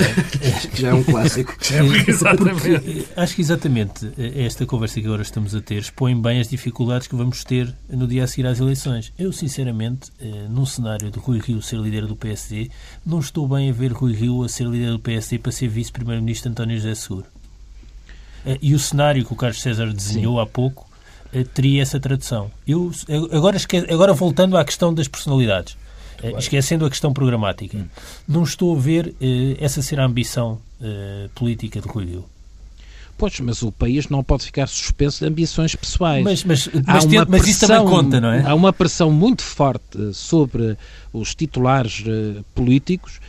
Já 0.76 0.90
é 0.90 0.94
um 0.94 1.04
clássico. 1.04 1.56
exatamente. 2.08 3.08
Acho 3.16 3.36
que 3.36 3.42
exatamente 3.42 4.12
esta 4.36 4.66
conversa 4.66 5.00
que 5.00 5.08
agora 5.08 5.24
estamos 5.24 5.56
a 5.56 5.62
ter 5.62 5.82
expõe 5.92 6.20
bem 6.20 6.40
as 6.40 6.48
dificuldades 6.48 7.08
que 7.08 7.16
vamos 7.16 7.44
ter 7.44 7.74
no 7.90 8.08
dia 8.08 8.24
a 8.24 8.28
seguir 8.28 8.48
às 8.48 8.60
eleições. 8.60 9.12
Eu, 9.18 9.32
sinceramente, 9.32 10.12
eh, 10.20 10.48
num 10.50 10.66
cenário 10.66 11.12
de 11.12 11.20
Rui 11.20 11.40
Rio 11.40 11.62
ser 11.62 11.78
líder 11.80 12.06
do 12.06 12.16
PSD, 12.16 12.70
não 13.06 13.20
estou 13.20 13.48
bem 13.48 13.70
a 13.70 13.74
ver 13.74 13.92
Rui 13.92 14.14
Rio 14.14 14.44
a 14.44 14.50
ser 14.50 14.68
líder 14.68 14.92
do 14.92 15.00
PSD 15.00 15.40
para 15.40 15.52
ser 15.52 15.68
vice-primeiro-ministro 15.68 16.52
António 16.52 16.78
José 16.78 16.96
Seguro. 16.96 17.26
Eh, 18.46 18.58
e 18.62 18.74
o 18.74 18.80
cenário 18.80 19.26
que 19.26 19.34
o 19.34 19.36
Carlos 19.36 19.62
César 19.62 19.92
desenhou 19.92 20.36
Sim. 20.36 20.42
há 20.42 20.46
pouco 20.46 20.88
eh, 21.34 21.44
teria 21.44 21.82
essa 21.82 22.00
tradução. 22.00 22.52
Eu, 22.68 22.92
agora, 23.32 23.58
esque... 23.58 23.78
agora 23.78 24.14
voltando 24.14 24.58
à 24.58 24.66
questão 24.66 24.94
das 24.94 25.08
personalidades, 25.08 25.78
eh, 26.18 26.22
claro. 26.22 26.40
esquecendo 26.40 26.86
a 26.86 26.90
questão 26.90 27.14
programática, 27.14 27.78
hum. 27.78 27.86
não 28.28 28.44
estou 28.44 28.76
a 28.76 28.80
ver 28.80 29.16
essa 29.60 29.82
ser 29.82 30.00
a 30.00 30.06
ambição 30.06 30.60
política 31.36 31.80
de 31.80 31.88
Rui 31.88 32.06
Rio. 32.06 32.26
Pois, 33.16 33.40
mas 33.40 33.62
o 33.62 33.72
país 33.72 34.10
não 34.10 34.24
pode 34.24 34.46
ficar 34.46 34.68
suspenso 34.68 35.20
de 35.20 35.30
ambições 35.30 35.76
pessoais. 35.76 36.24
Mas, 36.24 36.44
mas, 36.44 36.68
mas, 36.88 37.06
mas 37.28 37.48
isso 37.48 37.68
também 37.68 37.86
conta, 37.86 38.20
não 38.20 38.32
é? 38.32 38.42
Há 38.42 38.56
uma 38.56 38.74
pressão 38.74 39.12
muito 39.12 39.44
forte 39.44 40.12
sobre 40.12 40.76
os 41.14 41.36
titulares 41.36 42.04
políticos 42.56 43.20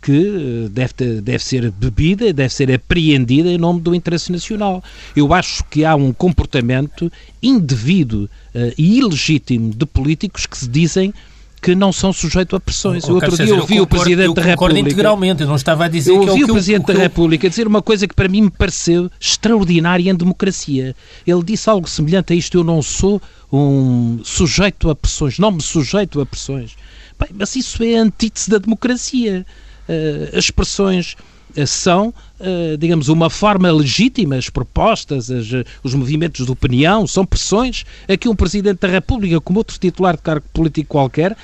que 0.00 0.68
deve, 0.70 0.94
ter, 0.94 1.20
deve 1.20 1.44
ser 1.44 1.70
bebida, 1.70 2.32
deve 2.32 2.52
ser 2.52 2.72
apreendida 2.72 3.48
em 3.50 3.58
nome 3.58 3.80
do 3.80 3.94
interesse 3.94 4.32
nacional. 4.32 4.82
Eu 5.14 5.32
acho 5.34 5.62
que 5.64 5.84
há 5.84 5.94
um 5.94 6.12
comportamento 6.12 7.12
indevido 7.42 8.30
uh, 8.54 8.72
e 8.78 8.98
ilegítimo 8.98 9.74
de 9.74 9.84
políticos 9.86 10.46
que 10.46 10.56
se 10.56 10.68
dizem 10.68 11.12
que 11.60 11.74
não 11.74 11.92
são 11.92 12.12
sujeitos 12.12 12.54
a 12.54 12.60
pressões. 12.60 13.04
Oh, 13.04 13.14
outro 13.14 13.36
dia 13.36 13.54
ouvi 13.54 13.80
o 13.80 13.86
Presidente 13.86 14.34
da 14.34 14.42
República... 14.42 14.80
integralmente, 14.80 15.42
eu 15.42 15.48
não 15.48 15.56
estava 15.56 15.86
a 15.86 15.88
dizer 15.88 16.12
eu 16.12 16.20
que... 16.20 16.30
ouvi 16.30 16.42
é 16.42 16.44
o, 16.44 16.48
o 16.48 16.52
Presidente 16.52 16.86
da 16.86 16.94
República 16.94 17.48
dizer 17.48 17.66
uma 17.66 17.82
coisa 17.82 18.06
que 18.06 18.14
para 18.14 18.28
mim 18.28 18.42
me 18.42 18.50
pareceu 18.50 19.10
extraordinária 19.18 20.10
em 20.10 20.14
democracia. 20.14 20.94
Ele 21.26 21.42
disse 21.42 21.68
algo 21.68 21.88
semelhante 21.88 22.32
a 22.32 22.36
isto, 22.36 22.56
eu 22.56 22.64
não 22.64 22.80
sou 22.82 23.20
um 23.52 24.20
sujeito 24.22 24.90
a 24.90 24.94
pressões, 24.94 25.38
não 25.38 25.50
me 25.50 25.62
sujeito 25.62 26.20
a 26.20 26.26
pressões. 26.26 26.76
Bem, 27.18 27.30
mas 27.34 27.56
isso 27.56 27.82
é 27.82 27.94
antítese 27.94 28.50
da 28.50 28.58
democracia. 28.58 29.46
Uh, 29.88 30.36
as 30.36 30.44
expressões 30.44 31.16
eh, 31.54 31.64
são, 31.64 32.08
uh, 32.40 32.76
digamos, 32.76 33.08
uma 33.08 33.30
forma 33.30 33.72
legítima, 33.72 34.36
as 34.36 34.50
propostas, 34.50 35.30
as, 35.30 35.46
os 35.82 35.94
movimentos 35.94 36.44
de 36.44 36.52
opinião, 36.52 37.06
são 37.06 37.24
pressões 37.24 37.84
a 38.06 38.16
que 38.16 38.28
um 38.28 38.36
Presidente 38.36 38.80
da 38.80 38.88
República, 38.88 39.40
como 39.40 39.60
outro 39.60 39.78
titular 39.78 40.16
de 40.16 40.22
cargo 40.22 40.44
político 40.52 40.88
qualquer, 40.88 41.36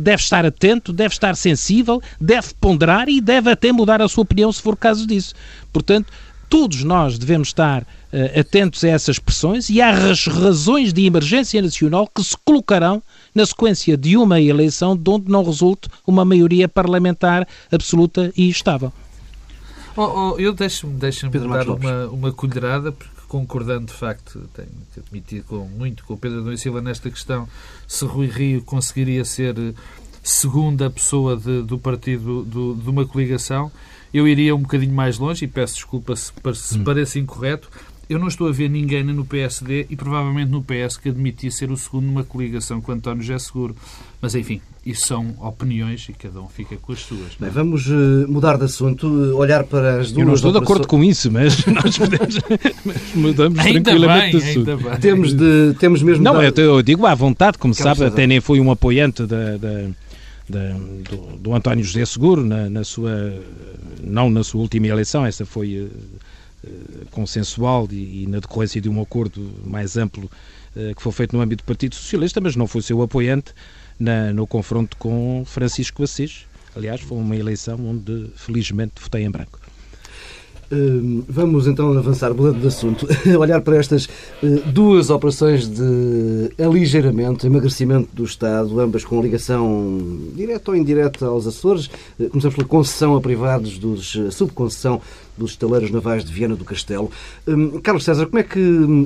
deve 0.00 0.22
estar 0.22 0.44
atento, 0.44 0.92
deve 0.92 1.14
estar 1.14 1.34
sensível, 1.34 2.00
deve 2.20 2.54
ponderar 2.60 3.08
e 3.08 3.20
deve 3.20 3.50
até 3.50 3.72
mudar 3.72 4.00
a 4.00 4.08
sua 4.08 4.22
opinião 4.22 4.52
se 4.52 4.62
for 4.62 4.76
caso 4.76 5.06
disso. 5.06 5.34
Portanto, 5.72 6.12
todos 6.48 6.84
nós 6.84 7.18
devemos 7.18 7.48
estar 7.48 7.84
atentos 8.38 8.84
a 8.84 8.88
essas 8.88 9.18
pressões 9.18 9.68
e 9.68 9.80
às 9.80 10.26
razões 10.26 10.92
de 10.92 11.04
emergência 11.04 11.60
nacional 11.60 12.08
que 12.14 12.22
se 12.22 12.36
colocarão 12.44 13.02
na 13.36 13.44
sequência 13.44 13.98
de 13.98 14.16
uma 14.16 14.40
eleição 14.40 14.96
de 14.96 15.10
onde 15.10 15.30
não 15.30 15.44
resulte 15.44 15.90
uma 16.06 16.24
maioria 16.24 16.66
parlamentar 16.66 17.46
absoluta 17.70 18.32
e 18.34 18.48
estável. 18.48 18.90
Oh, 19.94 20.32
oh, 20.32 20.38
eu 20.38 20.54
deixo-me 20.54 20.94
deixo 20.94 21.28
dar 21.28 21.68
uma, 21.68 22.06
uma 22.06 22.32
colherada, 22.32 22.92
porque 22.92 23.14
concordando 23.28 23.86
de 23.86 23.92
facto, 23.92 24.48
tenho 24.54 24.68
que 24.94 25.00
admitir 25.00 25.42
com, 25.42 25.68
muito 25.68 26.02
com 26.04 26.14
o 26.14 26.16
Pedro 26.16 26.40
Adão 26.40 26.56
Silva 26.56 26.80
nesta 26.80 27.10
questão, 27.10 27.46
se 27.86 28.06
Rui 28.06 28.26
Rio 28.26 28.62
conseguiria 28.62 29.24
ser 29.24 29.58
eh, 29.58 29.74
segunda 30.22 30.88
pessoa 30.88 31.36
de, 31.36 31.62
do 31.62 31.78
partido 31.78 32.42
do, 32.42 32.74
de 32.74 32.88
uma 32.88 33.04
coligação, 33.04 33.70
eu 34.14 34.26
iria 34.26 34.54
um 34.54 34.60
bocadinho 34.60 34.94
mais 34.94 35.18
longe 35.18 35.44
e 35.44 35.48
peço 35.48 35.74
desculpa 35.74 36.16
se, 36.16 36.32
se 36.54 36.78
hum. 36.78 36.84
parece 36.84 37.18
incorreto, 37.18 37.68
eu 38.08 38.18
não 38.18 38.28
estou 38.28 38.48
a 38.48 38.52
ver 38.52 38.70
ninguém 38.70 39.02
no 39.02 39.24
PSD 39.24 39.86
e 39.90 39.96
provavelmente 39.96 40.50
no 40.50 40.62
PS 40.62 40.96
que 40.96 41.08
admitisse 41.08 41.58
ser 41.58 41.70
o 41.70 41.76
segundo 41.76 42.06
numa 42.06 42.22
coligação 42.22 42.80
com 42.80 42.92
António 42.92 43.22
José 43.22 43.38
Seguro. 43.38 43.74
Mas 44.22 44.34
enfim, 44.34 44.60
isso 44.84 45.08
são 45.08 45.34
opiniões 45.40 46.08
e 46.08 46.12
cada 46.12 46.40
um 46.40 46.48
fica 46.48 46.76
com 46.76 46.92
as 46.92 47.00
suas. 47.00 47.34
Bem, 47.38 47.50
vamos 47.50 47.88
uh, 47.88 48.26
mudar 48.28 48.56
de 48.56 48.64
assunto, 48.64 49.08
uh, 49.08 49.36
olhar 49.36 49.64
para 49.64 50.00
as 50.00 50.12
duas. 50.12 50.18
Eu 50.20 50.26
não 50.26 50.34
estou 50.34 50.52
de 50.52 50.58
acordo 50.58 50.86
com 50.86 51.02
isso, 51.02 51.30
mas 51.30 51.66
nós 51.66 51.98
podemos. 51.98 52.38
mudamos 53.14 53.58
ainda 53.58 53.82
tranquilamente 53.82 54.38
bem, 54.38 54.40
de 54.40 54.50
assunto. 54.50 54.76
Bem. 54.76 55.00
Temos, 55.00 55.34
de, 55.34 55.74
temos 55.80 56.02
mesmo. 56.02 56.22
Não, 56.22 56.40
eu, 56.40 56.52
eu, 56.56 56.82
digo 56.82 57.04
à 57.04 57.14
vontade, 57.14 57.58
como 57.58 57.74
sabe, 57.74 58.04
até 58.04 58.26
nem 58.26 58.40
fui 58.40 58.60
um 58.60 58.70
apoiante 58.70 59.26
da. 59.26 59.56
da... 59.56 59.88
Da, 60.48 60.60
do, 61.10 61.38
do, 61.38 61.54
António 61.56 61.82
José 61.82 62.06
Seguro 62.06 62.44
na, 62.44 62.70
na, 62.70 62.84
sua 62.84 63.34
não 64.00 64.30
na 64.30 64.44
sua 64.44 64.60
última 64.60 64.86
eleição 64.86 65.26
essa 65.26 65.44
foi 65.44 65.74
eh, 65.74 66.25
consensual 67.10 67.88
e, 67.90 68.24
e, 68.24 68.26
na 68.26 68.40
decorrência 68.40 68.80
de 68.80 68.88
um 68.88 69.00
acordo 69.00 69.50
mais 69.64 69.96
amplo 69.96 70.30
eh, 70.76 70.92
que 70.94 71.02
foi 71.02 71.12
feito 71.12 71.34
no 71.34 71.42
âmbito 71.42 71.64
do 71.64 71.66
Partido 71.66 71.94
Socialista, 71.94 72.40
mas 72.40 72.54
não 72.54 72.66
foi 72.66 72.82
seu 72.82 73.00
apoiante 73.00 73.54
na, 73.98 74.32
no 74.32 74.46
confronto 74.46 74.96
com 74.98 75.42
Francisco 75.46 76.02
Assis. 76.02 76.44
Aliás, 76.76 77.00
foi 77.00 77.16
uma 77.16 77.34
eleição 77.34 77.78
onde, 77.86 78.30
felizmente, 78.36 79.00
votei 79.00 79.24
em 79.24 79.30
branco. 79.30 79.58
Hum, 80.70 81.22
vamos 81.28 81.68
então 81.68 81.96
avançar, 81.96 82.34
mudando 82.34 82.60
de 82.60 82.66
assunto, 82.66 83.06
olhar 83.38 83.60
para 83.60 83.76
estas 83.76 84.08
eh, 84.42 84.46
duas 84.66 85.10
operações 85.10 85.68
de 85.68 86.50
aligeiramento, 86.58 87.46
emagrecimento 87.46 88.08
do 88.12 88.24
Estado, 88.24 88.80
ambas 88.80 89.04
com 89.04 89.22
ligação 89.22 89.98
direta 90.34 90.72
ou 90.72 90.76
indireta 90.76 91.26
aos 91.26 91.46
Açores. 91.46 91.88
Eh, 92.18 92.28
começamos 92.28 92.56
pela 92.56 92.66
concessão 92.66 93.14
a 93.14 93.20
privados, 93.20 93.78
dos, 93.78 94.18
subconcessão 94.32 95.00
dos 95.36 95.52
estaleiros 95.52 95.90
navais 95.90 96.24
de 96.24 96.32
Viana 96.32 96.56
do 96.56 96.64
Castelo. 96.64 97.10
Hum, 97.46 97.80
Carlos 97.80 98.04
César, 98.04 98.26
como 98.26 98.38
é 98.38 98.42
que 98.42 98.60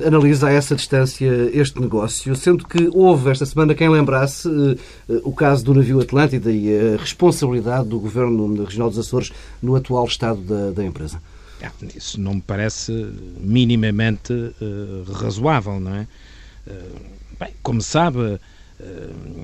analisa 0.05 0.47
a 0.47 0.51
essa 0.51 0.75
distância 0.75 1.27
este 1.53 1.79
negócio, 1.79 2.35
sendo 2.35 2.65
que 2.67 2.89
houve 2.93 3.31
esta 3.31 3.45
semana 3.45 3.75
quem 3.75 3.89
lembrasse 3.89 4.49
eh, 4.49 5.21
o 5.23 5.31
caso 5.31 5.63
do 5.65 5.73
navio 5.73 5.99
Atlântida 5.99 6.51
e 6.51 6.93
a 6.93 6.97
responsabilidade 6.97 7.89
do 7.89 7.99
Governo 7.99 8.63
Regional 8.63 8.89
dos 8.89 8.99
Açores 8.99 9.31
no 9.61 9.75
atual 9.75 10.05
estado 10.05 10.41
da, 10.41 10.71
da 10.71 10.83
empresa? 10.83 11.21
É, 11.61 11.69
isso 11.95 12.19
não 12.19 12.35
me 12.35 12.41
parece 12.41 12.91
minimamente 13.39 14.33
uh, 14.33 15.11
razoável, 15.11 15.79
não 15.79 15.95
é? 15.95 16.07
Uh, 16.65 17.01
bem, 17.39 17.53
como 17.61 17.81
sabe, 17.81 18.39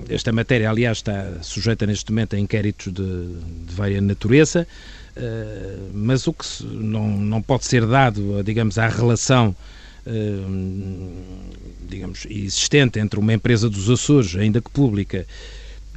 esta 0.08 0.32
matéria, 0.32 0.70
aliás, 0.70 0.98
está 0.98 1.42
sujeita 1.42 1.86
neste 1.86 2.10
momento 2.10 2.34
a 2.34 2.38
inquéritos 2.38 2.92
de, 2.92 3.26
de 3.66 3.74
vária 3.74 4.00
natureza, 4.00 4.66
mas 5.92 6.26
o 6.26 6.32
que 6.32 6.44
não, 6.64 7.08
não 7.08 7.42
pode 7.42 7.64
ser 7.64 7.86
dado, 7.86 8.42
digamos, 8.42 8.78
à 8.78 8.88
relação 8.88 9.54
digamos, 11.88 12.26
existente 12.28 12.98
entre 12.98 13.18
uma 13.18 13.32
empresa 13.32 13.68
dos 13.68 13.90
Açores, 13.90 14.36
ainda 14.36 14.60
que 14.60 14.70
pública, 14.70 15.26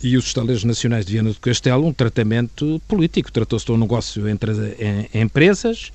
e 0.04 0.18
os 0.18 0.26
estaleiros 0.26 0.64
nacionais 0.64 1.06
de 1.06 1.14
Viana 1.14 1.30
do 1.30 1.40
Castelo 1.40 1.86
um 1.86 1.94
tratamento 1.94 2.82
político. 2.88 3.32
Tratou-se 3.32 3.66
de 3.66 3.72
um 3.72 3.78
negócio 3.78 4.28
entre 4.28 4.52
empresas. 5.14 5.92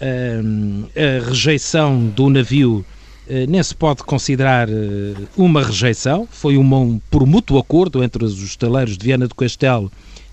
A 0.00 1.28
rejeição 1.28 2.06
do 2.08 2.30
navio 2.30 2.84
eh, 3.28 3.46
nem 3.46 3.62
se 3.62 3.74
pode 3.74 4.02
considerar 4.02 4.68
eh, 4.68 5.14
uma 5.36 5.62
rejeição, 5.62 6.26
foi 6.28 6.56
uma, 6.56 7.00
por 7.08 7.24
mútuo 7.24 7.58
acordo 7.58 8.02
entre 8.02 8.24
os 8.24 8.42
estaleiros 8.42 8.98
de 8.98 9.04
Viana 9.04 9.28
do 9.28 9.34
Castelo 9.34 9.92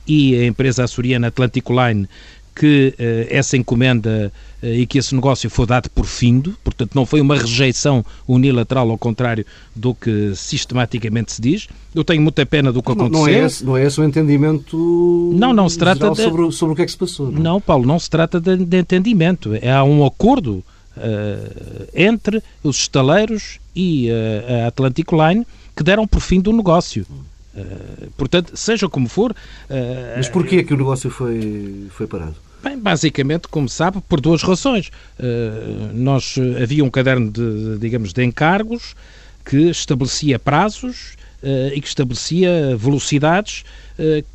e 0.09 0.35
a 0.35 0.45
empresa 0.45 0.83
açoriana 0.83 1.27
Atlantic 1.27 1.69
Line 1.69 2.09
que 2.55 2.93
uh, 2.99 3.27
essa 3.29 3.55
encomenda 3.55 4.33
uh, 4.61 4.65
e 4.65 4.85
que 4.85 4.97
esse 4.97 5.15
negócio 5.15 5.49
foi 5.49 5.65
dado 5.65 5.89
por 5.89 6.05
findo, 6.05 6.57
portanto 6.61 6.91
não 6.93 7.05
foi 7.05 7.21
uma 7.21 7.37
rejeição 7.37 8.03
unilateral 8.27 8.89
ao 8.89 8.97
contrário 8.97 9.45
do 9.73 9.93
que 9.95 10.33
sistematicamente 10.35 11.31
se 11.31 11.41
diz. 11.41 11.69
Eu 11.95 12.03
tenho 12.03 12.21
muita 12.21 12.45
pena 12.45 12.73
do 12.73 12.81
que 12.81 12.89
não, 12.89 13.05
aconteceu. 13.05 13.21
Não 13.21 13.27
é, 13.27 13.45
esse, 13.45 13.65
não 13.65 13.77
é 13.77 13.85
esse 13.85 14.01
o 14.01 14.03
entendimento 14.03 15.31
não, 15.33 15.53
não 15.53 15.69
se 15.69 15.77
trata 15.77 16.11
de... 16.11 16.21
sobre, 16.21 16.51
sobre 16.51 16.73
o 16.73 16.75
que 16.75 16.81
é 16.81 16.85
que 16.85 16.91
se 16.91 16.97
passou. 16.97 17.31
Não, 17.31 17.41
não 17.41 17.61
Paulo, 17.61 17.85
não 17.85 17.97
se 17.97 18.09
trata 18.09 18.41
de, 18.41 18.57
de 18.57 18.77
entendimento. 18.77 19.53
É, 19.61 19.71
há 19.71 19.83
um 19.85 20.05
acordo 20.05 20.63
uh, 20.97 21.87
entre 21.93 22.43
os 22.61 22.77
estaleiros 22.77 23.59
e 23.73 24.09
a 24.11 24.67
Atlantic 24.67 25.07
Line 25.13 25.47
que 25.77 25.83
deram 25.83 26.05
por 26.05 26.19
fim 26.19 26.41
do 26.41 26.51
negócio. 26.51 27.05
Uh, 27.55 28.09
portanto, 28.15 28.55
seja 28.55 28.87
como 28.87 29.07
for. 29.07 29.31
Uh, 29.31 29.35
Mas 30.17 30.29
porquê 30.29 30.63
que 30.63 30.73
o 30.73 30.77
negócio 30.77 31.09
foi, 31.09 31.87
foi 31.89 32.07
parado? 32.07 32.35
Bem, 32.63 32.77
basicamente, 32.77 33.47
como 33.47 33.67
sabe, 33.67 34.01
por 34.07 34.21
duas 34.21 34.43
razões. 34.43 34.91
Uh, 35.19 35.91
nós 35.93 36.35
havia 36.61 36.83
um 36.83 36.89
caderno 36.89 37.31
de, 37.31 37.77
digamos, 37.79 38.13
de 38.13 38.23
encargos 38.23 38.95
que 39.45 39.69
estabelecia 39.69 40.37
prazos 40.37 41.17
e 41.73 41.79
que 41.79 41.87
estabelecia 41.87 42.75
velocidades 42.75 43.63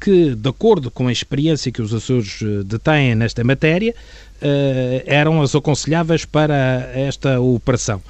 que, 0.00 0.34
de 0.34 0.48
acordo 0.48 0.90
com 0.90 1.06
a 1.06 1.12
experiência 1.12 1.70
que 1.70 1.82
os 1.82 1.92
Açores 1.92 2.40
detêm 2.64 3.14
nesta 3.14 3.44
matéria, 3.44 3.94
eram 5.04 5.42
as 5.42 5.54
aconselháveis 5.54 6.24
para 6.24 6.90
esta 6.94 7.38
operação. 7.40 8.02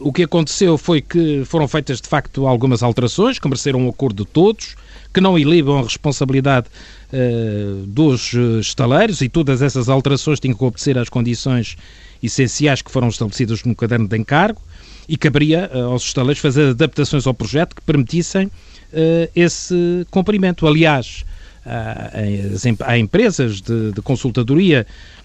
O 0.00 0.12
que 0.12 0.24
aconteceu 0.24 0.76
foi 0.76 1.00
que 1.00 1.44
foram 1.46 1.66
feitas, 1.66 2.00
de 2.00 2.08
facto, 2.08 2.46
algumas 2.46 2.82
alterações 2.82 3.38
que 3.38 3.48
mereceram 3.48 3.80
um 3.80 3.88
acordo 3.88 4.24
de 4.24 4.30
todos, 4.30 4.76
que 5.12 5.20
não 5.20 5.38
ilibam 5.38 5.78
a 5.78 5.82
responsabilidade 5.82 6.66
uh, 7.12 7.86
dos 7.86 8.32
eh, 8.34 8.60
estaleiros 8.60 9.20
e 9.20 9.28
todas 9.28 9.60
essas 9.60 9.88
alterações 9.88 10.40
tinham 10.40 10.56
que 10.56 10.64
obedecer 10.64 10.96
às 10.96 11.08
condições 11.08 11.76
essenciais 12.22 12.80
que 12.80 12.90
foram 12.90 13.08
estabelecidas 13.08 13.62
no 13.64 13.74
caderno 13.74 14.08
de 14.08 14.16
encargo 14.16 14.60
e 15.08 15.16
caberia 15.16 15.70
uh, 15.74 15.92
aos 15.92 16.04
estaleiros 16.04 16.40
fazer 16.40 16.70
adaptações 16.70 17.26
ao 17.26 17.34
projeto 17.34 17.76
que 17.76 17.82
permitissem 17.82 18.46
uh, 18.46 19.30
esse 19.34 20.06
cumprimento. 20.10 20.66
Aliás, 20.66 21.24
há, 21.64 22.98
empresas 22.98 23.60
de, 23.60 23.92
de 23.92 24.02
consultadoria 24.02 24.86
eh, 24.86 25.21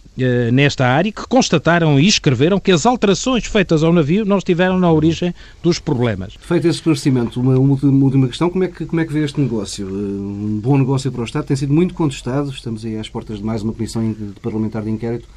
nesta 0.52 0.88
área 0.88 1.12
que 1.12 1.28
constataram 1.28 2.00
e 2.00 2.08
escreveram 2.08 2.60
que 2.60 2.72
as 2.72 2.86
alterações 2.86 3.46
feitas 3.46 3.84
ao 3.84 3.94
navio 3.94 4.26
não 4.26 4.40
estiveram 4.40 4.80
na 4.80 4.92
origem 4.92 5.34
dos 5.62 5.78
problemas. 5.78 6.34
Feito 6.40 6.68
esse 6.68 6.80
esclarecimento, 6.80 7.40
uma, 7.40 7.58
uma 7.58 8.04
última 8.04 8.28
questão, 8.28 8.50
como 8.50 8.64
é, 8.64 8.68
que, 8.68 8.86
como 8.86 9.00
é 9.00 9.06
que 9.06 9.14
vê 9.14 9.24
este 9.24 9.40
negócio? 9.40 9.88
Eh, 9.88 9.92
um 9.92 10.60
bom 10.60 10.78
negócio 10.78 11.12
para 11.12 11.22
o 11.22 11.24
Estado, 11.26 11.46
tem 11.46 11.56
sido 11.56 11.74
muito 11.74 11.94
contestado, 11.94 12.50
estamos 12.50 12.84
aí 12.84 12.98
às 12.98 13.08
portas 13.08 13.38
de 13.38 13.44
mais 13.44 13.62
uma 13.62 13.74
comissão 13.74 14.16
parlamentar 14.42 14.84
de 14.84 14.90
inquérito. 14.90 15.28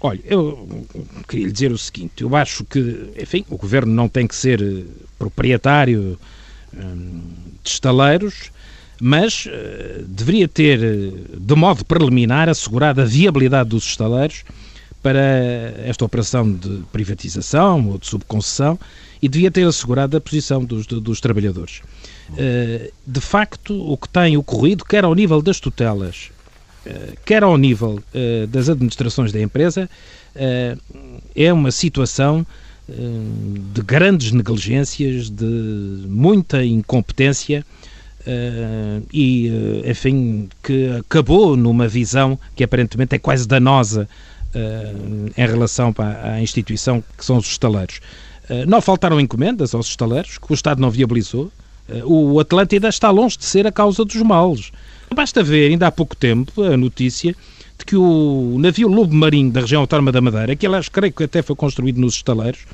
Olha, 0.00 0.20
eu 0.26 0.68
queria 1.26 1.46
lhe 1.46 1.52
dizer 1.52 1.72
o 1.72 1.78
seguinte, 1.78 2.22
eu 2.22 2.36
acho 2.36 2.64
que, 2.64 3.12
enfim, 3.20 3.44
o 3.48 3.56
Governo 3.56 3.92
não 3.92 4.08
tem 4.08 4.26
que 4.26 4.34
ser 4.34 4.60
eh, 4.62 4.84
proprietário 5.18 6.18
hum, 6.74 7.20
de 7.64 7.70
estaleiros, 7.70 8.50
mas 9.00 9.46
uh, 9.46 10.02
deveria 10.06 10.48
ter, 10.48 10.82
eh, 10.82 11.10
de 11.38 11.54
modo 11.54 11.84
preliminar, 11.84 12.48
assegurado 12.48 13.02
a 13.02 13.04
viabilidade 13.04 13.68
dos 13.68 13.84
estaleiros 13.84 14.44
para 15.02 15.20
esta 15.84 16.04
operação 16.04 16.50
de 16.50 16.82
privatização 16.90 17.90
ou 17.90 17.98
de 17.98 18.06
subconcessão 18.06 18.78
e 19.20 19.28
devia 19.28 19.50
ter 19.50 19.66
assegurado 19.66 20.16
a 20.16 20.20
posição 20.20 20.64
dos, 20.64 20.86
dos 20.86 21.20
trabalhadores. 21.20 21.82
Uh, 22.30 22.90
de 23.06 23.20
facto, 23.20 23.74
o 23.74 23.96
que 23.96 24.08
tem 24.08 24.36
ocorrido, 24.36 24.84
quer 24.84 25.04
ao 25.04 25.14
nível 25.14 25.42
das 25.42 25.60
tutelas, 25.60 26.30
quer 27.24 27.42
ao 27.42 27.58
nível 27.58 28.00
das 28.48 28.68
administrações 28.68 29.32
da 29.32 29.40
empresa, 29.40 29.90
é 31.34 31.52
uma 31.52 31.72
situação 31.72 32.46
de 32.88 33.82
grandes 33.82 34.30
negligências, 34.30 35.28
de 35.28 35.44
muita 36.06 36.64
incompetência 36.64 37.66
Uh, 38.26 39.06
e, 39.12 39.48
uh, 39.48 39.88
enfim, 39.88 40.48
que 40.60 40.90
acabou 40.98 41.56
numa 41.56 41.86
visão 41.86 42.36
que 42.56 42.64
aparentemente 42.64 43.14
é 43.14 43.20
quase 43.20 43.46
danosa 43.46 44.08
uh, 44.52 45.30
em 45.36 45.46
relação 45.46 45.94
à, 45.96 46.40
instituição 46.40 47.04
que 47.16 47.24
são 47.24 47.36
os 47.36 47.46
estaleiros. 47.46 48.00
não 48.66 48.80
faltaram 48.80 49.20
encomendas 49.20 49.74
aos 49.76 49.86
estaleiros, 49.86 50.38
que 50.38 50.52
o 50.52 50.54
Estado 50.54 50.80
não 50.80 50.90
viabilizou. 50.90 51.52
o 52.04 52.40
Atlântida 52.40 52.88
está 52.88 53.10
longe 53.10 53.38
de 53.38 53.44
ser 53.44 53.64
a 53.64 53.70
causa 53.70 54.04
dos 54.04 54.20
males. 54.22 54.72
Basta 55.14 55.40
ver, 55.42 55.70
ainda 55.70 55.86
há 55.86 55.92
pouco 55.92 56.16
tempo, 56.16 56.62
a 56.62 56.76
notícia 56.76 57.34
de 57.78 57.84
que 57.84 57.96
o 57.96 58.56
navio 58.58 58.88
Lobo 58.88 59.14
Marinho 59.14 59.52
da 59.52 59.60
região 59.60 59.82
autónoma 59.82 60.10
da 60.10 60.20
Madeira, 60.20 60.56
que 60.56 60.66
aliás 60.66 60.88
creio 60.88 61.12
que 61.12 61.24
até 61.24 61.42
foi 61.42 61.54
construído 61.54 62.00
nos 62.00 62.14
estaleiros, 62.14 62.66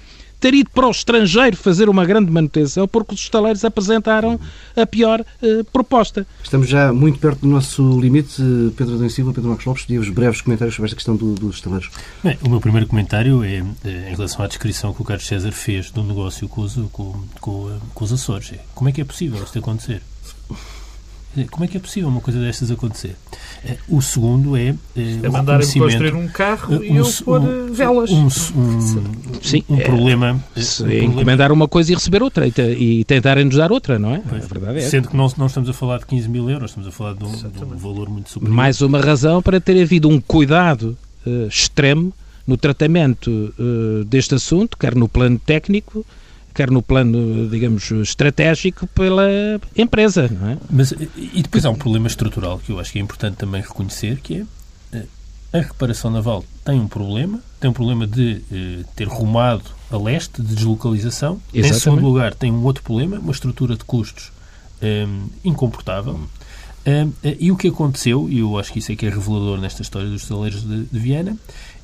ter 0.43 0.55
ido 0.55 0.70
para 0.70 0.88
o 0.88 0.90
estrangeiro 0.90 1.57
fazer 1.57 1.88
uma 1.88 2.05
grande 2.05 2.28
manutenção 2.30 2.88
porque 2.88 3.14
os 3.14 3.20
estaleiros 3.20 3.64
apresentaram 3.64 4.40
a 4.76 4.84
pior 4.84 5.20
uh, 5.20 5.64
proposta. 5.72 6.26
Estamos 6.43 6.68
já 6.68 6.93
muito 6.93 7.20
perto 7.20 7.43
do 7.43 7.47
nosso 7.47 8.01
limite. 8.01 8.43
Pedro 8.76 8.97
Adão 8.97 9.09
Silva, 9.09 9.32
Pedro 9.32 9.51
Marcos 9.51 9.64
Lopes, 9.64 9.84
pedia-vos 9.84 10.09
breves 10.09 10.40
comentários 10.40 10.74
sobre 10.74 10.86
esta 10.86 10.97
questão 10.97 11.14
do, 11.14 11.34
dos 11.34 11.57
estaleiros. 11.57 11.90
Bem, 12.24 12.36
o 12.43 12.49
meu 12.49 12.61
primeiro 12.61 12.88
comentário 12.88 13.45
é, 13.45 13.62
é 13.84 14.11
em 14.11 14.16
relação 14.16 14.45
à 14.45 14.49
descrição 14.49 14.93
que 14.93 15.01
o 15.01 15.05
Carlos 15.05 15.26
César 15.26 15.53
fez 15.53 15.93
do 15.93 16.03
negócio 16.03 16.49
com 16.49 16.62
os, 16.62 16.74
com, 16.90 17.14
com, 17.40 17.78
com 17.95 18.05
os 18.05 18.12
Açores. 18.12 18.53
Como 18.74 18.88
é 18.88 18.93
que 18.93 19.01
é 19.01 19.05
possível 19.05 19.40
isto 19.45 19.57
acontecer? 19.61 20.03
Como 21.50 21.64
é 21.64 21.68
que 21.68 21.78
é 21.78 21.80
possível 21.80 22.08
uma 22.08 22.20
coisa 22.20 22.38
destas 22.38 22.70
acontecer? 22.70 23.16
Eh, 23.64 23.76
o 23.88 24.02
segundo 24.02 24.54
é. 24.54 24.74
Eh, 24.94 25.20
é 25.22 25.28
mandarem 25.30 25.66
construir 25.66 26.14
um 26.14 26.28
carro 26.28 26.76
um, 26.76 26.82
e 26.82 26.96
eu 26.96 27.10
pôr 27.24 27.40
um, 27.40 27.68
eh, 27.68 27.70
velas. 27.72 28.10
Um, 28.10 28.26
um, 28.26 28.80
Sim, 29.40 29.64
um 29.68 29.78
é, 29.78 29.84
problema. 29.84 30.44
É 30.88 31.04
encomendar 31.04 31.50
uma 31.50 31.66
coisa 31.66 31.92
e 31.92 31.94
receber 31.94 32.22
outra 32.22 32.46
e, 32.46 33.04
tentarem-nos 33.04 33.56
dar 33.56 33.72
outra, 33.72 33.98
não 33.98 34.14
é? 34.14 34.22
Pois, 34.28 34.44
a 34.44 34.46
verdade 34.46 34.78
é. 34.78 34.82
Sendo 34.82 35.08
que 35.08 35.16
não, 35.16 35.32
não 35.38 35.46
estamos 35.46 35.70
a 35.70 35.72
falar 35.72 35.98
de 35.98 36.06
15 36.06 36.28
mil 36.28 36.50
euros, 36.50 36.70
estamos 36.70 36.88
a 36.88 36.92
falar 36.92 37.14
de 37.14 37.24
um, 37.24 37.32
de 37.32 37.64
um 37.64 37.76
valor 37.78 38.10
muito 38.10 38.28
superior. 38.28 38.54
Mais 38.54 38.82
uma 38.82 39.00
razão 39.00 39.40
para 39.40 39.58
ter 39.58 39.80
havido 39.80 40.10
um 40.10 40.20
cuidado 40.20 40.96
uh, 41.26 41.46
extremo 41.46 42.12
no 42.46 42.58
tratamento 42.58 43.54
uh, 43.58 44.04
deste 44.04 44.34
assunto, 44.34 44.76
quer 44.76 44.94
no 44.94 45.08
plano 45.08 45.38
técnico 45.38 46.04
quer 46.53 46.70
no 46.70 46.82
plano, 46.82 47.48
digamos, 47.48 47.90
estratégico 47.90 48.86
pela 48.88 49.26
empresa, 49.76 50.28
não 50.28 50.50
é? 50.50 50.59
Mas, 50.70 50.92
e 50.92 51.42
depois 51.42 51.64
há 51.64 51.70
um 51.70 51.74
problema 51.74 52.07
estrutural 52.07 52.59
que 52.59 52.70
eu 52.70 52.78
acho 52.78 52.92
que 52.92 52.98
é 52.98 53.03
importante 53.03 53.36
também 53.36 53.61
reconhecer, 53.61 54.20
que 54.20 54.46
é 54.92 54.98
eh, 54.98 55.07
a 55.53 55.59
reparação 55.59 56.11
naval 56.11 56.44
tem 56.64 56.78
um 56.78 56.88
problema, 56.88 57.40
tem 57.61 57.70
um 57.70 57.72
problema 57.72 58.07
de 58.07 58.42
eh, 58.53 58.84
ter 58.94 59.09
rumado 59.09 59.64
a 59.90 59.96
leste, 59.96 60.42
de 60.42 60.55
deslocalização. 60.55 61.40
Exatamente. 61.53 61.76
Em 61.76 61.80
segundo 61.80 62.05
lugar, 62.05 62.34
tem 62.34 62.53
um 62.53 62.62
outro 62.64 62.82
problema, 62.82 63.18
uma 63.18 63.32
estrutura 63.32 63.76
de 63.76 63.84
custos 63.84 64.32
eh, 64.80 65.07
incomportável. 65.44 66.20
e 67.38 67.53
o 67.53 67.57
que 67.57 67.68
aconteceu, 67.68 68.28
e 68.28 68.40
eu 68.40 68.59
acho 68.59 68.72
que 68.72 68.78
isso 68.78 68.90
é 68.92 68.96
que 68.96 69.07
é 69.07 69.11
revelador 69.11 69.61
nesta 69.61 69.82
história 69.82 70.09
dos 70.09 70.22
saleiros 70.22 70.62
de, 70.62 70.84
de 70.84 70.98
Viana, 70.98 71.36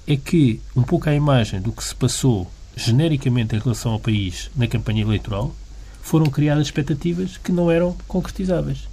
é 0.06 0.16
que, 0.16 0.60
um 0.74 0.82
pouco 0.82 1.08
à 1.08 1.14
imagem 1.14 1.60
do 1.60 1.70
que 1.70 1.84
se 1.84 1.94
passou 1.94 2.50
genericamente 2.78 3.54
em 3.54 3.58
relação 3.58 3.92
ao 3.92 4.00
país 4.00 4.50
na 4.56 4.66
campanha 4.66 5.02
eleitoral, 5.02 5.54
foram 6.02 6.26
criadas 6.26 6.66
expectativas 6.66 7.36
que 7.36 7.52
não 7.52 7.70
eram 7.70 7.96
concretizáveis. 8.06 8.88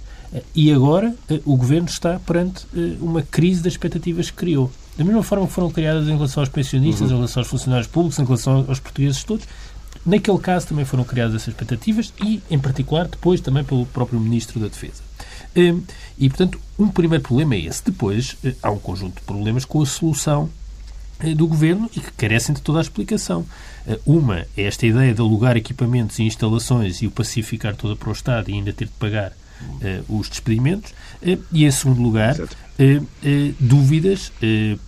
E 0.54 0.72
agora 0.72 1.14
eh, 1.30 1.40
o 1.44 1.56
governo 1.56 1.88
está 1.88 2.18
perante 2.18 2.66
eh, 2.76 2.96
uma 3.00 3.22
crise 3.22 3.62
das 3.62 3.72
expectativas 3.72 4.30
que 4.30 4.36
criou. 4.36 4.70
Da 4.98 5.04
mesma 5.04 5.22
forma 5.22 5.46
que 5.46 5.52
foram 5.52 5.70
criadas 5.70 6.08
em 6.08 6.16
relação 6.16 6.42
aos 6.42 6.48
pensionistas, 6.48 7.08
uhum. 7.08 7.14
em 7.14 7.16
relação 7.16 7.40
aos 7.40 7.48
funcionários 7.48 7.86
públicos, 7.86 8.18
em 8.18 8.24
relação 8.24 8.64
aos 8.68 8.80
portugueses 8.80 9.22
todos, 9.24 9.46
naquele 10.04 10.38
caso 10.38 10.66
também 10.66 10.84
foram 10.84 11.04
criadas 11.04 11.34
essas 11.36 11.48
expectativas 11.48 12.12
e, 12.22 12.42
em 12.50 12.58
particular, 12.58 13.06
depois 13.06 13.40
também 13.40 13.64
pelo 13.64 13.86
próprio 13.86 14.18
Ministro 14.20 14.58
da 14.58 14.66
Defesa. 14.66 15.02
E, 16.18 16.28
portanto, 16.28 16.60
um 16.78 16.88
primeiro 16.88 17.22
problema 17.22 17.54
é 17.54 17.60
esse. 17.60 17.84
Depois, 17.84 18.36
eh, 18.44 18.54
há 18.62 18.70
um 18.70 18.78
conjunto 18.78 19.16
de 19.16 19.22
problemas 19.22 19.64
com 19.64 19.80
a 19.82 19.86
solução 19.86 20.50
do 21.36 21.46
governo 21.46 21.90
e 21.96 22.00
que 22.00 22.12
carecem 22.12 22.54
de 22.54 22.60
toda 22.60 22.78
a 22.78 22.82
explicação. 22.82 23.46
Uma 24.04 24.46
é 24.56 24.64
esta 24.64 24.86
ideia 24.86 25.14
de 25.14 25.20
alugar 25.20 25.56
equipamentos 25.56 26.18
e 26.18 26.24
instalações 26.24 27.00
e 27.02 27.06
o 27.06 27.10
pacificar 27.10 27.74
toda 27.74 27.96
para 27.96 28.08
o 28.08 28.12
Estado 28.12 28.50
e 28.50 28.54
ainda 28.54 28.72
ter 28.72 28.86
de 28.86 28.92
pagar 28.92 29.32
os 30.08 30.28
despedimentos. 30.28 30.92
E, 31.22 31.64
em 31.64 31.70
segundo 31.70 32.02
lugar, 32.02 32.36
dúvidas, 33.58 34.30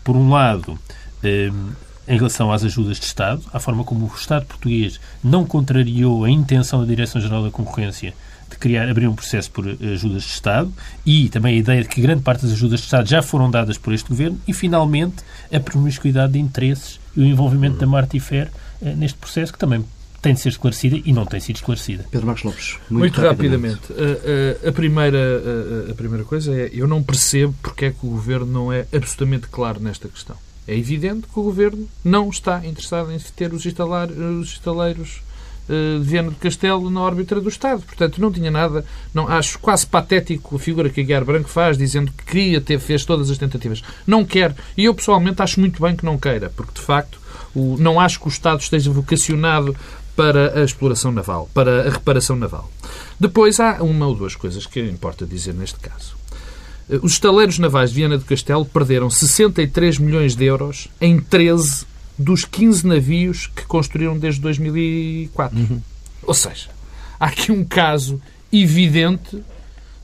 por 0.05 0.17
um 0.17 0.29
lado, 0.31 0.79
em 1.23 2.17
relação 2.17 2.53
às 2.53 2.65
ajudas 2.65 2.99
de 2.99 3.07
Estado, 3.07 3.43
à 3.53 3.59
forma 3.59 3.85
como 3.85 4.05
o 4.07 4.15
Estado 4.15 4.47
português 4.47 5.01
não 5.23 5.45
contrariou 5.47 6.25
a 6.25 6.31
intenção 6.31 6.81
da 6.81 6.87
Direção-Geral 6.87 7.45
da 7.45 7.51
Concorrência 7.51 8.13
de 8.51 8.57
criar, 8.57 8.89
abrir 8.89 9.07
um 9.07 9.15
processo 9.15 9.51
por 9.51 9.67
ajudas 9.67 10.23
de 10.23 10.31
Estado 10.31 10.73
e 11.05 11.29
também 11.29 11.57
a 11.57 11.59
ideia 11.59 11.83
de 11.83 11.89
que 11.89 12.01
grande 12.01 12.23
parte 12.23 12.43
das 12.43 12.53
ajudas 12.53 12.81
de 12.81 12.87
Estado 12.87 13.09
já 13.09 13.23
foram 13.23 13.51
dadas 13.51 13.79
por 13.79 13.93
este 13.93 14.09
Governo 14.09 14.41
e, 14.47 14.53
finalmente, 14.53 15.17
a 15.53 15.61
promiscuidade 15.61 16.33
de 16.33 16.39
interesses 16.39 17.01
e 17.17 17.21
o 17.21 17.25
envolvimento 17.25 17.79
da 17.79 17.87
Martifer 17.87 18.51
eh, 18.81 18.95
neste 18.95 19.19
processo 19.19 19.53
que 19.53 19.59
também 19.59 19.85
tem 20.21 20.35
de 20.35 20.41
ser 20.41 20.49
esclarecida 20.49 21.01
e 21.05 21.13
não 21.13 21.25
tem 21.25 21.41
sido 21.41 21.57
esclarecida. 21.57 22.05
Pedro 22.11 22.27
Marcos 22.27 22.45
Lopes, 22.45 22.77
muito, 22.91 22.99
muito 22.99 23.21
rapidamente. 23.21 23.81
rapidamente. 23.89 24.63
A, 24.65 24.67
a, 24.67 24.69
a, 24.69 24.73
primeira, 24.73 25.19
a, 25.19 25.93
a 25.93 25.95
primeira 25.95 26.25
coisa 26.25 26.53
é 26.55 26.71
eu 26.73 26.89
não 26.89 27.03
percebo 27.03 27.55
porque 27.63 27.87
é 27.87 27.91
que 27.91 28.05
o 28.05 28.11
Governo 28.11 28.47
não 28.47 28.73
é 28.73 28.87
absolutamente 28.93 29.49
claro 29.49 29.81
nesta 29.81 30.09
questão. 30.09 30.37
É 30.67 30.77
evidente 30.77 31.27
que 31.33 31.39
o 31.39 31.43
Governo 31.43 31.89
não 32.05 32.29
está 32.29 32.67
interessado 32.67 33.11
em 33.11 33.19
ter 33.35 33.55
os, 33.55 33.65
instalar, 33.65 34.11
os 34.11 34.49
estaleiros 34.49 35.23
uh, 35.69 36.01
de 36.01 36.05
Viana 36.05 36.31
do 36.31 36.37
Castelo 36.37 36.91
na 36.91 37.01
órbita 37.01 37.41
do 37.41 37.49
Estado. 37.49 37.83
Portanto, 37.83 38.21
não 38.21 38.33
tinha 38.33 38.51
nada. 38.51 38.85
Não, 39.13 39.29
acho 39.29 39.59
quase 39.59 39.87
patético 39.87 40.57
a 40.57 40.59
figura 40.59 40.91
que 40.91 41.01
a 41.01 41.05
Guiar 41.05 41.25
Branco 41.25 41.49
faz, 41.49 41.77
dizendo 41.77 42.13
que 42.13 42.25
queria 42.25 42.61
ter, 42.61 42.79
fez 42.79 43.05
todas 43.05 43.31
as 43.31 43.39
tentativas. 43.39 43.83
Não 44.07 44.25
quer. 44.25 44.55
E 44.77 44.85
eu, 44.85 44.95
pessoalmente, 44.95 45.43
acho 45.43 45.61
muito 45.61 45.83
bem 45.83 45.95
que 45.95 46.05
não 46.05 46.19
queira, 46.19 46.51
porque, 46.55 46.73
de 46.75 46.81
facto, 46.81 47.21
o, 47.55 47.77
não 47.79 48.01
acho 48.01 48.21
que 48.21 48.27
o 48.27 48.29
Estado 48.29 48.61
esteja 48.61 48.91
vocacionado 48.91 49.77
para 50.19 50.61
a 50.61 50.65
exploração 50.65 51.13
naval, 51.13 51.49
para 51.55 51.87
a 51.87 51.91
reparação 51.91 52.35
naval. 52.35 52.69
Depois 53.21 53.61
há 53.61 53.83
uma 53.83 54.05
ou 54.07 54.17
duas 54.17 54.35
coisas 54.35 54.67
que 54.67 54.81
importa 54.81 55.25
dizer 55.25 55.55
neste 55.55 55.79
caso. 55.79 56.17
Eh, 56.91 56.99
os 57.03 57.13
estaleiros 57.13 57.61
navais 57.61 57.91
de 57.91 57.97
Viana 57.97 58.19
do 58.19 58.25
Castelo 58.25 58.65
perderam 58.65 59.09
63 59.09 59.99
milhões 59.99 60.35
de 60.35 60.45
euros 60.45 60.89
em 61.01 61.21
13 61.21 61.87
dos 62.19 62.45
15 62.45 62.87
navios 62.87 63.47
que 63.47 63.65
construíram 63.65 64.19
desde 64.19 64.41
2004. 64.41 65.59
Uhum. 65.59 65.81
Ou 66.23 66.35
seja, 66.35 66.69
há 67.19 67.27
aqui 67.27 67.53
um 67.53 67.65
caso 67.65 68.21
evidente 68.53 69.43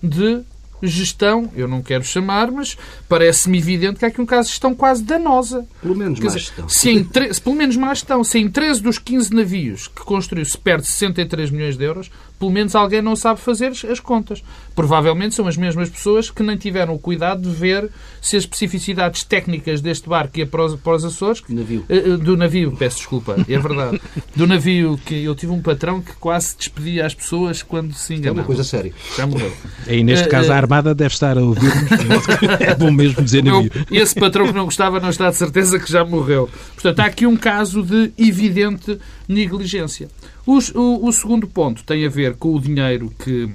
de 0.03 0.43
gestão, 0.83 1.51
eu 1.57 1.67
não 1.67 1.83
quero 1.83 2.05
chamar, 2.05 2.51
mas 2.51 2.77
parece-me 3.09 3.59
evidente 3.59 3.99
que 3.99 4.05
há 4.05 4.09
aqui 4.09 4.21
um 4.21 4.27
caso 4.27 4.47
de 4.47 4.53
gestão 4.53 4.75
quase 4.75 5.03
danosa. 5.03 5.67
Pelo 5.81 5.97
menos 5.97 6.19
Quer 6.19 6.27
mais 6.27 6.35
dizer, 6.35 6.47
gestão. 6.47 6.69
Se 6.69 6.91
em 6.91 7.05
tre... 7.05 7.31
Pelo 7.41 7.57
menos 7.57 7.77
mais 7.77 7.99
gestão. 7.99 8.23
Se 8.23 8.39
em 8.39 8.51
13 8.51 8.83
dos 8.83 8.99
15 8.99 9.35
navios 9.35 9.89
que 9.89 10.03
construiu 10.03 10.45
se 10.45 10.59
perde 10.59 10.87
63 10.87 11.51
milhões 11.51 11.77
de 11.77 11.85
euros, 11.85 12.11
pelo 12.39 12.51
menos 12.51 12.75
alguém 12.75 13.01
não 13.01 13.17
sabe 13.17 13.41
fazer 13.41 13.73
as 13.91 14.01
contas. 14.01 14.43
Provavelmente 14.75 15.35
são 15.35 15.47
as 15.47 15.57
mesmas 15.57 15.89
pessoas 15.89 16.31
que 16.31 16.43
nem 16.43 16.57
tiveram 16.57 16.95
o 16.95 16.99
cuidado 16.99 17.43
de 17.43 17.51
ver 17.51 17.91
se 18.21 18.37
as 18.37 18.43
especificidades 18.43 19.23
técnicas 19.23 19.81
deste 19.81 20.09
barco 20.09 20.39
ia 20.39 20.47
para 20.47 20.65
os, 20.65 20.75
para 20.81 20.95
os 20.95 21.05
Açores... 21.05 21.43
Navio. 21.49 21.85
Uh, 21.89 22.19
do 22.19 22.37
navio, 22.37 22.73
peço 22.73 22.99
desculpa, 22.99 23.37
é 23.49 23.59
verdade. 23.59 24.01
do 24.35 24.47
navio 24.47 24.99
que 25.05 25.25
eu 25.25 25.35
tive 25.35 25.53
um 25.53 25.63
patrão 25.63 26.01
que 26.01 26.13
quase 26.15 26.57
despedia 26.57 27.07
as 27.07 27.15
pessoas 27.15 27.63
quando 27.63 27.95
se 27.95 28.15
enganavam. 28.15 28.39
É 28.39 28.41
uma 28.41 28.47
coisa 28.47 28.65
séria. 28.65 28.93
Já 29.17 29.27
morreu. 29.27 29.53
E 29.87 30.03
neste 30.03 30.27
uh, 30.27 30.31
caso 30.31 30.53
a 30.53 30.57
Armada 30.57 30.95
deve 30.95 31.15
estar 31.15 31.39
a 31.39 31.43
ouvir-nos. 31.43 32.29
é 32.61 32.75
bom 32.75 32.91
mesmo 32.91 33.23
dizer 33.23 33.45
navio. 33.45 33.71
Esse 33.91 34.15
patrão 34.15 34.47
que 34.47 34.53
não 34.53 34.65
gostava 34.65 34.99
não 34.99 35.11
está 35.11 35.31
de 35.31 35.37
certeza 35.37 35.79
que 35.79 35.91
já 35.91 36.05
morreu. 36.05 36.49
Portanto, 36.75 37.01
há 37.01 37.05
aqui 37.05 37.27
um 37.27 37.37
caso 37.37 37.83
de 37.83 38.13
evidente 38.19 38.99
negligência. 39.29 40.09
O, 40.47 40.59
o, 40.79 41.09
o 41.09 41.13
segundo 41.13 41.47
ponto 41.47 41.85
tem 41.85 42.07
a 42.07 42.09
ver 42.09 42.37
com 42.37 42.55
o 42.55 42.61
dinheiro 42.61 43.13
que 43.19 43.51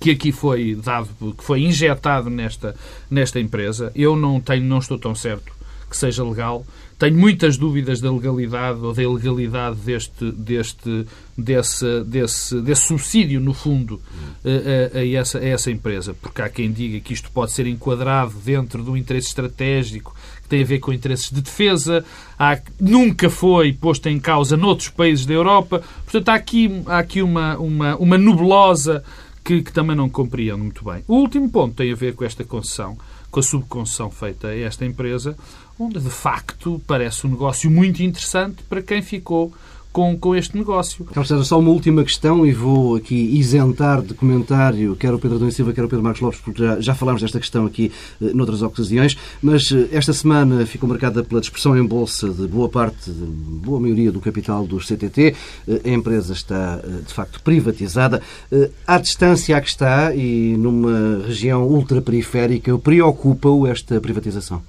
que 0.00 0.10
aqui 0.10 0.32
foi 0.32 0.74
dado, 0.74 1.08
que 1.34 1.42
foi 1.42 1.62
injetado 1.62 2.28
nesta, 2.28 2.74
nesta 3.10 3.40
empresa. 3.40 3.90
Eu 3.94 4.16
não 4.16 4.40
tenho, 4.40 4.64
não 4.64 4.78
estou 4.78 4.98
tão 4.98 5.14
certo 5.14 5.52
que 5.88 5.96
seja 5.96 6.22
legal. 6.22 6.64
Tenho 6.98 7.16
muitas 7.16 7.56
dúvidas 7.56 8.00
da 8.00 8.10
legalidade 8.10 8.80
ou 8.80 8.92
da 8.92 9.02
ilegalidade 9.02 9.76
deste, 9.76 10.32
deste, 10.32 11.06
desse, 11.36 12.04
desse, 12.04 12.60
desse 12.60 12.82
subsídio, 12.82 13.40
no 13.40 13.54
fundo, 13.54 14.00
a, 14.44 14.98
a, 14.98 15.08
essa, 15.08 15.38
a 15.38 15.44
essa 15.46 15.70
empresa. 15.70 16.12
Porque 16.20 16.42
há 16.42 16.48
quem 16.48 16.72
diga 16.72 16.98
que 17.00 17.14
isto 17.14 17.30
pode 17.30 17.52
ser 17.52 17.66
enquadrado 17.66 18.34
dentro 18.44 18.82
de 18.82 18.90
um 18.90 18.96
interesse 18.96 19.28
estratégico 19.28 20.14
tem 20.48 20.62
a 20.62 20.66
ver 20.66 20.78
com 20.78 20.92
interesses 20.92 21.30
de 21.30 21.40
defesa, 21.40 22.04
há, 22.38 22.58
nunca 22.80 23.28
foi 23.28 23.72
posto 23.72 24.08
em 24.08 24.18
causa 24.18 24.56
noutros 24.56 24.88
países 24.88 25.26
da 25.26 25.34
Europa. 25.34 25.82
Portanto, 26.04 26.28
há 26.30 26.34
aqui, 26.34 26.82
há 26.86 26.98
aqui 26.98 27.22
uma, 27.22 27.56
uma, 27.58 27.96
uma 27.96 28.18
nebulosa 28.18 29.04
que, 29.44 29.62
que 29.62 29.72
também 29.72 29.96
não 29.96 30.08
compreendo 30.08 30.58
muito 30.58 30.84
bem. 30.84 31.02
O 31.06 31.16
último 31.16 31.48
ponto 31.50 31.74
tem 31.74 31.92
a 31.92 31.96
ver 31.96 32.14
com 32.14 32.24
esta 32.24 32.44
concessão, 32.44 32.96
com 33.30 33.40
a 33.40 33.42
subconcessão 33.42 34.10
feita 34.10 34.48
a 34.48 34.58
esta 34.58 34.84
empresa, 34.84 35.36
onde 35.78 36.00
de 36.00 36.10
facto 36.10 36.80
parece 36.86 37.26
um 37.26 37.30
negócio 37.30 37.70
muito 37.70 38.02
interessante 38.02 38.62
para 38.68 38.82
quem 38.82 39.00
ficou 39.00 39.52
com, 39.92 40.16
com 40.16 40.34
este 40.34 40.56
negócio. 40.56 41.04
Carlos 41.06 41.28
César, 41.28 41.44
só 41.44 41.58
uma 41.58 41.70
última 41.70 42.04
questão 42.04 42.46
e 42.46 42.52
vou 42.52 42.96
aqui 42.96 43.14
isentar 43.14 44.02
de 44.02 44.14
comentário 44.14 44.96
quer 44.96 45.12
o 45.14 45.18
Pedro 45.18 45.38
Dom 45.38 45.50
Silva, 45.50 45.72
quer 45.72 45.84
o 45.84 45.88
Pedro 45.88 46.04
Marcos 46.04 46.20
Lopes, 46.20 46.40
porque 46.40 46.62
já, 46.62 46.80
já 46.80 46.94
falámos 46.94 47.22
desta 47.22 47.38
questão 47.38 47.66
aqui 47.66 47.92
eh, 48.20 48.32
noutras 48.34 48.62
ocasiões, 48.62 49.16
mas 49.42 49.70
eh, 49.72 49.88
esta 49.92 50.12
semana 50.12 50.66
ficou 50.66 50.88
marcada 50.88 51.22
pela 51.22 51.40
dispersão 51.40 51.76
em 51.76 51.84
bolsa 51.84 52.28
de 52.30 52.46
boa 52.46 52.68
parte, 52.68 53.10
de 53.10 53.24
boa 53.24 53.80
maioria 53.80 54.12
do 54.12 54.20
capital 54.20 54.66
dos 54.66 54.86
CTT. 54.86 55.34
Eh, 55.68 55.80
a 55.84 55.88
empresa 55.90 56.32
está, 56.32 56.80
eh, 56.82 57.02
de 57.06 57.12
facto, 57.12 57.40
privatizada. 57.42 58.20
Eh, 58.50 58.70
à 58.86 58.98
distância 58.98 59.56
a 59.56 59.60
que 59.60 59.68
está 59.68 60.14
e 60.14 60.56
numa 60.58 61.24
região 61.26 61.64
ultraperiférica, 61.66 62.78
preocupa-o 62.78 63.66
esta 63.66 64.00
privatização? 64.00 64.62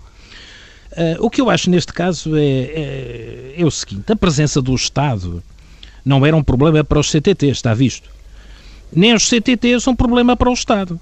Uh, 0.91 1.23
o 1.23 1.29
que 1.29 1.39
eu 1.39 1.49
acho 1.49 1.69
neste 1.69 1.93
caso 1.93 2.35
é, 2.35 2.41
é, 2.41 3.53
é, 3.57 3.65
o 3.65 3.69
seguinte: 3.69 4.11
a 4.11 4.15
presença 4.15 4.61
do 4.61 4.73
Estado 4.73 5.43
não 6.03 6.25
era 6.25 6.35
um 6.35 6.43
problema 6.43 6.83
para 6.83 6.99
os 6.99 7.11
CTT, 7.11 7.47
está 7.47 7.73
visto. 7.73 8.09
Nem 8.91 9.13
os 9.13 9.29
CTT 9.29 9.79
são 9.79 9.93
um 9.93 9.95
problema 9.95 10.35
para 10.35 10.49
o 10.49 10.53
Estado. 10.53 10.99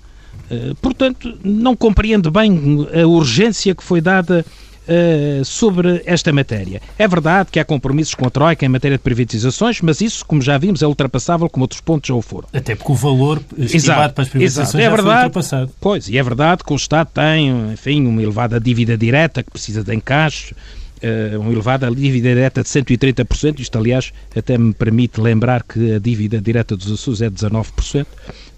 Uh, 0.51 0.75
portanto, 0.75 1.38
não 1.43 1.75
compreendo 1.75 2.29
bem 2.29 2.88
a 3.01 3.07
urgência 3.07 3.73
que 3.73 3.83
foi 3.83 4.01
dada 4.01 4.45
uh, 4.88 5.45
sobre 5.45 6.01
esta 6.05 6.31
matéria. 6.31 6.81
É 6.97 7.07
verdade 7.07 7.49
que 7.51 7.59
há 7.59 7.65
compromissos 7.65 8.15
com 8.15 8.25
a 8.25 8.29
Troika 8.29 8.65
em 8.65 8.69
matéria 8.69 8.97
de 8.97 9.03
privatizações, 9.03 9.81
mas 9.81 10.01
isso, 10.01 10.25
como 10.25 10.41
já 10.41 10.57
vimos, 10.57 10.81
é 10.81 10.88
ultrapassável, 10.88 11.49
como 11.49 11.63
outros 11.63 11.81
pontos 11.81 12.07
já 12.07 12.13
o 12.13 12.21
foram. 12.21 12.47
Até 12.53 12.75
porque 12.75 12.91
o 12.91 12.95
valor 12.95 13.41
estimado 13.57 13.75
exato, 13.75 14.13
para 14.13 14.23
as 14.23 14.29
privatizações 14.29 14.83
exato. 14.83 14.85
É 14.85 14.89
verdade, 14.89 15.05
foi 15.05 15.27
ultrapassado. 15.27 15.71
Pois, 15.79 16.09
e 16.09 16.17
é 16.17 16.23
verdade 16.23 16.63
que 16.63 16.73
o 16.73 16.75
Estado 16.75 17.09
tem, 17.13 17.71
enfim, 17.73 18.05
uma 18.05 18.21
elevada 18.21 18.59
dívida 18.59 18.97
direta 18.97 19.43
que 19.43 19.51
precisa 19.51 19.83
de 19.83 19.93
encaixe, 19.93 20.55
Uh, 20.97 21.39
uma 21.39 21.51
elevada 21.51 21.91
dívida 21.91 22.29
direta 22.29 22.63
de 22.63 22.69
130%. 22.69 23.59
Isto, 23.59 23.77
aliás, 23.77 24.11
até 24.35 24.57
me 24.57 24.73
permite 24.73 25.21
lembrar 25.21 25.61
que 25.61 25.93
a 25.93 25.99
dívida 25.99 26.41
direta 26.41 26.75
dos 26.75 26.91
Açores 26.91 27.21
é 27.21 27.29
19% 27.29 28.07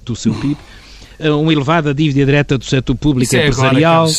do 0.05 0.15
seu 0.15 0.33
PIB. 0.33 0.57
Eh, 1.19 1.29
uma 1.29 1.51
elevada 1.51 1.93
dívida 1.93 2.25
direta 2.25 2.57
do 2.57 2.63
setor 2.63 2.95
público 2.95 3.35
Isso 3.35 3.37
empresarial. 3.37 4.07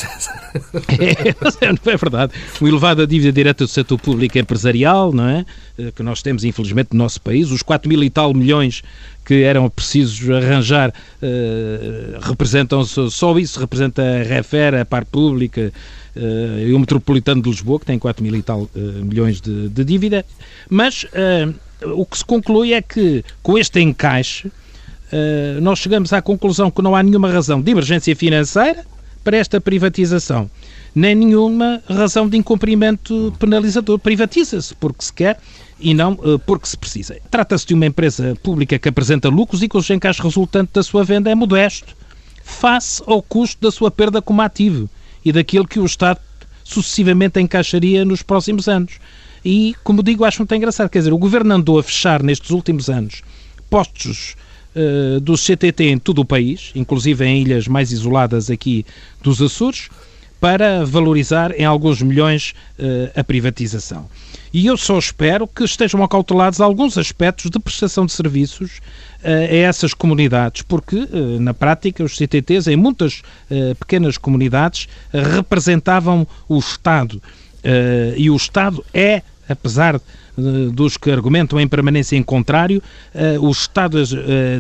É, 0.89 1.29
é, 1.29 1.93
é, 1.93 1.97
verdade. 1.97 2.33
Uma 2.61 2.69
elevada 2.69 3.07
dívida 3.07 3.33
direta 3.33 3.65
do 3.65 3.71
setor 3.71 3.97
público 4.01 4.37
empresarial, 4.37 5.13
não 5.13 5.29
é? 5.29 5.47
Eh, 5.79 5.93
que 5.95 6.03
nós 6.03 6.23
temos, 6.23 6.43
infelizmente, 6.43 6.89
no 6.93 6.99
nosso 6.99 7.21
país. 7.21 7.53
Os 7.53 7.63
4 7.63 7.89
mil 7.89 8.03
e 8.03 8.11
tal 8.11 8.35
milhões 8.35 8.83
que 9.25 9.45
eram 9.45 9.71
precisos 9.71 10.29
arranjar 10.29 10.91
uh, 10.91 12.21
representam 12.21 12.85
só 12.85 13.39
isso, 13.39 13.61
representa 13.61 14.03
a 14.03 14.23
Refer, 14.25 14.75
a 14.75 14.85
Par 14.85 15.05
Pública 15.05 15.73
uh, 16.17 16.59
e 16.67 16.73
o 16.73 16.79
Metropolitano 16.81 17.41
de 17.41 17.49
Lisboa, 17.49 17.79
que 17.79 17.87
tem 17.87 17.97
4 17.97 18.25
mil 18.25 18.35
e 18.35 18.43
tal 18.43 18.63
uh, 18.63 18.71
milhões 19.05 19.41
de, 19.41 19.69
de, 19.69 19.85
dívida. 19.85 20.27
Mas 20.69 21.07
o 21.95 22.05
que 22.05 22.19
se 22.19 22.25
conclui 22.25 22.73
é 22.73 22.83
que 22.83 23.25
com 23.41 23.57
este 23.57 23.81
encaixe 23.81 24.51
uh, 25.13 25.61
nós 25.61 25.79
chegamos 25.79 26.13
à 26.13 26.23
conclusão 26.23 26.71
que 26.71 26.83
não 26.83 26.95
há 26.95 27.03
nenhuma 27.03 27.31
razão 27.31 27.61
de 27.61 27.71
emergência 27.71 28.15
financeira 28.15 28.85
para 29.23 29.37
esta 29.37 29.61
privatização, 29.61 30.51
nem 30.95 31.15
nenhuma 31.15 31.83
razão 31.89 32.29
de 32.29 32.37
incumprimento 32.37 33.35
penalizador. 33.39 33.99
Privatiza-se 33.99 34.75
porque 34.75 35.05
se 35.05 35.13
quer 35.13 35.39
e 35.79 35.95
não 35.95 36.13
uh, 36.13 36.39
porque 36.39 36.67
se 36.67 36.77
precisa. 36.77 37.19
Trata-se 37.31 37.67
de 37.67 37.75
uma 37.75 37.87
empresa 37.87 38.37
pública 38.43 38.79
que 38.79 38.89
apresenta 38.89 39.29
lucros 39.29 39.63
e 39.63 39.69
cujo 39.69 39.93
encaixe 39.93 40.23
resultante 40.23 40.73
da 40.75 40.83
sua 40.83 41.05
venda 41.05 41.31
é 41.31 41.35
modesto, 41.35 41.95
face 42.43 43.03
ao 43.07 43.23
custo 43.23 43.61
da 43.61 43.71
sua 43.71 43.91
perda 43.91 44.21
como 44.23 44.43
ativo 44.43 44.89
e 45.25 45.33
daquilo 45.33 45.67
que 45.67 45.79
o 45.79 45.85
Estado 45.85 46.21
sucessivamente 46.65 47.41
encaixaria 47.41 48.05
nos 48.05 48.23
próximos 48.23 48.69
anos. 48.69 48.95
E, 49.45 49.75
como 49.83 50.03
digo, 50.03 50.25
acho 50.25 50.41
muito 50.41 50.55
engraçado. 50.55 50.89
Quer 50.89 50.99
dizer, 50.99 51.13
o 51.13 51.19
Governo 51.19 51.55
andou 51.55 51.79
a 51.79 51.83
fechar 51.83 52.23
nestes 52.23 52.51
últimos 52.51 52.89
anos 52.89 53.23
postos 53.71 54.35
uh, 54.75 55.21
do 55.21 55.37
CTT 55.37 55.85
em 55.85 55.99
todo 55.99 56.21
o 56.21 56.25
país, 56.25 56.71
inclusive 56.75 57.25
em 57.25 57.43
ilhas 57.43 57.67
mais 57.69 57.93
isoladas 57.93 58.51
aqui 58.51 58.85
dos 59.23 59.41
Açores, 59.41 59.89
para 60.41 60.87
valorizar 60.87 61.53
em 61.53 61.67
alguns 61.67 62.01
milhões 62.01 62.55
a 63.15 63.23
privatização. 63.23 64.09
E 64.51 64.67
eu 64.67 64.77
só 64.79 64.99
espero 64.99 65.47
que 65.47 65.63
estejam 65.63 66.03
acautelados 66.03 66.63
alguns 66.63 66.97
aspectos 66.97 67.51
de 67.51 67.59
prestação 67.61 68.07
de 68.07 68.13
serviços 68.13 68.81
a 69.23 69.31
essas 69.55 69.93
comunidades, 69.93 70.63
porque 70.63 71.07
na 71.39 71.53
prática 71.53 72.03
os 72.03 72.17
CTTs, 72.17 72.69
em 72.69 72.77
muitas 72.77 73.21
pequenas 73.79 74.17
comunidades, 74.17 74.89
representavam 75.13 76.27
o 76.49 76.59
Estado. 76.59 77.23
E 78.17 78.31
o 78.31 78.37
Estado 78.37 78.83
é, 78.95 79.21
apesar 79.51 80.01
dos 80.73 80.97
que 80.97 81.11
argumentam 81.11 81.61
em 81.61 81.69
permanência 81.69 82.17
em 82.17 82.23
contrário, 82.23 82.83
o 83.41 83.51
Estado, 83.51 83.99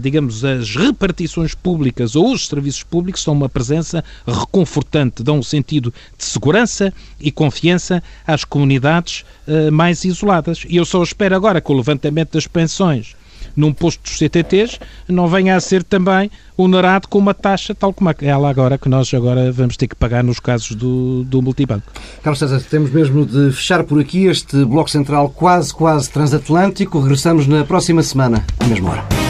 digamos, 0.02 0.44
as 0.44 0.74
repartições 0.74 1.54
públicas 1.54 2.16
ou 2.16 2.32
os 2.32 2.46
serviços 2.46 2.82
públicos 2.82 3.22
são 3.22 3.32
uma 3.32 3.48
presença 3.48 4.04
reconfortante, 4.26 5.22
dão 5.22 5.38
um 5.38 5.42
sentido 5.42 5.94
de 6.18 6.24
segurança 6.24 6.92
e 7.20 7.30
confiança 7.30 8.02
às 8.26 8.44
comunidades 8.44 9.24
mais 9.72 10.04
isoladas. 10.04 10.64
E 10.68 10.76
eu 10.76 10.84
só 10.84 11.02
espero 11.02 11.34
agora 11.34 11.60
que 11.60 11.72
o 11.72 11.76
levantamento 11.76 12.32
das 12.32 12.46
pensões 12.46 13.14
num 13.56 13.72
posto 13.72 14.02
dos 14.02 14.18
CTTs 14.18 14.78
não 15.08 15.28
venha 15.28 15.56
a 15.56 15.60
ser 15.60 15.82
também 15.82 16.30
onerado 16.56 17.08
com 17.08 17.18
uma 17.18 17.34
taxa 17.34 17.74
tal 17.74 17.92
como 17.92 18.10
ela 18.20 18.50
agora 18.50 18.76
que 18.76 18.88
nós 18.88 19.12
agora 19.14 19.50
vamos 19.50 19.76
ter 19.76 19.88
que 19.88 19.94
pagar 19.94 20.22
nos 20.22 20.38
casos 20.40 20.74
do, 20.74 21.24
do 21.24 21.40
multibanco. 21.40 21.92
Carlos 22.22 22.38
César, 22.38 22.60
temos 22.68 22.90
mesmo 22.90 23.24
de 23.24 23.52
fechar 23.52 23.84
por 23.84 24.00
aqui 24.00 24.26
este 24.26 24.64
Bloco 24.64 24.90
Central 24.90 25.30
quase, 25.30 25.72
quase 25.72 26.10
transatlântico. 26.10 27.00
Regressamos 27.00 27.46
na 27.46 27.64
próxima 27.64 28.02
semana, 28.02 28.44
à 28.58 28.66
mesma 28.66 28.90
hora. 28.90 29.29